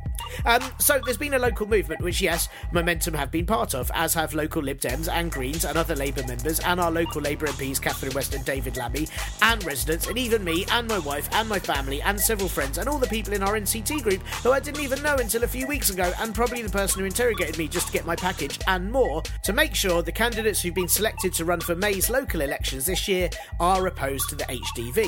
Um, 0.45 0.61
so 0.77 0.99
there's 1.03 1.17
been 1.17 1.33
a 1.33 1.39
local 1.39 1.67
movement, 1.67 2.01
which 2.01 2.21
yes, 2.21 2.49
Momentum 2.71 3.13
have 3.13 3.31
been 3.31 3.45
part 3.45 3.73
of, 3.73 3.89
as 3.93 4.13
have 4.13 4.33
local 4.33 4.61
Lib 4.61 4.79
Dems 4.79 5.07
and 5.11 5.31
Greens 5.31 5.65
and 5.65 5.77
other 5.77 5.95
Labour 5.95 6.23
members, 6.27 6.59
and 6.59 6.79
our 6.79 6.91
local 6.91 7.21
Labour 7.21 7.47
MPs 7.47 7.81
Catherine 7.81 8.13
West 8.13 8.33
and 8.33 8.43
David 8.45 8.77
Lammy, 8.77 9.07
and 9.41 9.63
residents, 9.63 10.07
and 10.07 10.17
even 10.17 10.43
me 10.43 10.65
and 10.71 10.87
my 10.87 10.99
wife 10.99 11.29
and 11.33 11.47
my 11.47 11.59
family 11.59 12.01
and 12.01 12.19
several 12.19 12.49
friends 12.49 12.77
and 12.77 12.89
all 12.89 12.97
the 12.97 13.07
people 13.07 13.33
in 13.33 13.43
our 13.43 13.53
NCT 13.53 14.03
group 14.03 14.21
who 14.43 14.51
I 14.51 14.59
didn't 14.59 14.83
even 14.83 15.01
know 15.01 15.15
until 15.15 15.43
a 15.43 15.47
few 15.47 15.67
weeks 15.67 15.89
ago, 15.89 16.11
and 16.19 16.35
probably 16.35 16.61
the 16.61 16.69
person 16.69 16.99
who 16.99 17.05
interrogated 17.05 17.57
me 17.57 17.67
just 17.67 17.87
to 17.87 17.93
get 17.93 18.05
my 18.05 18.15
package 18.15 18.59
and 18.67 18.91
more, 18.91 19.21
to 19.43 19.53
make 19.53 19.75
sure 19.75 20.01
the 20.01 20.11
candidates 20.11 20.61
who've 20.61 20.75
been 20.75 20.87
selected 20.87 21.33
to 21.33 21.45
run 21.45 21.61
for 21.61 21.75
May's 21.75 22.09
local 22.09 22.41
elections 22.41 22.85
this 22.85 23.07
year 23.07 23.29
are 23.59 23.87
opposed 23.87 24.29
to 24.29 24.35
the 24.35 24.45
HDV. 24.45 25.07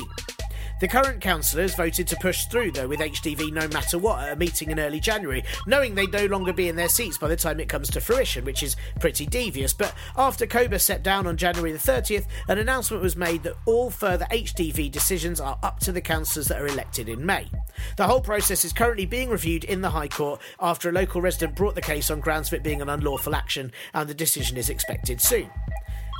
The 0.78 0.88
current 0.88 1.22
councillors 1.22 1.74
voted 1.74 2.06
to 2.08 2.16
push 2.16 2.44
through, 2.44 2.72
though, 2.72 2.86
with 2.86 3.00
HDV 3.00 3.50
no 3.50 3.66
matter 3.68 3.96
what 3.96 4.22
at 4.22 4.34
a 4.34 4.36
meeting 4.36 4.70
in 4.70 4.78
early 4.78 5.00
January, 5.00 5.42
knowing 5.66 5.94
they'd 5.94 6.12
no 6.12 6.26
longer 6.26 6.52
be 6.52 6.68
in 6.68 6.76
their 6.76 6.90
seats 6.90 7.16
by 7.16 7.28
the 7.28 7.36
time 7.36 7.60
it 7.60 7.68
comes 7.70 7.88
to 7.90 8.00
fruition, 8.00 8.44
which 8.44 8.62
is 8.62 8.76
pretty 9.00 9.24
devious. 9.24 9.72
But 9.72 9.94
after 10.18 10.46
Kober 10.46 10.78
stepped 10.78 11.02
down 11.02 11.26
on 11.26 11.38
January 11.38 11.72
the 11.72 11.78
30th, 11.78 12.26
an 12.48 12.58
announcement 12.58 13.02
was 13.02 13.16
made 13.16 13.42
that 13.44 13.56
all 13.64 13.88
further 13.88 14.26
HDV 14.30 14.92
decisions 14.92 15.40
are 15.40 15.58
up 15.62 15.80
to 15.80 15.92
the 15.92 16.02
councillors 16.02 16.48
that 16.48 16.60
are 16.60 16.66
elected 16.66 17.08
in 17.08 17.24
May. 17.24 17.48
The 17.96 18.06
whole 18.06 18.20
process 18.20 18.62
is 18.62 18.74
currently 18.74 19.06
being 19.06 19.30
reviewed 19.30 19.64
in 19.64 19.80
the 19.80 19.90
High 19.90 20.08
Court 20.08 20.42
after 20.60 20.90
a 20.90 20.92
local 20.92 21.22
resident 21.22 21.56
brought 21.56 21.74
the 21.74 21.80
case 21.80 22.10
on 22.10 22.20
grounds 22.20 22.48
of 22.48 22.54
it 22.54 22.62
being 22.62 22.82
an 22.82 22.90
unlawful 22.90 23.34
action, 23.34 23.72
and 23.94 24.10
the 24.10 24.14
decision 24.14 24.58
is 24.58 24.68
expected 24.68 25.22
soon. 25.22 25.50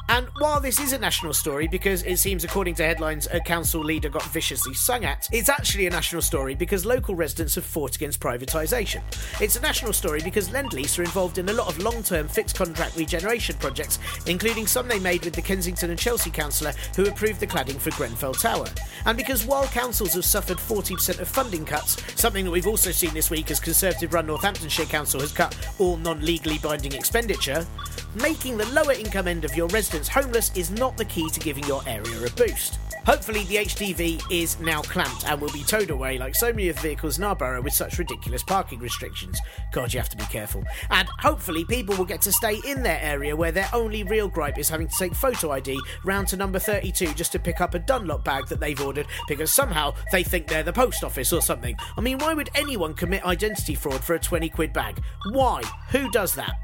And 0.08 0.28
while 0.38 0.60
this 0.60 0.78
is 0.78 0.92
a 0.92 0.98
national 0.98 1.34
story, 1.34 1.66
because 1.66 2.02
it 2.04 2.18
seems, 2.18 2.44
according 2.44 2.76
to 2.76 2.84
headlines, 2.84 3.26
a 3.32 3.40
council 3.40 3.82
leader 3.82 4.08
got 4.08 4.22
viciously 4.26 4.72
sung 4.72 5.04
at, 5.04 5.28
it's 5.32 5.48
actually 5.48 5.86
a 5.86 5.90
national 5.90 6.22
story 6.22 6.54
because 6.54 6.86
local 6.86 7.14
residents 7.16 7.56
have 7.56 7.64
fought 7.64 7.96
against 7.96 8.20
privatisation. 8.20 9.02
It's 9.40 9.56
a 9.56 9.60
national 9.60 9.92
story 9.92 10.20
because 10.22 10.50
Lendlease 10.50 10.98
are 10.98 11.02
involved 11.02 11.38
in 11.38 11.48
a 11.48 11.52
lot 11.52 11.68
of 11.68 11.78
long 11.82 12.02
term 12.02 12.28
fixed 12.28 12.56
contract 12.56 12.96
regeneration 12.96 13.56
projects, 13.56 13.98
including 14.26 14.66
some 14.66 14.86
they 14.86 15.00
made 15.00 15.24
with 15.24 15.34
the 15.34 15.42
Kensington 15.42 15.90
and 15.90 15.98
Chelsea 15.98 16.30
councillor 16.30 16.72
who 16.94 17.06
approved 17.06 17.40
the 17.40 17.46
cladding 17.46 17.78
for 17.78 17.90
Grenfell 17.90 18.34
Tower. 18.34 18.68
And 19.06 19.16
because 19.16 19.44
while 19.44 19.66
councils 19.66 20.14
have 20.14 20.24
suffered 20.24 20.58
40% 20.58 21.20
of 21.20 21.28
funding 21.28 21.64
cuts, 21.64 21.96
something 22.20 22.44
that 22.44 22.50
we've 22.50 22.66
also 22.66 22.92
seen 22.92 23.12
this 23.12 23.30
week 23.30 23.50
as 23.50 23.58
Conservative 23.58 24.14
run 24.14 24.26
Northamptonshire 24.28 24.86
Council 24.86 25.20
has 25.20 25.32
cut 25.32 25.56
all 25.78 25.96
non 25.96 26.24
legally 26.24 26.58
binding 26.58 26.92
expenditure, 26.92 27.66
making 28.14 28.56
the 28.56 28.66
lower 28.66 28.92
income 28.92 29.26
end 29.26 29.44
of 29.44 29.56
your 29.56 29.68
residents 29.96 30.08
homeless 30.08 30.52
is 30.54 30.70
not 30.70 30.96
the 30.96 31.04
key 31.04 31.28
to 31.30 31.40
giving 31.40 31.64
your 31.64 31.82
area 31.86 32.24
a 32.24 32.30
boost. 32.30 32.78
Hopefully, 33.06 33.44
the 33.44 33.56
HDV 33.56 34.20
is 34.30 34.58
now 34.58 34.82
clamped 34.82 35.26
and 35.26 35.40
will 35.40 35.52
be 35.52 35.62
towed 35.62 35.90
away 35.90 36.18
like 36.18 36.34
so 36.34 36.50
many 36.50 36.68
of 36.68 36.76
the 36.76 36.82
vehicles 36.82 37.18
in 37.18 37.24
our 37.24 37.36
borough 37.36 37.62
with 37.62 37.72
such 37.72 37.98
ridiculous 37.98 38.42
parking 38.42 38.80
restrictions. 38.80 39.40
God, 39.72 39.94
you 39.94 40.00
have 40.00 40.08
to 40.08 40.16
be 40.16 40.24
careful. 40.24 40.64
And 40.90 41.08
hopefully, 41.20 41.64
people 41.64 41.96
will 41.96 42.04
get 42.04 42.20
to 42.22 42.32
stay 42.32 42.60
in 42.66 42.82
their 42.82 42.98
area 43.00 43.36
where 43.36 43.52
their 43.52 43.68
only 43.72 44.02
real 44.02 44.28
gripe 44.28 44.58
is 44.58 44.68
having 44.68 44.88
to 44.88 44.96
take 44.98 45.14
photo 45.14 45.52
ID 45.52 45.78
round 46.04 46.28
to 46.28 46.36
number 46.36 46.58
32 46.58 47.14
just 47.14 47.32
to 47.32 47.38
pick 47.38 47.60
up 47.60 47.74
a 47.74 47.78
Dunlop 47.78 48.24
bag 48.24 48.48
that 48.48 48.60
they've 48.60 48.80
ordered 48.80 49.06
because 49.28 49.52
somehow 49.52 49.94
they 50.10 50.24
think 50.24 50.48
they're 50.48 50.64
the 50.64 50.72
post 50.72 51.04
office 51.04 51.32
or 51.32 51.40
something. 51.40 51.76
I 51.96 52.00
mean, 52.00 52.18
why 52.18 52.34
would 52.34 52.50
anyone 52.54 52.92
commit 52.92 53.24
identity 53.24 53.76
fraud 53.76 54.02
for 54.02 54.14
a 54.14 54.18
20 54.18 54.48
quid 54.48 54.72
bag? 54.72 55.00
Why? 55.30 55.62
Who 55.90 56.10
does 56.10 56.34
that? 56.34 56.54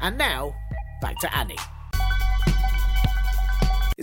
And 0.00 0.16
now, 0.16 0.54
back 1.02 1.18
to 1.18 1.36
Annie. 1.36 1.56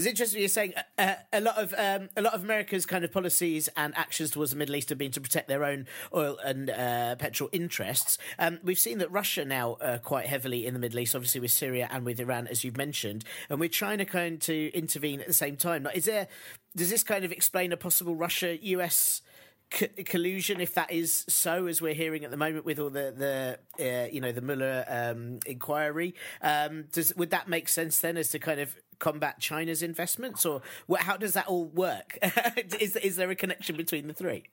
It's 0.05 0.11
interesting 0.11 0.39
you're 0.41 0.49
saying 0.49 0.73
uh, 0.77 1.01
uh, 1.01 1.15
a 1.33 1.41
lot 1.41 1.57
of 1.57 1.73
um, 1.75 2.09
a 2.15 2.21
lot 2.21 2.35
of 2.35 2.43
America's 2.43 2.85
kind 2.85 3.03
of 3.03 3.11
policies 3.11 3.69
and 3.75 3.97
actions 3.97 4.29
towards 4.29 4.51
the 4.51 4.57
Middle 4.57 4.75
East 4.75 4.89
have 4.89 4.99
been 4.99 5.11
to 5.13 5.19
protect 5.19 5.47
their 5.47 5.65
own 5.65 5.87
oil 6.13 6.37
and 6.45 6.69
uh, 6.69 7.15
petrol 7.15 7.49
interests. 7.51 8.19
Um, 8.37 8.59
we've 8.63 8.77
seen 8.77 8.99
that 8.99 9.11
Russia 9.11 9.45
now 9.45 9.73
uh, 9.81 9.97
quite 9.97 10.27
heavily 10.27 10.67
in 10.67 10.75
the 10.75 10.79
Middle 10.79 10.99
East, 10.99 11.15
obviously 11.15 11.41
with 11.41 11.49
Syria 11.49 11.89
and 11.91 12.05
with 12.05 12.19
Iran, 12.19 12.45
as 12.45 12.63
you've 12.63 12.77
mentioned, 12.77 13.25
and 13.49 13.59
we're 13.59 13.67
trying 13.67 13.97
to 13.97 14.05
kind 14.05 14.39
to 14.41 14.71
intervene 14.75 15.21
at 15.21 15.25
the 15.27 15.33
same 15.33 15.55
time. 15.55 15.87
Is 15.95 16.05
there 16.05 16.27
does 16.75 16.91
this 16.91 17.01
kind 17.01 17.25
of 17.25 17.31
explain 17.31 17.71
a 17.71 17.77
possible 17.77 18.15
Russia 18.15 18.63
US? 18.63 19.23
collusion, 19.69 20.61
if 20.61 20.73
that 20.75 20.91
is 20.91 21.25
so, 21.27 21.65
as 21.67 21.81
we're 21.81 21.93
hearing 21.93 22.23
at 22.23 22.31
the 22.31 22.37
moment 22.37 22.65
with 22.65 22.79
all 22.79 22.89
the 22.89 23.57
the 23.77 24.05
uh, 24.05 24.07
you 24.11 24.21
know 24.21 24.31
the 24.31 24.41
Mueller 24.41 24.85
um, 24.87 25.39
inquiry. 25.45 26.15
Um, 26.41 26.85
does 26.91 27.15
would 27.15 27.31
that 27.31 27.47
make 27.47 27.67
sense 27.67 27.99
then, 27.99 28.17
as 28.17 28.29
to 28.29 28.39
kind 28.39 28.59
of 28.59 28.75
combat 28.99 29.39
China's 29.39 29.81
investments, 29.81 30.45
or 30.45 30.61
how 30.97 31.17
does 31.17 31.33
that 31.33 31.47
all 31.47 31.65
work? 31.65 32.17
is 32.79 32.95
is 32.95 33.15
there 33.15 33.29
a 33.29 33.35
connection 33.35 33.75
between 33.75 34.07
the 34.07 34.13
three? 34.13 34.43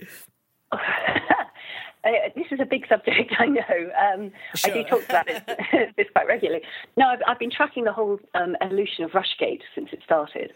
Uh, 2.05 2.11
this 2.34 2.47
is 2.51 2.59
a 2.61 2.64
big 2.64 2.84
subject, 2.88 3.32
I 3.38 3.47
know. 3.47 3.62
Um, 3.62 4.32
sure. 4.57 4.72
I 4.72 4.82
do 4.82 4.88
talk 4.88 5.05
about 5.05 5.28
it, 5.28 5.95
this 5.97 6.07
quite 6.12 6.26
regularly. 6.26 6.62
No, 6.97 7.07
I've, 7.07 7.20
I've, 7.28 7.38
been 7.38 7.51
tracking 7.51 7.84
the 7.84 7.93
whole 7.93 8.18
um, 8.34 8.57
evolution 8.61 9.05
of 9.05 9.12
Rushgate 9.12 9.61
since 9.72 9.90
it 9.93 10.01
started, 10.05 10.53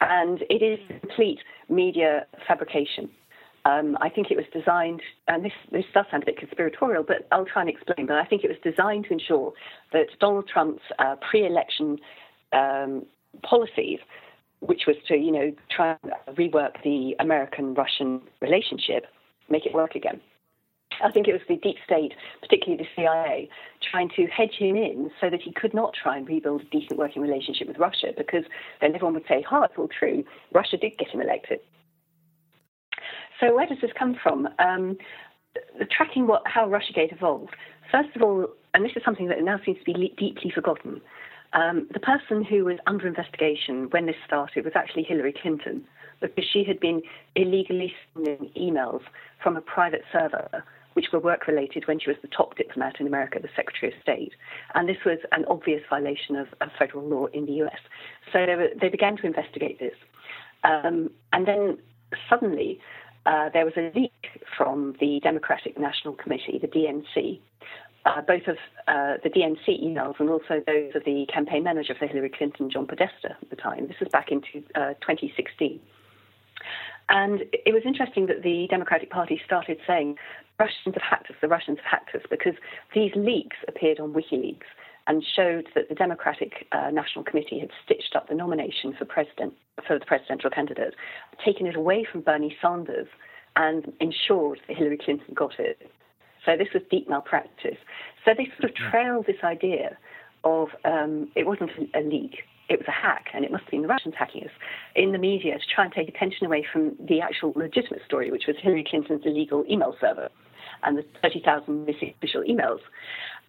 and 0.00 0.42
it 0.50 0.62
is 0.64 0.80
complete 1.00 1.38
media 1.68 2.26
fabrication. 2.46 3.08
Um, 3.66 3.98
I 4.00 4.08
think 4.08 4.30
it 4.30 4.36
was 4.36 4.46
designed, 4.52 5.02
and 5.28 5.44
this, 5.44 5.52
this 5.70 5.84
does 5.92 6.06
sound 6.10 6.22
a 6.22 6.26
bit 6.26 6.38
conspiratorial, 6.38 7.04
but 7.04 7.28
I'll 7.30 7.44
try 7.44 7.62
and 7.62 7.70
explain. 7.70 8.06
But 8.06 8.16
I 8.16 8.24
think 8.24 8.42
it 8.42 8.48
was 8.48 8.58
designed 8.64 9.04
to 9.06 9.12
ensure 9.12 9.52
that 9.92 10.06
Donald 10.18 10.48
Trump's 10.52 10.82
uh, 10.98 11.16
pre 11.30 11.46
election 11.46 11.98
um, 12.52 13.04
policies, 13.42 13.98
which 14.60 14.82
was 14.86 14.96
to, 15.08 15.16
you 15.16 15.32
know, 15.32 15.52
try 15.74 15.96
and 16.02 16.36
rework 16.36 16.82
the 16.82 17.16
American 17.18 17.74
Russian 17.74 18.20
relationship, 18.40 19.06
make 19.48 19.66
it 19.66 19.74
work 19.74 19.94
again. 19.94 20.20
I 21.02 21.10
think 21.10 21.28
it 21.28 21.32
was 21.32 21.40
the 21.48 21.56
deep 21.56 21.76
state, 21.84 22.12
particularly 22.42 22.82
the 22.82 22.88
CIA, 22.94 23.48
trying 23.90 24.10
to 24.16 24.26
hedge 24.26 24.54
him 24.58 24.76
in 24.76 25.10
so 25.20 25.30
that 25.30 25.40
he 25.40 25.52
could 25.52 25.72
not 25.72 25.94
try 25.94 26.16
and 26.16 26.28
rebuild 26.28 26.62
a 26.62 26.64
decent 26.64 26.98
working 26.98 27.22
relationship 27.22 27.68
with 27.68 27.78
Russia 27.78 28.08
because 28.16 28.44
then 28.80 28.94
everyone 28.94 29.14
would 29.14 29.26
say, 29.28 29.42
ha, 29.42 29.60
oh, 29.60 29.62
it's 29.64 29.74
all 29.78 29.88
true. 29.88 30.24
Russia 30.52 30.76
did 30.76 30.98
get 30.98 31.08
him 31.08 31.20
elected. 31.20 31.60
So 33.40 33.54
where 33.54 33.66
does 33.66 33.78
this 33.80 33.92
come 33.98 34.16
from? 34.22 34.48
Um, 34.58 34.98
tracking 35.90 36.26
what, 36.26 36.42
how 36.44 36.68
Russiagate 36.68 37.12
evolved. 37.12 37.54
First 37.90 38.14
of 38.14 38.22
all, 38.22 38.48
and 38.74 38.84
this 38.84 38.92
is 38.94 39.02
something 39.04 39.28
that 39.28 39.42
now 39.42 39.58
seems 39.64 39.78
to 39.78 39.84
be 39.84 39.94
le- 39.94 40.14
deeply 40.16 40.50
forgotten, 40.54 41.00
um, 41.52 41.88
the 41.92 42.00
person 42.00 42.44
who 42.44 42.64
was 42.64 42.78
under 42.86 43.06
investigation 43.06 43.88
when 43.90 44.06
this 44.06 44.16
started 44.26 44.64
was 44.64 44.74
actually 44.76 45.02
Hillary 45.02 45.32
Clinton, 45.32 45.84
because 46.20 46.44
she 46.44 46.64
had 46.64 46.78
been 46.78 47.02
illegally 47.34 47.92
sending 48.14 48.50
emails 48.56 49.00
from 49.42 49.56
a 49.56 49.60
private 49.60 50.02
server, 50.12 50.64
which 50.92 51.06
were 51.12 51.18
work 51.18 51.46
related 51.46 51.86
when 51.86 51.98
she 51.98 52.10
was 52.10 52.16
the 52.22 52.28
top 52.28 52.56
diplomat 52.56 53.00
in 53.00 53.06
America, 53.06 53.38
the 53.40 53.48
Secretary 53.56 53.92
of 53.92 54.02
State. 54.02 54.32
And 54.74 54.88
this 54.88 54.98
was 55.04 55.18
an 55.32 55.44
obvious 55.46 55.82
violation 55.88 56.36
of, 56.36 56.48
of 56.60 56.68
federal 56.78 57.06
law 57.06 57.26
in 57.26 57.46
the 57.46 57.52
US. 57.64 57.78
So 58.32 58.44
they, 58.46 58.56
were, 58.56 58.68
they 58.80 58.88
began 58.88 59.16
to 59.18 59.26
investigate 59.26 59.78
this. 59.78 59.94
Um, 60.62 61.10
and 61.32 61.46
then 61.46 61.78
suddenly, 62.28 62.80
uh, 63.26 63.48
there 63.52 63.64
was 63.64 63.74
a 63.76 63.90
leak 63.94 64.12
from 64.56 64.96
the 65.00 65.20
Democratic 65.22 65.78
National 65.78 66.14
Committee, 66.14 66.58
the 66.60 66.68
DNC, 66.68 67.40
uh, 68.06 68.20
both 68.22 68.46
of 68.46 68.56
uh, 68.88 69.14
the 69.22 69.30
DNC 69.30 69.82
emails 69.82 70.18
and 70.18 70.30
also 70.30 70.62
those 70.66 70.92
of 70.94 71.04
the 71.04 71.26
campaign 71.32 71.64
manager 71.64 71.94
for 71.98 72.06
Hillary 72.06 72.30
Clinton, 72.30 72.70
John 72.70 72.86
Podesta, 72.86 73.36
at 73.40 73.50
the 73.50 73.56
time. 73.56 73.86
This 73.88 74.00
was 74.00 74.08
back 74.08 74.30
in 74.30 74.40
2016. 74.40 75.80
Uh, 75.80 75.86
and 77.10 77.42
it 77.52 77.74
was 77.74 77.82
interesting 77.84 78.26
that 78.26 78.42
the 78.42 78.66
Democratic 78.70 79.10
Party 79.10 79.40
started 79.44 79.78
saying, 79.86 80.16
Russians 80.58 80.94
have 80.94 81.02
hacked 81.02 81.30
us, 81.30 81.36
the 81.40 81.48
Russians 81.48 81.78
have 81.82 82.00
hacked 82.00 82.14
us, 82.14 82.22
because 82.30 82.54
these 82.94 83.12
leaks 83.16 83.56
appeared 83.66 83.98
on 83.98 84.12
WikiLeaks 84.12 84.68
and 85.06 85.24
showed 85.24 85.66
that 85.74 85.88
the 85.88 85.94
Democratic 85.94 86.68
uh, 86.72 86.90
National 86.90 87.24
Committee 87.24 87.58
had 87.58 87.70
stitched 87.84 88.14
up 88.14 88.28
the 88.28 88.34
nomination 88.34 88.94
for 88.96 89.04
president 89.04 89.54
for 89.86 89.98
the 89.98 90.04
presidential 90.04 90.50
candidate, 90.50 90.94
taken 91.44 91.66
it 91.66 91.74
away 91.74 92.06
from 92.10 92.20
Bernie 92.20 92.56
Sanders, 92.62 93.08
and 93.56 93.92
ensured 94.00 94.60
that 94.68 94.76
Hillary 94.76 94.98
Clinton 94.98 95.34
got 95.34 95.58
it. 95.58 95.90
So 96.50 96.56
this 96.56 96.72
was 96.74 96.82
deep 96.90 97.08
malpractice. 97.08 97.78
So 98.24 98.32
they 98.36 98.50
sort 98.58 98.70
of 98.70 98.74
trailed 98.74 99.26
this 99.26 99.42
idea 99.44 99.96
of 100.42 100.68
um, 100.84 101.30
it 101.36 101.46
wasn't 101.46 101.70
a 101.94 102.00
leak, 102.00 102.38
it 102.68 102.78
was 102.78 102.88
a 102.88 102.92
hack, 102.92 103.26
and 103.32 103.44
it 103.44 103.52
must 103.52 103.64
have 103.64 103.70
been 103.70 103.82
the 103.82 103.88
Russians 103.88 104.14
hacking 104.18 104.44
us 104.44 104.50
in 104.96 105.12
the 105.12 105.18
media 105.18 105.58
to 105.58 105.64
try 105.72 105.84
and 105.84 105.92
take 105.92 106.08
attention 106.08 106.46
away 106.46 106.66
from 106.72 106.96
the 106.98 107.20
actual 107.20 107.52
legitimate 107.54 108.02
story, 108.04 108.30
which 108.32 108.44
was 108.48 108.56
Hillary 108.60 108.84
Clinton's 108.88 109.22
illegal 109.24 109.64
email 109.70 109.94
server 110.00 110.28
and 110.82 110.98
the 110.98 111.04
30,000 111.22 111.84
missing 111.84 112.14
official 112.16 112.42
emails. 112.42 112.80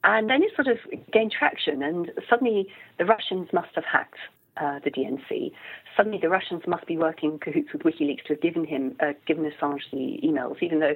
And 0.04 0.30
then 0.30 0.43
it 0.43 0.52
sort 0.56 0.68
of 0.68 0.78
gained 1.12 1.32
traction, 1.32 1.82
and 1.82 2.12
suddenly 2.30 2.68
the 2.99 3.06
Russians 3.06 3.49
must 3.52 3.70
have 3.76 3.86
hacked 3.86 4.20
uh, 4.62 4.80
the 4.84 4.91
DNC. 4.91 5.51
Suddenly, 5.97 6.20
the 6.22 6.30
Russians 6.30 6.62
must 6.68 6.86
be 6.86 6.97
working 6.97 7.34
in 7.34 7.39
cahoots 7.39 7.74
with 7.74 7.82
WikiLeaks 7.82 8.24
to 8.24 8.34
have 8.34 8.41
given 8.41 8.66
him, 8.66 8.95
uh, 8.99 9.14
given 9.26 9.43
Assange 9.43 9.82
the 9.91 10.20
emails, 10.24 10.57
even 10.62 10.80
though 10.80 10.95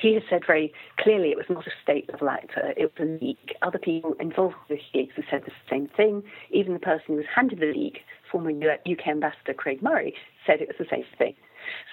he 0.00 0.14
has 0.14 0.22
said 0.28 0.42
very 0.46 0.72
clearly 1.00 1.30
it 1.30 1.36
was 1.36 1.46
not 1.48 1.66
a 1.66 1.70
state-level 1.82 2.28
actor; 2.28 2.74
it 2.76 2.92
was 2.98 3.08
a 3.08 3.24
leak. 3.24 3.56
Other 3.62 3.78
people 3.78 4.14
involved 4.20 4.54
with 4.68 4.78
WikiLeaks 4.94 5.14
have 5.16 5.24
said 5.30 5.42
the 5.46 5.52
same 5.70 5.88
thing. 5.96 6.22
Even 6.50 6.74
the 6.74 6.78
person 6.78 7.04
who 7.08 7.16
was 7.16 7.26
handed 7.34 7.60
the 7.60 7.66
leak, 7.66 8.00
former 8.30 8.50
UK 8.50 9.08
Ambassador 9.08 9.54
Craig 9.54 9.82
Murray, 9.82 10.14
said 10.46 10.60
it 10.60 10.68
was 10.68 10.76
the 10.78 10.86
same 10.90 11.04
thing. 11.18 11.34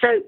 So 0.00 0.20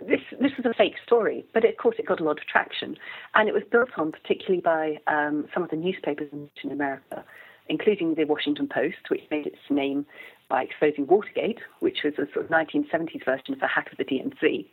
this 0.00 0.20
this 0.40 0.52
was 0.56 0.66
a 0.66 0.74
fake 0.74 0.94
story, 1.04 1.44
but 1.54 1.64
of 1.64 1.76
course 1.76 1.96
it 1.98 2.06
got 2.06 2.20
a 2.20 2.24
lot 2.24 2.38
of 2.38 2.46
traction, 2.46 2.96
and 3.34 3.48
it 3.48 3.54
was 3.54 3.62
built 3.70 3.90
on 3.96 4.12
particularly 4.12 4.60
by 4.60 4.98
um, 5.06 5.46
some 5.54 5.62
of 5.62 5.70
the 5.70 5.76
newspapers 5.76 6.28
in 6.32 6.70
America, 6.70 7.24
including 7.68 8.14
the 8.14 8.24
Washington 8.24 8.68
Post, 8.68 9.08
which 9.08 9.22
made 9.30 9.46
its 9.46 9.58
name 9.70 10.06
by 10.48 10.62
exposing 10.62 11.06
Watergate, 11.06 11.60
which 11.80 11.98
was 12.04 12.14
a 12.14 12.30
sort 12.32 12.44
of 12.44 12.50
1970s 12.50 13.24
version 13.24 13.54
of 13.54 13.60
the 13.60 13.66
hack 13.66 13.90
of 13.90 13.98
the 13.98 14.04
DNC. 14.04 14.66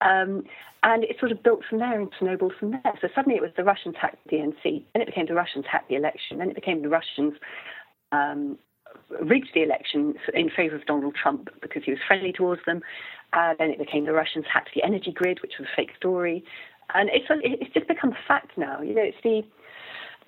Um, 0.00 0.44
and 0.84 1.02
it 1.02 1.16
sort 1.18 1.32
of 1.32 1.42
built 1.42 1.62
from 1.68 1.78
there 1.78 2.00
and 2.00 2.10
snowballed 2.18 2.54
from 2.58 2.70
there. 2.70 2.94
So 3.00 3.08
suddenly 3.14 3.36
it 3.36 3.42
was 3.42 3.50
the 3.56 3.64
Russians 3.64 3.96
hacked 4.00 4.24
the 4.28 4.36
DNC, 4.36 4.84
then 4.92 5.02
it 5.02 5.06
became 5.06 5.26
the 5.26 5.34
Russians 5.34 5.64
hacked 5.70 5.88
the 5.88 5.96
election, 5.96 6.38
then 6.38 6.50
it 6.50 6.54
became 6.54 6.82
the 6.82 6.88
Russians 6.88 7.34
um, 8.12 8.58
rigged 9.20 9.48
the 9.54 9.62
election 9.62 10.14
in 10.34 10.50
favour 10.50 10.76
of 10.76 10.86
Donald 10.86 11.14
Trump 11.20 11.48
because 11.60 11.82
he 11.84 11.90
was 11.90 12.00
friendly 12.06 12.32
towards 12.32 12.62
them. 12.66 12.82
Uh, 13.32 13.54
then 13.58 13.70
it 13.70 13.78
became 13.78 14.06
the 14.06 14.12
Russians 14.12 14.46
hacked 14.52 14.70
the 14.74 14.82
energy 14.82 15.12
grid, 15.12 15.40
which 15.42 15.54
was 15.58 15.68
a 15.70 15.76
fake 15.76 15.90
story. 15.96 16.44
And 16.94 17.10
it's, 17.12 17.26
it's 17.28 17.72
just 17.74 17.88
become 17.88 18.14
fact 18.26 18.56
now. 18.56 18.80
You 18.80 18.94
know, 18.94 19.02
it's 19.02 19.18
the 19.22 19.42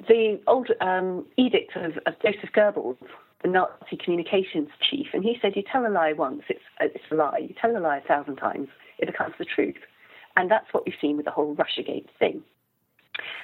the 0.09 0.41
old 0.47 0.68
um, 0.80 1.26
edict 1.36 1.76
of, 1.76 1.99
of, 2.07 2.14
Joseph 2.22 2.51
Goebbels, 2.57 2.97
the 3.43 3.49
Nazi 3.49 3.97
communications 4.03 4.68
chief, 4.80 5.09
and 5.12 5.22
he 5.22 5.38
said, 5.41 5.57
"You 5.57 5.62
tell 5.70 5.86
a 5.86 5.88
lie 5.88 6.12
once, 6.12 6.43
it's 6.49 6.61
it's 6.80 7.05
a 7.11 7.14
lie. 7.14 7.38
You 7.38 7.55
tell 7.61 7.76
a 7.76 7.78
lie 7.78 7.99
a 7.99 8.03
thousand 8.03 8.36
times, 8.36 8.68
it 8.99 9.07
becomes 9.07 9.34
the 9.38 9.45
truth." 9.45 9.76
And 10.36 10.51
that's 10.51 10.72
what 10.72 10.86
we've 10.86 10.95
seen 11.01 11.16
with 11.16 11.26
the 11.26 11.32
whole 11.32 11.57
RussiaGate 11.57 12.07
thing. 12.18 12.43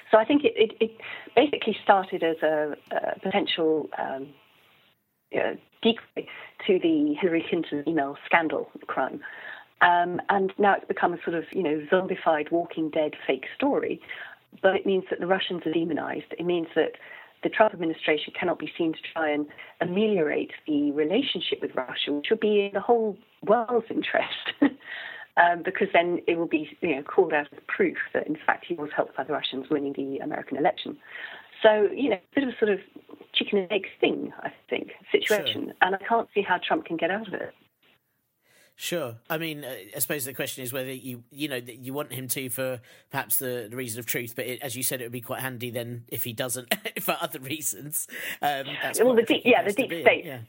So 0.09 0.17
I 0.17 0.25
think 0.25 0.43
it, 0.45 0.53
it, 0.55 0.71
it 0.79 0.91
basically 1.35 1.77
started 1.83 2.23
as 2.23 2.37
a, 2.41 2.75
a 2.91 3.19
potential 3.19 3.89
um, 3.97 4.29
uh, 5.35 5.55
decoy 5.81 6.25
to 6.65 6.79
the 6.79 7.15
Hillary 7.19 7.45
Clinton 7.47 7.83
email 7.87 8.17
scandal 8.25 8.69
crime. 8.87 9.19
Um, 9.81 10.19
and 10.29 10.51
now 10.57 10.75
it's 10.75 10.87
become 10.87 11.13
a 11.13 11.21
sort 11.23 11.35
of, 11.35 11.43
you 11.51 11.61
know, 11.61 11.85
zombified, 11.91 12.51
walking 12.51 12.89
dead 12.89 13.13
fake 13.27 13.45
story. 13.55 14.01
But 14.61 14.75
it 14.75 14.85
means 14.85 15.03
that 15.09 15.19
the 15.19 15.27
Russians 15.27 15.63
are 15.65 15.73
demonized. 15.73 16.33
It 16.37 16.45
means 16.45 16.67
that 16.75 16.93
the 17.43 17.49
Trump 17.49 17.73
administration 17.73 18.33
cannot 18.37 18.59
be 18.59 18.71
seen 18.77 18.93
to 18.93 18.99
try 19.13 19.29
and 19.29 19.45
ameliorate 19.81 20.51
the 20.65 20.91
relationship 20.91 21.59
with 21.61 21.75
Russia, 21.75 22.11
which 22.11 22.27
would 22.29 22.39
be 22.39 22.65
in 22.65 22.71
the 22.73 22.81
whole 22.81 23.17
world's 23.45 23.85
interest. 23.89 24.51
um, 25.37 25.61
because 25.63 25.87
then 25.93 26.19
it 26.27 26.37
will 26.37 26.47
be 26.47 26.69
you 26.81 26.95
know, 26.95 27.03
called 27.03 27.33
out 27.33 27.47
as 27.51 27.59
proof 27.67 27.97
that, 28.13 28.27
in 28.27 28.37
fact, 28.45 28.65
he 28.67 28.73
was 28.73 28.89
helped 28.95 29.15
by 29.15 29.23
the 29.23 29.33
Russians 29.33 29.67
winning 29.69 29.93
the 29.93 30.17
American 30.17 30.57
election. 30.57 30.97
So, 31.61 31.87
you 31.93 32.09
know, 32.09 32.15
a 32.15 32.35
bit 32.35 32.43
of 32.43 32.49
a 32.49 32.57
sort 32.57 32.71
of 32.71 32.79
chicken 33.33 33.59
and 33.59 33.71
egg 33.71 33.85
thing, 33.99 34.33
I 34.41 34.51
think, 34.69 34.91
situation. 35.11 35.65
Sure. 35.65 35.73
And 35.81 35.95
I 35.95 35.99
can't 35.99 36.27
see 36.33 36.41
how 36.41 36.59
Trump 36.65 36.85
can 36.85 36.97
get 36.97 37.11
out 37.11 37.27
of 37.27 37.33
it. 37.33 37.53
Sure. 38.79 39.15
I 39.27 39.39
mean, 39.39 39.65
uh, 39.65 39.73
I 39.95 39.99
suppose 39.99 40.25
the 40.25 40.35
question 40.35 40.63
is 40.63 40.71
whether 40.71 40.91
you, 40.91 41.23
you 41.31 41.47
know, 41.47 41.55
you 41.55 41.93
want 41.93 42.13
him 42.13 42.27
to 42.29 42.47
for 42.49 42.79
perhaps 43.09 43.37
the, 43.37 43.67
the 43.67 43.75
reason 43.75 43.99
of 43.99 44.05
truth, 44.05 44.33
but 44.35 44.45
it, 44.45 44.61
as 44.61 44.77
you 44.77 44.83
said, 44.83 45.01
it 45.01 45.05
would 45.05 45.11
be 45.11 45.19
quite 45.19 45.41
handy 45.41 45.71
then 45.71 46.03
if 46.09 46.23
he 46.23 46.31
doesn't 46.31 46.71
for 47.01 47.17
other 47.19 47.39
reasons. 47.39 48.07
Um, 48.39 48.67
well, 48.99 49.15
the 49.15 49.23
deep, 49.23 49.41
yeah, 49.45 49.63
the 49.63 49.73
deep 49.73 49.89
state. 49.89 50.25
Yeah. 50.25 50.39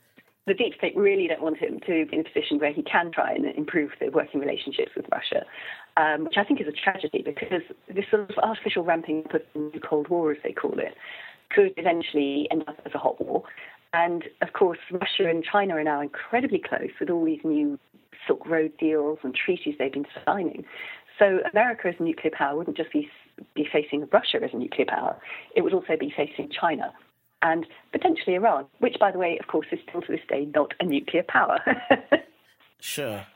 The 0.47 0.53
deep 0.53 0.75
state 0.77 0.95
really 0.95 1.27
don't 1.27 1.43
want 1.43 1.57
him 1.59 1.81
to 1.81 2.07
be 2.07 2.17
in 2.17 2.21
a 2.21 2.25
position 2.25 2.59
where 2.59 2.73
he 2.73 2.83
can 2.83 3.13
try 3.13 3.33
and 3.33 3.47
improve 3.47 3.93
the 3.99 4.09
working 4.09 4.41
relationships 4.41 4.93
with 4.95 5.07
Russia, 5.11 5.45
um, 5.97 6.25
which 6.25 6.37
I 6.37 6.45
think 6.45 6.61
is 6.61 6.67
a 6.67 6.73
tragedy 6.73 7.23
because 7.23 7.63
this 7.89 8.05
sort 8.11 8.31
of 8.31 8.37
artificial 8.39 8.83
ramping 8.83 9.25
up 9.27 9.35
of 9.35 9.43
the 9.55 9.81
Cold 9.81 10.09
War, 10.09 10.33
as 10.33 10.39
they 10.43 10.53
call 10.53 10.79
it, 10.79 10.95
could 11.51 11.73
eventually 11.77 12.47
end 12.51 12.65
up 12.67 12.81
as 12.85 12.93
a 12.95 12.99
hot 12.99 13.21
war. 13.21 13.45
And 13.93 14.25
of 14.43 14.53
course, 14.53 14.79
Russia 14.91 15.29
and 15.29 15.43
China 15.45 15.77
are 15.77 15.85
now 15.85 16.03
incredibly 16.03 16.59
close 16.59 16.91
with 17.01 17.09
all 17.09 17.25
these 17.25 17.41
new 17.43 17.79
Silk 18.29 18.47
Road 18.47 18.73
deals 18.79 19.19
and 19.25 19.35
treaties 19.35 19.75
they've 19.79 19.93
been 19.93 20.07
signing. 20.25 20.65
So 21.19 21.41
America 21.53 21.89
as 21.89 21.97
a 21.99 22.03
nuclear 22.05 22.31
power 22.33 22.57
wouldn't 22.57 22.77
just 22.77 22.93
be, 22.93 23.09
be 23.57 23.67
facing 23.73 24.07
Russia 24.13 24.39
as 24.45 24.51
a 24.53 24.57
nuclear 24.57 24.87
power, 24.87 25.21
it 25.57 25.63
would 25.63 25.75
also 25.75 25.97
be 25.99 26.15
facing 26.17 26.49
China 26.49 26.93
and 27.43 27.67
potentially 27.91 28.37
Iran, 28.37 28.67
which, 28.79 28.97
by 29.01 29.11
the 29.11 29.19
way, 29.19 29.39
of 29.41 29.49
course, 29.49 29.67
is 29.73 29.81
still 29.89 30.03
to 30.03 30.13
this 30.13 30.21
day 30.29 30.49
not 30.55 30.75
a 30.81 30.85
nuclear 30.85 31.25
power. 31.27 31.59
sure. 32.81 33.27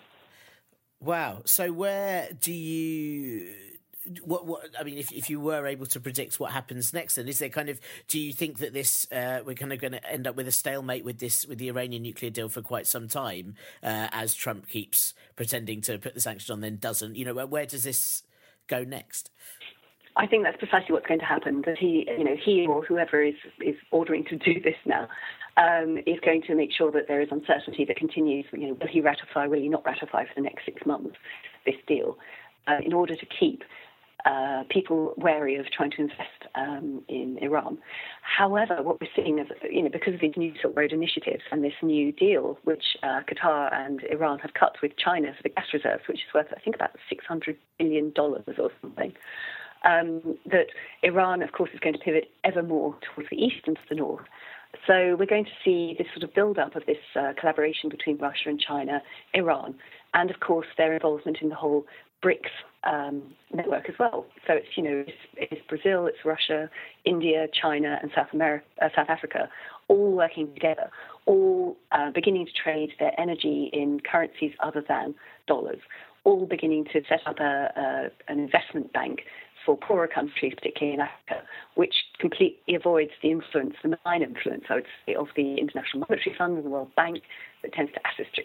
Wow. 1.01 1.43
So 1.45 1.73
where 1.73 2.29
do 2.41 2.53
you 2.53 3.53
what 4.25 4.47
what 4.47 4.63
I 4.79 4.83
mean, 4.83 4.99
if 4.99 5.13
if 5.13 5.31
you 5.31 5.41
were 5.41 5.67
able 5.67 5.87
to 5.87 6.01
predict 6.01 6.41
what 6.41 6.53
happens 6.53 6.93
next, 6.93 7.17
then 7.17 7.29
is 7.29 7.39
there 7.39 7.49
kind 7.49 7.69
of 7.69 7.81
do 8.09 8.19
you 8.19 8.33
think 8.33 8.59
that 8.59 8.73
this 8.73 9.11
uh, 9.13 9.41
we're 9.45 9.55
kind 9.55 9.73
of 9.73 9.81
going 9.81 9.93
to 9.93 10.11
end 10.11 10.27
up 10.27 10.37
with 10.37 10.49
a 10.49 10.53
stalemate 10.53 11.05
with 11.05 11.19
this 11.19 11.47
with 11.47 11.59
the 11.59 11.69
Iranian 11.69 12.03
nuclear 12.03 12.31
deal 12.31 12.49
for 12.49 12.63
quite 12.63 12.87
some 12.87 13.09
time 13.09 13.55
uh, 13.83 14.09
as 14.13 14.35
Trump 14.35 14.69
keeps 14.69 15.15
pretending 15.37 15.81
to 15.83 15.99
put 15.99 16.15
the 16.15 16.21
sanctions 16.21 16.51
on, 16.51 16.61
then 16.61 16.77
doesn't? 16.77 17.17
You 17.17 17.25
know, 17.25 17.35
where, 17.35 17.47
where 17.47 17.67
does 17.67 17.85
this 17.85 18.23
go 18.67 18.85
next? 18.85 19.31
I 20.17 20.27
think 20.27 20.45
that's 20.45 20.59
precisely 20.59 20.93
what's 20.93 21.07
going 21.07 21.21
to 21.21 21.27
happen. 21.27 21.63
That 21.65 21.79
he, 21.79 22.07
you 22.19 22.25
know, 22.25 22.37
he 22.43 22.67
or 22.67 22.85
whoever 22.85 23.23
is 23.23 23.35
is 23.61 23.77
ordering 23.91 24.25
to 24.27 24.37
do 24.37 24.61
this 24.61 24.77
now 24.85 25.09
um, 25.57 25.99
is 26.07 26.19
going 26.25 26.43
to 26.43 26.55
make 26.55 26.71
sure 26.73 26.91
that 26.93 27.09
there 27.09 27.21
is 27.21 27.29
uncertainty 27.31 27.85
that 27.87 27.97
continues. 27.97 28.45
You 28.53 28.69
know, 28.69 28.75
will 28.75 28.89
he 28.89 29.01
ratify? 29.01 29.47
Will 29.47 29.61
he 29.61 29.69
not 29.69 29.85
ratify 29.85 30.25
for 30.25 30.35
the 30.37 30.43
next 30.43 30.65
six 30.65 30.85
months 30.87 31.17
this 31.65 31.77
deal? 31.87 32.19
Uh, 32.69 32.79
in 32.85 32.93
order 32.93 33.17
to 33.17 33.27
keep 33.27 33.65
uh, 34.25 34.63
people 34.71 35.15
wary 35.17 35.57
of 35.57 35.67
trying 35.71 35.91
to 35.91 36.03
invest 36.03 36.21
um, 36.55 37.03
in 37.09 37.39
Iran. 37.41 37.79
However, 38.23 38.83
what 38.83 39.01
we're 39.01 39.11
seeing 39.17 39.39
is, 39.39 39.47
you 39.71 39.83
know, 39.83 39.89
because 39.91 40.15
of 40.15 40.21
these 40.21 40.37
new 40.37 40.53
Silk 40.61 40.77
Road 40.77 40.93
initiatives 40.93 41.43
and 41.51 41.65
this 41.65 41.73
new 41.83 42.13
deal, 42.13 42.59
which 42.65 42.97
uh, 43.03 43.21
Qatar 43.29 43.75
and 43.75 44.03
Iran 44.11 44.39
have 44.41 44.55
cut 44.55 44.77
with 44.83 44.93
China 44.97 45.33
for 45.37 45.43
the 45.43 45.49
gas 45.49 45.67
reserves, 45.73 46.03
which 46.09 46.19
is 46.19 46.35
worth, 46.35 46.47
I 46.57 46.61
think, 46.61 46.77
about 46.77 46.97
$600 47.11 47.57
billion 47.79 48.13
or 48.17 48.71
something. 48.81 49.13
Um, 49.85 50.39
that 50.47 50.67
Iran, 51.03 51.43
of 51.43 51.51
course, 51.51 51.71
is 51.75 51.81
going 51.81 51.95
to 51.95 51.99
pivot 51.99 52.31
ever 52.45 52.63
more 52.63 52.97
towards 53.03 53.31
the 53.31 53.37
east 53.37 53.67
and 53.67 53.75
to 53.75 53.83
the 53.89 53.97
north. 53.97 54.27
So 54.87 55.17
we're 55.19 55.27
going 55.27 55.45
to 55.45 55.51
see 55.65 55.97
this 55.99 56.07
sort 56.15 56.23
of 56.23 56.35
build-up 56.35 56.77
of 56.77 56.87
this 56.87 56.99
uh, 57.17 57.33
collaboration 57.39 57.91
between 57.91 58.17
Russia 58.19 58.49
and 58.49 58.61
China, 58.61 59.03
Iran, 59.35 59.75
and 60.15 60.31
of 60.31 60.41
course 60.41 60.69
their 60.79 60.95
involvement 60.95 61.39
in 61.43 61.49
the 61.49 61.55
whole 61.55 61.85
BRICS 62.23 62.51
um, 62.85 63.23
network 63.55 63.89
as 63.89 63.95
well. 63.99 64.27
So 64.47 64.55
it's 64.55 64.69
you 64.77 64.83
know 64.83 65.05
it's, 65.07 65.19
it's, 65.37 65.63
Brazil, 65.69 66.07
it's 66.07 66.25
Russia, 66.25 66.71
India, 67.05 67.47
China, 67.61 67.99
and 68.03 68.11
South 68.15 68.29
America, 68.33 68.65
uh, 68.81 68.89
South 68.95 69.09
Africa, 69.09 69.49
all 69.89 70.13
working 70.13 70.53
together, 70.55 70.91
all 71.27 71.77
uh, 71.93 72.11
beginning 72.11 72.47
to 72.47 72.53
trade 72.53 72.91
their 72.99 73.19
energy 73.21 73.71
in 73.73 74.01
currencies 74.01 74.53
other 74.61 74.85
than 74.89 75.15
dollars, 75.47 75.81
all 76.25 76.47
beginning 76.47 76.85
to 76.93 77.03
set 77.09 77.21
up 77.27 77.39
a, 77.41 77.73
a, 77.77 78.33
an 78.33 78.39
investment 78.39 78.93
bank 78.93 79.21
for 79.65 79.77
poorer 79.77 80.09
countries, 80.09 80.53
particularly 80.57 80.95
in 80.95 81.01
Africa, 81.01 81.47
which 81.75 81.95
completely 82.19 82.75
avoids 82.75 83.13
the 83.23 83.31
influence, 83.31 83.75
the 83.83 83.97
malign 84.05 84.23
influence, 84.23 84.65
I 84.69 84.75
would 84.77 84.87
say, 85.07 85.15
of 85.15 85.29
the 85.37 85.57
International 85.57 86.01
Monetary 86.09 86.35
Fund 86.37 86.57
and 86.57 86.65
the 86.65 86.71
World 86.71 86.95
Bank 86.97 87.23
that 87.63 87.73
tends 87.73 87.93
to 87.93 88.01
assist 88.01 88.41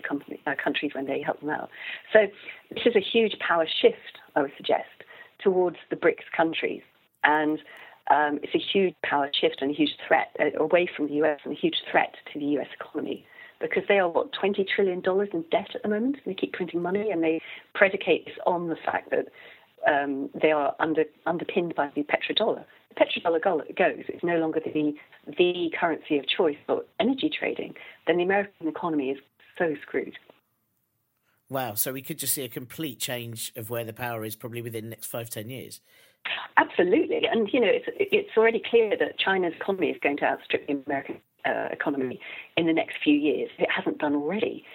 uh, 0.46 0.52
countries 0.64 0.92
when 0.94 1.08
they 1.08 1.22
help 1.22 1.40
them 1.40 1.50
out. 1.50 1.70
So 2.14 2.28
this 2.70 2.84
is 2.86 2.96
a 2.96 3.00
huge 3.00 3.36
power 3.40 3.66
shift, 3.82 4.20
I 4.38 4.42
would 4.44 4.52
suggest, 4.56 5.04
towards 5.40 5.78
the 5.90 5.96
BRICS 5.96 6.30
countries. 6.36 6.84
And 7.24 7.60
um, 8.12 8.40
it's 8.44 8.54
a 8.54 8.60
huge 8.60 8.94
power 9.04 9.30
shift 9.34 9.58
and 9.62 9.72
a 9.72 9.74
huge 9.74 9.96
threat 10.08 10.28
uh, 10.40 10.64
away 10.64 10.88
from 10.96 11.08
the 11.08 11.16
US 11.24 11.40
and 11.44 11.54
a 11.54 11.60
huge 11.60 11.82
threat 11.92 12.14
to 12.32 12.40
the 12.40 12.46
US 12.58 12.68
economy 12.80 13.26
because 13.60 13.84
they 13.88 13.98
are, 13.98 14.08
what, 14.08 14.32
$20 14.34 14.66
trillion 14.68 15.02
in 15.34 15.46
debt 15.50 15.70
at 15.74 15.82
the 15.82 15.90
moment. 15.90 16.18
They 16.26 16.36
keep 16.36 16.54
printing 16.54 16.82
money 16.82 17.10
and 17.10 17.24
they 17.24 17.42
predicate 17.74 18.26
this 18.26 18.36
on 18.46 18.70
the 18.70 18.76
fact 18.86 19.10
that 19.10 19.26
um, 19.92 20.30
they 20.40 20.52
are 20.52 20.76
under, 20.80 21.06
underpinned 21.26 21.74
by 21.74 21.90
the 21.96 22.04
petrodollar. 22.04 22.64
The 22.90 23.06
petrodollar 23.06 23.76
goes, 23.76 24.04
it's 24.08 24.24
no 24.24 24.38
longer 24.38 24.60
the, 24.64 24.94
the 25.38 25.72
currency 25.80 26.20
of 26.20 26.28
choice 26.28 26.58
for 26.68 26.84
energy 27.00 27.32
trading, 27.32 27.74
then 28.06 28.18
the 28.18 28.24
American 28.24 28.68
economy 28.68 29.10
is 29.10 29.18
so 29.58 29.74
screwed. 29.82 30.14
Wow, 31.50 31.76
so 31.76 31.94
we 31.94 32.02
could 32.02 32.18
just 32.18 32.34
see 32.34 32.44
a 32.44 32.50
complete 32.50 33.00
change 33.00 33.54
of 33.56 33.70
where 33.70 33.86
the 33.86 33.94
power 33.94 34.26
is 34.26 34.36
probably 34.36 34.62
within 34.62 34.86
the 34.86 34.90
next 34.90 35.08
five, 35.08 35.30
ten 35.30 35.50
years. 35.50 35.80
Absolutely, 36.58 37.22
and 37.32 37.48
you 37.54 37.60
know 37.60 37.70
it's 37.70 37.86
it's 38.00 38.36
already 38.36 38.62
clear 38.70 38.98
that 38.98 39.18
China's 39.18 39.54
economy 39.56 39.90
is 39.90 39.98
going 40.02 40.18
to 40.18 40.26
outstrip 40.26 40.68
the 40.68 40.82
American 40.86 41.18
uh, 41.46 41.70
economy 41.72 42.20
in 42.58 42.66
the 42.66 42.74
next 42.74 42.98
few 43.02 43.14
years. 43.14 43.50
It 43.58 43.70
hasn't 43.74 44.00
done 44.00 44.16
already. 44.16 44.66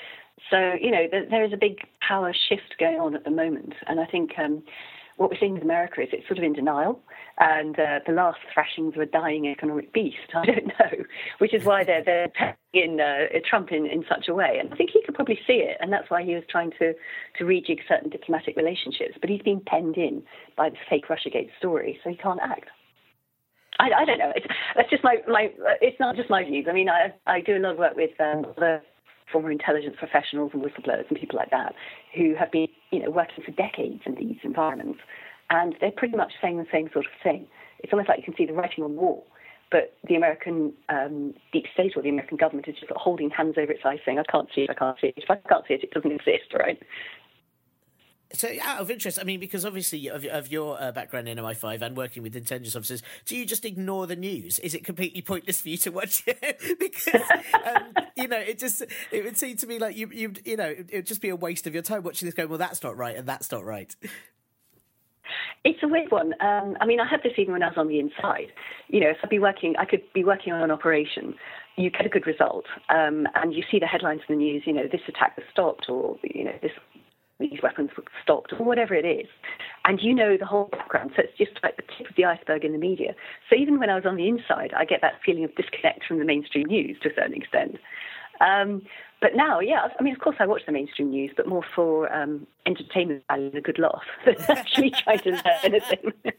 So 0.51 0.75
you 0.81 0.91
know 0.91 1.07
there, 1.11 1.27
there 1.29 1.45
is 1.45 1.53
a 1.53 1.59
big 1.59 1.79
power 2.01 2.33
shift 2.49 2.77
going 2.79 2.99
on 2.99 3.15
at 3.15 3.25
the 3.25 3.31
moment, 3.31 3.75
and 3.87 4.01
I 4.01 4.07
think 4.07 4.31
um, 4.39 4.63
what 5.23 5.31
we're 5.31 5.39
seeing 5.39 5.55
with 5.55 5.63
America 5.63 6.03
is 6.03 6.09
it's 6.13 6.27
sort 6.27 6.39
of 6.39 6.45
in 6.45 6.53
denial, 6.53 7.01
and 7.39 7.79
uh, 7.79 8.01
the 8.07 8.13
last 8.13 8.39
thrashings 8.53 8.95
of 8.95 9.01
a 9.01 9.07
dying 9.07 9.47
economic 9.47 9.93
beast. 9.93 10.17
I 10.35 10.45
don't 10.45 10.67
know, 10.67 11.05
which 11.39 11.55
is 11.55 11.65
why 11.65 11.85
they're 11.85 12.05
they're 12.05 12.57
in 12.75 13.01
uh, 13.01 13.39
Trump 13.49 13.71
in, 13.71 13.87
in 13.87 14.05
such 14.09 14.29
a 14.29 14.35
way, 14.35 14.59
and 14.59 14.73
I 14.73 14.77
think 14.77 14.91
he 14.93 15.03
could 15.05 15.15
probably 15.15 15.39
see 15.47 15.63
it, 15.65 15.77
and 15.81 15.93
that's 15.93 16.11
why 16.11 16.23
he 16.23 16.35
was 16.35 16.45
trying 16.51 16.73
to 16.79 16.93
to 17.39 17.45
rejig 17.45 17.81
certain 17.89 18.11
diplomatic 18.11 18.57
relationships. 18.57 19.17
But 19.21 19.31
he's 19.31 19.43
been 19.43 19.61
penned 19.61 19.97
in 19.97 20.23
by 20.57 20.71
the 20.71 20.77
fake 20.91 21.07
RussiaGate 21.09 21.51
story, 21.59 21.99
so 22.03 22.11
he 22.11 22.17
can't 22.17 22.41
act. 22.43 22.69
I, 23.79 23.91
I 24.03 24.05
don't 24.05 24.19
know. 24.19 24.33
It's, 24.35 24.47
that's 24.77 24.91
just 24.91 25.05
my 25.05 25.17
my. 25.29 25.51
It's 25.81 25.99
not 26.01 26.17
just 26.17 26.29
my 26.31 26.45
views. 26.45 26.67
I 26.69 26.73
mean, 26.73 26.89
I 26.89 27.15
I 27.27 27.41
do 27.41 27.57
a 27.57 27.61
lot 27.61 27.73
of 27.73 27.79
work 27.79 27.97
with 27.97 28.11
um, 28.21 28.47
former 29.33 29.51
intelligence 29.51 29.97
professionals 29.99 30.53
and 30.53 30.63
whistleblowers 30.63 31.09
and 31.09 31.19
people 31.19 31.39
like 31.39 31.51
that 31.51 31.75
who 32.15 32.35
have 32.39 32.53
been, 32.53 32.69
you 32.91 33.01
know, 33.03 33.11
working 33.11 33.43
for 33.45 33.51
decades 33.53 34.03
in 34.07 34.15
these 34.15 34.37
environments, 34.43 35.01
and 35.51 35.75
they're 35.81 35.91
pretty 35.91 36.17
much 36.17 36.33
saying 36.41 36.59
the 36.59 36.67
same 36.71 36.89
sort 36.93 37.07
of 37.07 37.13
thing. 37.23 37.47
It's 37.81 37.93
almost 37.93 38.09
like 38.09 38.19
you 38.19 38.25
can 38.25 38.37
see 38.37 38.47
the 38.47 38.53
writing 38.53 38.85
on 38.85 38.95
the 38.95 39.01
wall. 39.01 39.27
But 39.71 39.97
the 40.07 40.17
American 40.17 40.75
um, 40.91 41.33
deep 41.51 41.65
state 41.73 41.93
or 41.97 42.03
the 42.03 42.11
American 42.11 42.37
government 42.37 42.69
is 42.69 42.75
just 42.79 42.93
holding 42.95 43.31
hands 43.31 43.55
over 43.57 43.73
its 43.73 43.81
eyes, 43.87 44.01
saying, 44.05 44.19
"I 44.19 44.31
can't 44.31 44.49
see 44.55 44.63
it. 44.63 44.71
I 44.71 44.75
can't 44.75 44.99
see 45.01 45.09
it. 45.09 45.15
If 45.17 45.31
I 45.31 45.37
can't 45.49 45.65
see 45.67 45.75
it, 45.75 45.83
it 45.83 45.91
doesn't 45.93 46.13
exist." 46.21 46.53
Right? 46.53 46.79
So, 48.35 48.49
out 48.63 48.81
of 48.81 48.91
interest, 48.91 49.19
I 49.21 49.25
mean, 49.25 49.41
because 49.41 49.65
obviously 49.65 50.09
of, 50.09 50.25
of 50.25 50.51
your 50.51 50.81
uh, 50.81 50.93
background 50.93 51.29
in 51.29 51.39
MI5 51.39 51.83
and 51.83 51.97
working 51.97 52.23
with 52.23 52.35
intelligence 52.35 52.75
officers, 52.75 53.03
do 53.27 53.37
you 53.37 53.45
just 53.45 53.65
ignore 53.65 54.07
the 54.07 54.17
news? 54.17 54.59
Is 54.61 54.75
it 54.75 54.85
completely 54.85 55.23
pointless 55.23 55.61
for 55.61 55.69
you 55.69 55.77
to 55.79 55.91
watch 55.91 56.25
it? 56.27 56.61
because 56.79 57.21
um, 57.65 57.93
you 58.17 58.29
know, 58.29 58.39
it 58.39 58.59
just 58.59 58.83
it 59.11 59.25
would 59.25 59.37
seem 59.37 59.57
to 59.59 59.67
me 59.67 59.79
like 59.79 59.97
you 59.97 60.09
you 60.13 60.33
you 60.45 60.57
know 60.57 60.69
it 60.69 60.91
would 60.93 61.07
just 61.07 61.21
be 61.21 61.29
a 61.29 61.37
waste 61.37 61.67
of 61.67 61.75
your 61.75 61.83
time 61.83 62.03
watching 62.03 62.27
this. 62.27 62.35
Going, 62.35 62.49
well, 62.49 62.59
that's 62.59 62.83
not 62.83 62.97
right, 62.97 63.17
and 63.17 63.27
that's 63.27 63.51
not 63.51 63.65
right. 63.65 63.95
It's 65.65 65.83
a 65.83 65.89
weird 65.89 66.11
one. 66.11 66.35
Um, 66.41 66.77
I 66.81 66.87
mean, 66.87 67.01
I 67.01 67.09
had 67.09 67.23
this 67.23 67.33
even 67.39 67.53
when 67.53 67.63
I 67.63 67.69
was 67.69 67.79
on 67.79 67.89
the 67.89 68.01
inside. 68.01 68.53
You 68.89 69.01
know, 69.01 69.11
if 69.11 69.19
I'd 69.23 69.31
be 69.31 69.39
working, 69.39 69.75
I 69.79 69.85
could 69.85 70.03
be 70.13 70.25
working 70.25 70.53
on 70.53 70.63
an 70.63 70.71
operation. 70.71 71.35
You 71.77 71.91
get 71.91 72.05
a 72.05 72.09
good 72.09 72.27
result, 72.27 72.65
um, 72.89 73.27
and 73.35 73.55
you 73.55 73.63
see 73.71 73.79
the 73.79 73.87
headlines 73.87 74.21
in 74.29 74.37
the 74.37 74.45
news. 74.45 74.65
You 74.67 74.75
know, 74.75 74.89
this 74.91 75.01
attack 75.09 75.37
was 75.37 75.47
stopped, 75.51 75.89
or 75.89 76.19
you 76.23 76.45
know, 76.45 76.55
this 76.61 76.73
these 77.43 77.61
weapons 77.63 77.91
were 77.97 78.05
stopped, 78.23 78.53
or 78.59 78.65
whatever 78.65 78.95
it 78.95 79.05
is. 79.05 79.27
And 79.85 80.01
you 80.01 80.15
know 80.15 80.37
the 80.37 80.47
whole 80.47 80.69
background, 80.73 81.13
so 81.17 81.23
it's 81.23 81.37
just 81.37 81.63
like 81.63 81.77
the 81.77 81.83
tip 81.97 82.09
of 82.09 82.17
the 82.17 82.25
iceberg 82.25 82.65
in 82.65 82.73
the 82.73 82.79
media. 82.79 83.15
So 83.51 83.57
even 83.57 83.79
when 83.79 83.91
I 83.91 83.95
was 83.95 84.07
on 84.07 84.17
the 84.17 84.29
inside, 84.29 84.73
I 84.77 84.85
get 84.85 85.01
that 85.03 85.15
feeling 85.25 85.45
of 85.45 85.55
disconnect 85.55 86.05
from 86.07 86.19
the 86.19 86.25
mainstream 86.25 86.67
news 86.67 86.97
to 87.03 87.11
a 87.11 87.15
certain 87.15 87.35
extent. 87.35 87.79
Um, 88.41 88.83
but 89.21 89.37
now, 89.37 89.61
yeah, 89.61 89.87
I 89.99 90.03
mean, 90.03 90.15
of 90.15 90.21
course, 90.21 90.37
I 90.41 90.47
watch 90.47 90.63
the 90.67 90.73
mainstream 90.73 91.11
news, 91.11 91.31
but 91.37 91.47
more 91.47 91.65
for 91.75 92.13
um, 92.13 92.47
entertainment 92.67 93.23
value 93.29 93.47
and 93.47 93.55
a 93.55 93.61
good 93.61 93.79
laugh 93.79 94.03
than 94.25 94.35
actually 94.49 94.91
trying 94.91 95.21
to 95.21 95.31
learn 95.31 95.43
anything. 95.63 96.13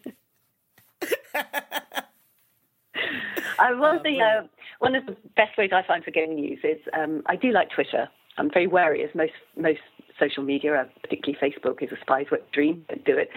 I 3.60 3.74
one 3.74 3.97
of 3.97 4.04
the 4.04 4.20
uh, 4.20 4.47
one 4.80 4.95
of 4.95 5.06
the 5.06 5.16
best 5.36 5.58
ways 5.58 5.72
I 5.74 5.84
find 5.88 6.04
for 6.04 6.12
getting 6.12 6.36
news 6.36 6.60
is 6.64 6.80
um, 6.93 7.24
I 7.26 7.36
do 7.36 7.51
like 7.51 7.70
Twitter. 7.70 8.10
I'm 8.38 8.49
very 8.51 8.67
wary, 8.67 9.03
as 9.03 9.13
most 9.13 9.34
most 9.55 9.81
social 10.19 10.43
media, 10.43 10.73
uh, 10.73 10.86
particularly 11.01 11.38
Facebook, 11.41 11.81
is 11.81 11.91
a 11.91 11.99
spy's 12.01 12.27
wet 12.31 12.49
dream. 12.51 12.86
Don't 12.89 13.05
do 13.05 13.17
it. 13.17 13.29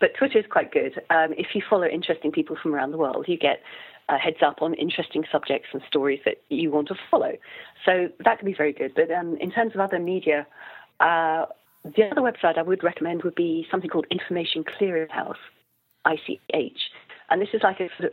But 0.00 0.14
Twitter 0.14 0.38
is 0.38 0.46
quite 0.48 0.72
good. 0.72 1.00
Um, 1.10 1.32
if 1.36 1.48
you 1.54 1.62
follow 1.68 1.86
interesting 1.86 2.30
people 2.30 2.56
from 2.60 2.74
around 2.74 2.92
the 2.92 2.98
world, 2.98 3.26
you 3.28 3.36
get 3.36 3.62
a 4.08 4.16
heads 4.16 4.38
up 4.42 4.62
on 4.62 4.74
interesting 4.74 5.24
subjects 5.30 5.68
and 5.72 5.82
stories 5.86 6.20
that 6.24 6.40
you 6.48 6.70
want 6.70 6.88
to 6.88 6.94
follow. 7.10 7.32
So 7.84 8.08
that 8.24 8.38
can 8.38 8.46
be 8.46 8.54
very 8.54 8.72
good. 8.72 8.94
But 8.94 9.10
um, 9.10 9.36
in 9.36 9.50
terms 9.50 9.74
of 9.74 9.80
other 9.80 9.98
media, 9.98 10.46
uh, 11.00 11.46
the 11.84 12.04
other 12.10 12.22
website 12.22 12.56
I 12.56 12.62
would 12.62 12.82
recommend 12.82 13.22
would 13.22 13.34
be 13.34 13.66
something 13.70 13.90
called 13.90 14.06
Information 14.10 14.64
Clearinghouse, 14.64 15.36
ICH. 16.06 16.80
And 17.30 17.42
this 17.42 17.48
is 17.52 17.62
like 17.62 17.80
a 17.80 17.88
sort 17.98 18.12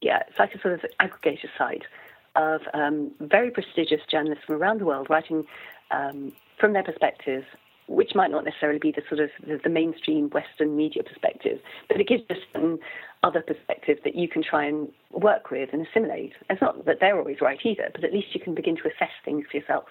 yeah, 0.00 0.22
it's 0.28 0.38
like 0.38 0.54
a 0.54 0.60
sort 0.60 0.74
of 0.74 0.84
aggregator 1.00 1.48
site 1.58 1.84
of 2.38 2.62
um, 2.72 3.10
very 3.20 3.50
prestigious 3.50 4.00
journalists 4.10 4.44
from 4.46 4.54
around 4.54 4.80
the 4.80 4.86
world 4.86 5.08
writing 5.10 5.44
um, 5.90 6.32
from 6.58 6.72
their 6.72 6.84
perspective 6.84 7.44
which 7.88 8.14
might 8.14 8.30
not 8.30 8.44
necessarily 8.44 8.78
be 8.78 8.92
the 8.92 9.02
sort 9.08 9.20
of 9.20 9.30
the, 9.46 9.58
the 9.64 9.70
mainstream 9.70 10.28
Western 10.30 10.76
media 10.76 11.02
perspective, 11.02 11.58
but 11.88 11.98
it 11.98 12.06
gives 12.06 12.22
us 12.30 12.36
some 12.52 12.78
other 13.22 13.40
perspective 13.40 13.98
that 14.04 14.14
you 14.14 14.28
can 14.28 14.42
try 14.42 14.64
and 14.64 14.88
work 15.10 15.50
with 15.50 15.70
and 15.72 15.86
assimilate. 15.86 16.34
It's 16.50 16.60
not 16.60 16.84
that 16.84 16.98
they're 17.00 17.18
always 17.18 17.40
right 17.40 17.58
either, 17.64 17.88
but 17.92 18.04
at 18.04 18.12
least 18.12 18.34
you 18.34 18.40
can 18.40 18.54
begin 18.54 18.76
to 18.76 18.82
assess 18.82 19.10
things 19.24 19.46
for 19.50 19.56
yourself. 19.56 19.84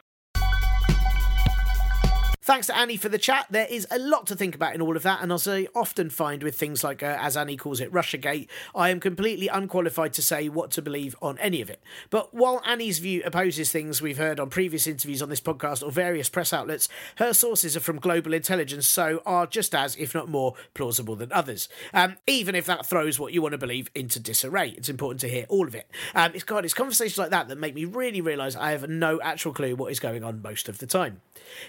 Thanks 2.48 2.68
to 2.68 2.78
Annie 2.78 2.96
for 2.96 3.10
the 3.10 3.18
chat. 3.18 3.48
There 3.50 3.68
is 3.70 3.86
a 3.92 4.00
lot 4.00 4.26
to 4.28 4.36
think 4.38 4.56
about 4.56 4.74
in 4.74 4.82
all 4.82 4.96
of 4.96 5.04
that, 5.04 5.22
and 5.22 5.34
as 5.34 5.50
I 5.50 5.68
often 5.76 6.10
find 6.10 6.42
with 6.42 6.56
things 6.56 6.82
like, 6.82 7.04
uh, 7.04 7.18
as 7.20 7.36
Annie 7.36 7.58
calls 7.58 7.82
it, 7.82 7.92
Russiagate, 7.92 8.48
I 8.74 8.90
am 8.90 9.02
completely 9.02 9.50
unqualified 9.50 10.14
to 10.14 10.22
say 10.22 10.48
what 10.48 10.72
to 10.72 10.82
believe 10.82 11.14
on 11.22 11.38
any 11.40 11.60
of 11.60 11.70
it. 11.70 11.82
But 12.10 12.34
while 12.34 12.62
Annie's 12.66 13.00
view 13.00 13.22
opposes 13.26 13.70
things 13.70 14.02
we've 14.02 14.18
heard 14.18 14.40
on 14.40 14.50
previous 14.50 14.88
interviews 14.88 15.22
on 15.22 15.28
this 15.28 15.42
podcast 15.42 15.84
or 15.84 15.92
various 15.92 16.30
press 16.30 16.54
outlets, 16.54 16.88
her 17.18 17.34
sources 17.34 17.76
are 17.76 17.82
from 17.82 18.00
global 18.00 18.34
intelligence, 18.34 18.88
so 18.88 19.22
are 19.26 19.46
just 19.46 19.76
as, 19.76 19.98
if 19.98 20.16
not 20.16 20.30
more, 20.30 20.54
plausible 20.74 21.18
than 21.18 21.34
others. 21.34 21.68
Um, 21.94 22.16
even 22.28 22.56
if 22.56 22.66
that 22.68 22.86
throws 22.86 23.20
what 23.20 23.34
you 23.34 23.42
want 23.42 23.56
to 23.56 23.58
believe 23.58 23.92
into 23.94 24.22
disarray, 24.22 24.70
it's 24.70 24.88
important 24.88 25.20
to 25.20 25.28
hear 25.28 25.46
all 25.50 25.68
of 25.68 25.76
it. 25.76 25.92
Um, 26.16 26.32
it's 26.34 26.46
God, 26.46 26.64
it's 26.64 26.74
conversations 26.74 27.18
like 27.18 27.32
that 27.32 27.50
that 27.50 27.58
make 27.58 27.76
me 27.76 27.84
really 27.84 28.22
realise 28.22 28.56
I 28.56 28.72
have 28.72 28.88
no 28.88 29.20
actual 29.20 29.52
clue 29.52 29.76
what 29.76 29.92
is 29.92 30.00
going 30.00 30.24
on 30.24 30.42
most 30.42 30.70
of 30.70 30.78
the 30.78 30.88
time. 30.88 31.20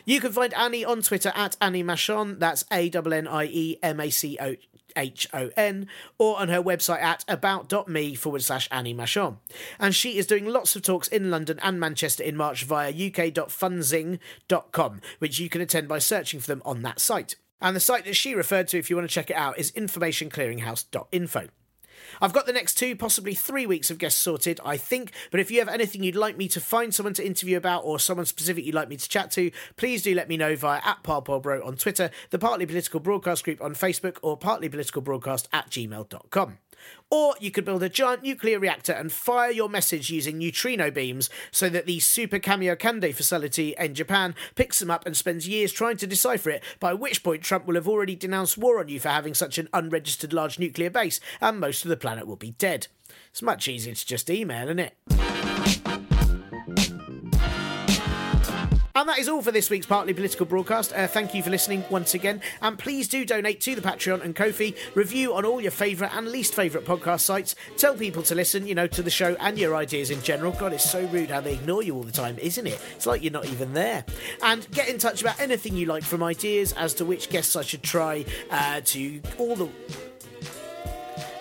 You 0.04 0.20
can 0.20 0.32
find 0.32 0.54
Annie 0.54 0.67
on 0.84 1.02
Twitter 1.02 1.32
at 1.34 1.56
Annie 1.60 1.82
Machon, 1.82 2.38
that's 2.38 2.64
A 2.72 2.90
N 2.90 3.12
N 3.12 3.26
I 3.26 3.44
E 3.44 3.78
M 3.82 4.00
A 4.00 4.10
C 4.10 4.38
O 4.40 4.54
H 4.96 5.28
O 5.32 5.50
N, 5.56 5.88
or 6.18 6.38
on 6.38 6.48
her 6.48 6.62
website 6.62 7.02
at 7.02 7.24
about.me 7.28 8.14
forward 8.14 8.42
slash 8.42 8.68
Annie 8.70 8.94
Machon. 8.94 9.38
And 9.78 9.94
she 9.94 10.18
is 10.18 10.26
doing 10.26 10.46
lots 10.46 10.76
of 10.76 10.82
talks 10.82 11.08
in 11.08 11.30
London 11.30 11.58
and 11.62 11.80
Manchester 11.80 12.22
in 12.22 12.36
March 12.36 12.64
via 12.64 12.90
uk.funzing.com, 12.90 15.00
which 15.18 15.38
you 15.38 15.48
can 15.48 15.60
attend 15.60 15.88
by 15.88 15.98
searching 15.98 16.40
for 16.40 16.46
them 16.46 16.62
on 16.64 16.82
that 16.82 17.00
site. 17.00 17.36
And 17.60 17.74
the 17.74 17.80
site 17.80 18.04
that 18.04 18.14
she 18.14 18.34
referred 18.34 18.68
to, 18.68 18.78
if 18.78 18.88
you 18.88 18.96
want 18.96 19.08
to 19.08 19.14
check 19.14 19.30
it 19.30 19.36
out, 19.36 19.58
is 19.58 19.72
informationclearinghouse.info. 19.72 21.48
I've 22.20 22.32
got 22.32 22.46
the 22.46 22.52
next 22.52 22.74
two, 22.74 22.96
possibly 22.96 23.34
three 23.34 23.66
weeks 23.66 23.90
of 23.90 23.98
guests 23.98 24.20
sorted, 24.20 24.60
I 24.64 24.76
think. 24.76 25.12
But 25.30 25.40
if 25.40 25.50
you 25.50 25.58
have 25.58 25.68
anything 25.68 26.02
you'd 26.02 26.16
like 26.16 26.36
me 26.36 26.48
to 26.48 26.60
find 26.60 26.94
someone 26.94 27.14
to 27.14 27.26
interview 27.26 27.56
about 27.56 27.84
or 27.84 27.98
someone 27.98 28.26
specific 28.26 28.64
you'd 28.64 28.74
like 28.74 28.88
me 28.88 28.96
to 28.96 29.08
chat 29.08 29.30
to, 29.32 29.50
please 29.76 30.02
do 30.02 30.14
let 30.14 30.28
me 30.28 30.36
know 30.36 30.56
via 30.56 30.80
at 30.84 31.02
Bro 31.02 31.62
on 31.64 31.76
Twitter, 31.76 32.10
the 32.30 32.38
Partly 32.38 32.66
Political 32.66 33.00
Broadcast 33.00 33.44
Group 33.44 33.62
on 33.62 33.74
Facebook, 33.74 34.18
or 34.22 34.38
partlypoliticalbroadcast 34.38 35.48
at 35.52 35.70
gmail.com. 35.70 36.58
Or 37.10 37.34
you 37.40 37.50
could 37.50 37.64
build 37.64 37.82
a 37.82 37.88
giant 37.88 38.22
nuclear 38.22 38.58
reactor 38.58 38.92
and 38.92 39.10
fire 39.10 39.50
your 39.50 39.68
message 39.68 40.10
using 40.10 40.38
neutrino 40.38 40.90
beams 40.90 41.30
so 41.50 41.68
that 41.70 41.86
the 41.86 42.00
Super 42.00 42.38
Kamiokande 42.38 43.14
facility 43.14 43.74
in 43.78 43.94
Japan 43.94 44.34
picks 44.54 44.78
them 44.78 44.90
up 44.90 45.06
and 45.06 45.16
spends 45.16 45.48
years 45.48 45.72
trying 45.72 45.96
to 45.98 46.06
decipher 46.06 46.50
it, 46.50 46.62
by 46.80 46.92
which 46.92 47.22
point 47.22 47.42
Trump 47.42 47.66
will 47.66 47.76
have 47.76 47.88
already 47.88 48.14
denounced 48.14 48.58
war 48.58 48.78
on 48.78 48.88
you 48.88 49.00
for 49.00 49.08
having 49.08 49.34
such 49.34 49.58
an 49.58 49.68
unregistered 49.72 50.32
large 50.32 50.58
nuclear 50.58 50.90
base, 50.90 51.20
and 51.40 51.60
most 51.60 51.84
of 51.84 51.88
the 51.88 51.96
planet 51.96 52.26
will 52.26 52.36
be 52.36 52.52
dead. 52.52 52.88
It's 53.30 53.42
much 53.42 53.68
easier 53.68 53.94
to 53.94 54.06
just 54.06 54.28
email, 54.28 54.64
isn't 54.64 54.78
it? 54.78 55.27
And 58.98 59.08
that 59.08 59.20
is 59.20 59.28
all 59.28 59.42
for 59.42 59.52
this 59.52 59.70
week's 59.70 59.86
Partly 59.86 60.12
Political 60.12 60.46
broadcast. 60.46 60.92
Uh, 60.92 61.06
thank 61.06 61.32
you 61.32 61.40
for 61.40 61.50
listening 61.50 61.84
once 61.88 62.14
again. 62.14 62.40
And 62.60 62.76
please 62.76 63.06
do 63.06 63.24
donate 63.24 63.60
to 63.60 63.76
the 63.76 63.80
Patreon 63.80 64.24
and 64.24 64.34
Ko-fi. 64.34 64.74
Review 64.96 65.34
on 65.34 65.44
all 65.44 65.60
your 65.60 65.70
favourite 65.70 66.12
and 66.16 66.26
least 66.26 66.52
favourite 66.52 66.84
podcast 66.84 67.20
sites. 67.20 67.54
Tell 67.76 67.94
people 67.94 68.24
to 68.24 68.34
listen, 68.34 68.66
you 68.66 68.74
know, 68.74 68.88
to 68.88 69.00
the 69.00 69.08
show 69.08 69.36
and 69.38 69.56
your 69.56 69.76
ideas 69.76 70.10
in 70.10 70.20
general. 70.22 70.50
God, 70.50 70.72
it's 70.72 70.90
so 70.90 71.06
rude 71.06 71.30
how 71.30 71.40
they 71.40 71.52
ignore 71.52 71.84
you 71.84 71.94
all 71.94 72.02
the 72.02 72.10
time, 72.10 72.40
isn't 72.40 72.66
it? 72.66 72.80
It's 72.96 73.06
like 73.06 73.22
you're 73.22 73.30
not 73.30 73.46
even 73.46 73.72
there. 73.72 74.04
And 74.42 74.68
get 74.72 74.88
in 74.88 74.98
touch 74.98 75.20
about 75.20 75.38
anything 75.38 75.76
you 75.76 75.86
like 75.86 76.02
from 76.02 76.24
ideas 76.24 76.72
as 76.72 76.92
to 76.94 77.04
which 77.04 77.30
guests 77.30 77.54
I 77.54 77.62
should 77.62 77.84
try 77.84 78.24
uh, 78.50 78.80
to 78.84 79.20
all 79.38 79.54
the 79.54 79.68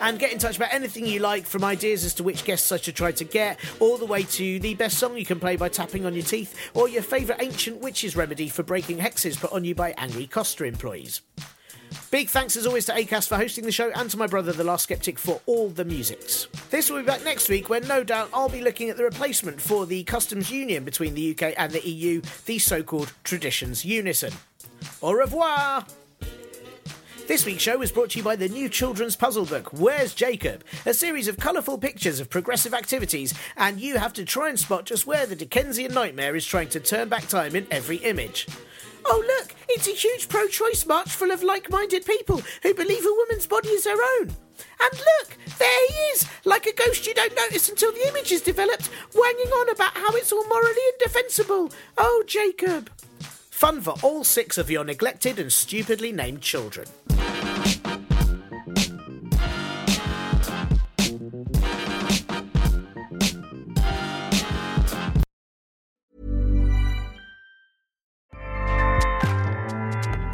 and 0.02 0.20
get 0.20 0.32
in 0.32 0.40
touch 0.40 0.58
about 0.58 0.74
anything 0.74 1.06
you 1.06 1.20
like 1.20 1.46
from 1.46 1.64
ideas 1.64 2.04
as 2.04 2.14
to 2.16 2.24
which 2.24 2.46
guests 2.46 2.72
I 2.72 2.78
should 2.78 2.96
try 2.96 3.12
to 3.14 3.24
get, 3.24 3.60
all 3.80 3.98
the 3.98 4.06
way 4.06 4.24
to 4.24 4.60
the 4.60 4.74
best 4.76 4.98
song 4.98 5.18
you 5.18 5.26
can 5.26 5.40
play 5.40 5.56
by 5.56 5.70
tapping 5.70 6.06
on 6.06 6.14
your 6.14 6.24
teeth, 6.24 6.72
or 6.74 6.90
your 6.90 7.04
favourite 7.04 7.42
ancient 7.42 7.82
witch's 7.82 8.16
remedy 8.16 8.50
for 8.50 8.64
breaking 8.64 8.98
hexes 8.98 9.40
put 9.40 9.52
on 9.52 9.64
you 9.64 9.76
by 9.76 9.94
angry 9.98 10.28
Costa 10.28 10.66
employees. 10.66 11.22
Big 12.12 12.30
thanks 12.30 12.56
as 12.56 12.66
always 12.66 12.86
to 12.86 12.94
ACAST 12.94 13.28
for 13.28 13.36
hosting 13.36 13.66
the 13.66 13.72
show 13.72 13.92
and 13.92 14.10
to 14.10 14.18
my 14.18 14.28
brother, 14.28 14.52
The 14.52 14.64
Last 14.64 14.84
Skeptic, 14.84 15.20
for 15.20 15.42
all 15.46 15.70
the 15.70 15.86
musics. 15.86 16.48
This 16.70 16.90
will 16.90 17.00
be 17.00 17.06
back 17.06 17.24
next 17.24 17.50
week 17.50 17.70
when 17.70 17.88
no 17.88 18.04
doubt 18.04 18.30
I'll 18.34 18.50
be 18.50 18.62
looking 18.62 18.90
at 18.90 18.98
the 18.98 19.04
replacement 19.04 19.60
for 19.60 19.86
the 19.86 20.04
customs 20.04 20.50
union 20.50 20.84
between 20.84 21.14
the 21.14 21.32
UK 21.32 21.54
and 21.58 21.72
the 21.72 21.88
EU, 21.88 22.22
the 22.46 22.60
so 22.60 22.84
called 22.84 23.14
Traditions 23.24 23.84
Unison. 23.84 24.34
Au 25.02 25.14
revoir! 25.14 25.86
This 27.28 27.46
week's 27.46 27.64
show 27.64 27.78
was 27.78 27.92
brought 27.92 28.12
to 28.12 28.20
you 28.20 28.24
by 28.24 28.38
the 28.38 28.48
new 28.48 28.70
children's 28.70 29.18
puzzle 29.18 29.44
book, 29.44 29.74
Where's 29.74 30.14
Jacob? 30.14 30.64
A 30.86 30.94
series 30.94 31.28
of 31.28 31.36
colourful 31.36 31.78
pictures 31.78 32.22
of 32.22 32.30
progressive 32.30 32.74
activities, 32.74 33.34
and 33.58 33.82
you 33.82 33.98
have 33.98 34.14
to 34.14 34.24
try 34.24 34.48
and 34.48 34.58
spot 34.58 34.86
just 34.86 35.06
where 35.06 35.26
the 35.26 35.36
Dickensian 35.36 35.94
nightmare 35.94 36.38
is 36.38 36.46
trying 36.46 36.70
to 36.70 36.80
turn 36.80 37.10
back 37.10 37.28
time 37.28 37.54
in 37.54 37.68
every 37.70 37.98
image. 37.98 38.48
Oh, 39.06 39.22
look, 39.28 39.54
it's 39.68 39.90
a 39.90 39.92
huge 39.92 40.30
pro 40.30 40.48
choice 40.48 40.86
march 40.86 41.10
full 41.10 41.32
of 41.32 41.44
like 41.44 41.70
minded 41.70 42.06
people 42.06 42.42
who 42.64 42.74
believe 42.74 43.06
a 43.06 43.12
woman's 43.12 43.46
body 43.46 43.70
is 43.70 43.84
their 43.84 44.02
own. 44.20 44.30
And 44.80 44.94
look, 44.94 45.38
there 45.60 45.88
he 45.90 45.94
is, 46.14 46.26
like 46.46 46.66
a 46.66 46.74
ghost 46.74 47.06
you 47.06 47.14
don't 47.14 47.36
notice 47.36 47.68
until 47.68 47.92
the 47.92 48.08
image 48.08 48.32
is 48.32 48.42
developed, 48.42 48.90
wanging 49.14 49.48
on 49.48 49.70
about 49.70 49.98
how 49.98 50.12
it's 50.12 50.32
all 50.32 50.48
morally 50.48 50.82
indefensible. 50.94 51.74
Oh, 51.98 52.24
Jacob. 52.26 52.90
Fun 53.58 53.82
for 53.82 53.96
all 54.04 54.24
six 54.24 54.60
of 54.60 54.70
your 54.70 54.84
neglected 54.84 55.40
and 55.40 55.52
stupidly 55.52 56.12
named 56.12 56.44
children. 56.44 56.86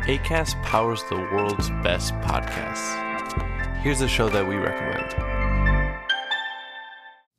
ACAST 0.06 0.62
powers 0.64 1.02
the 1.10 1.16
world's 1.16 1.70
best 1.82 2.14
podcasts. 2.16 3.00
Here's 3.78 4.02
a 4.02 4.08
show 4.10 4.28
that 4.28 4.46
we 4.46 4.58
recommend. 4.58 5.33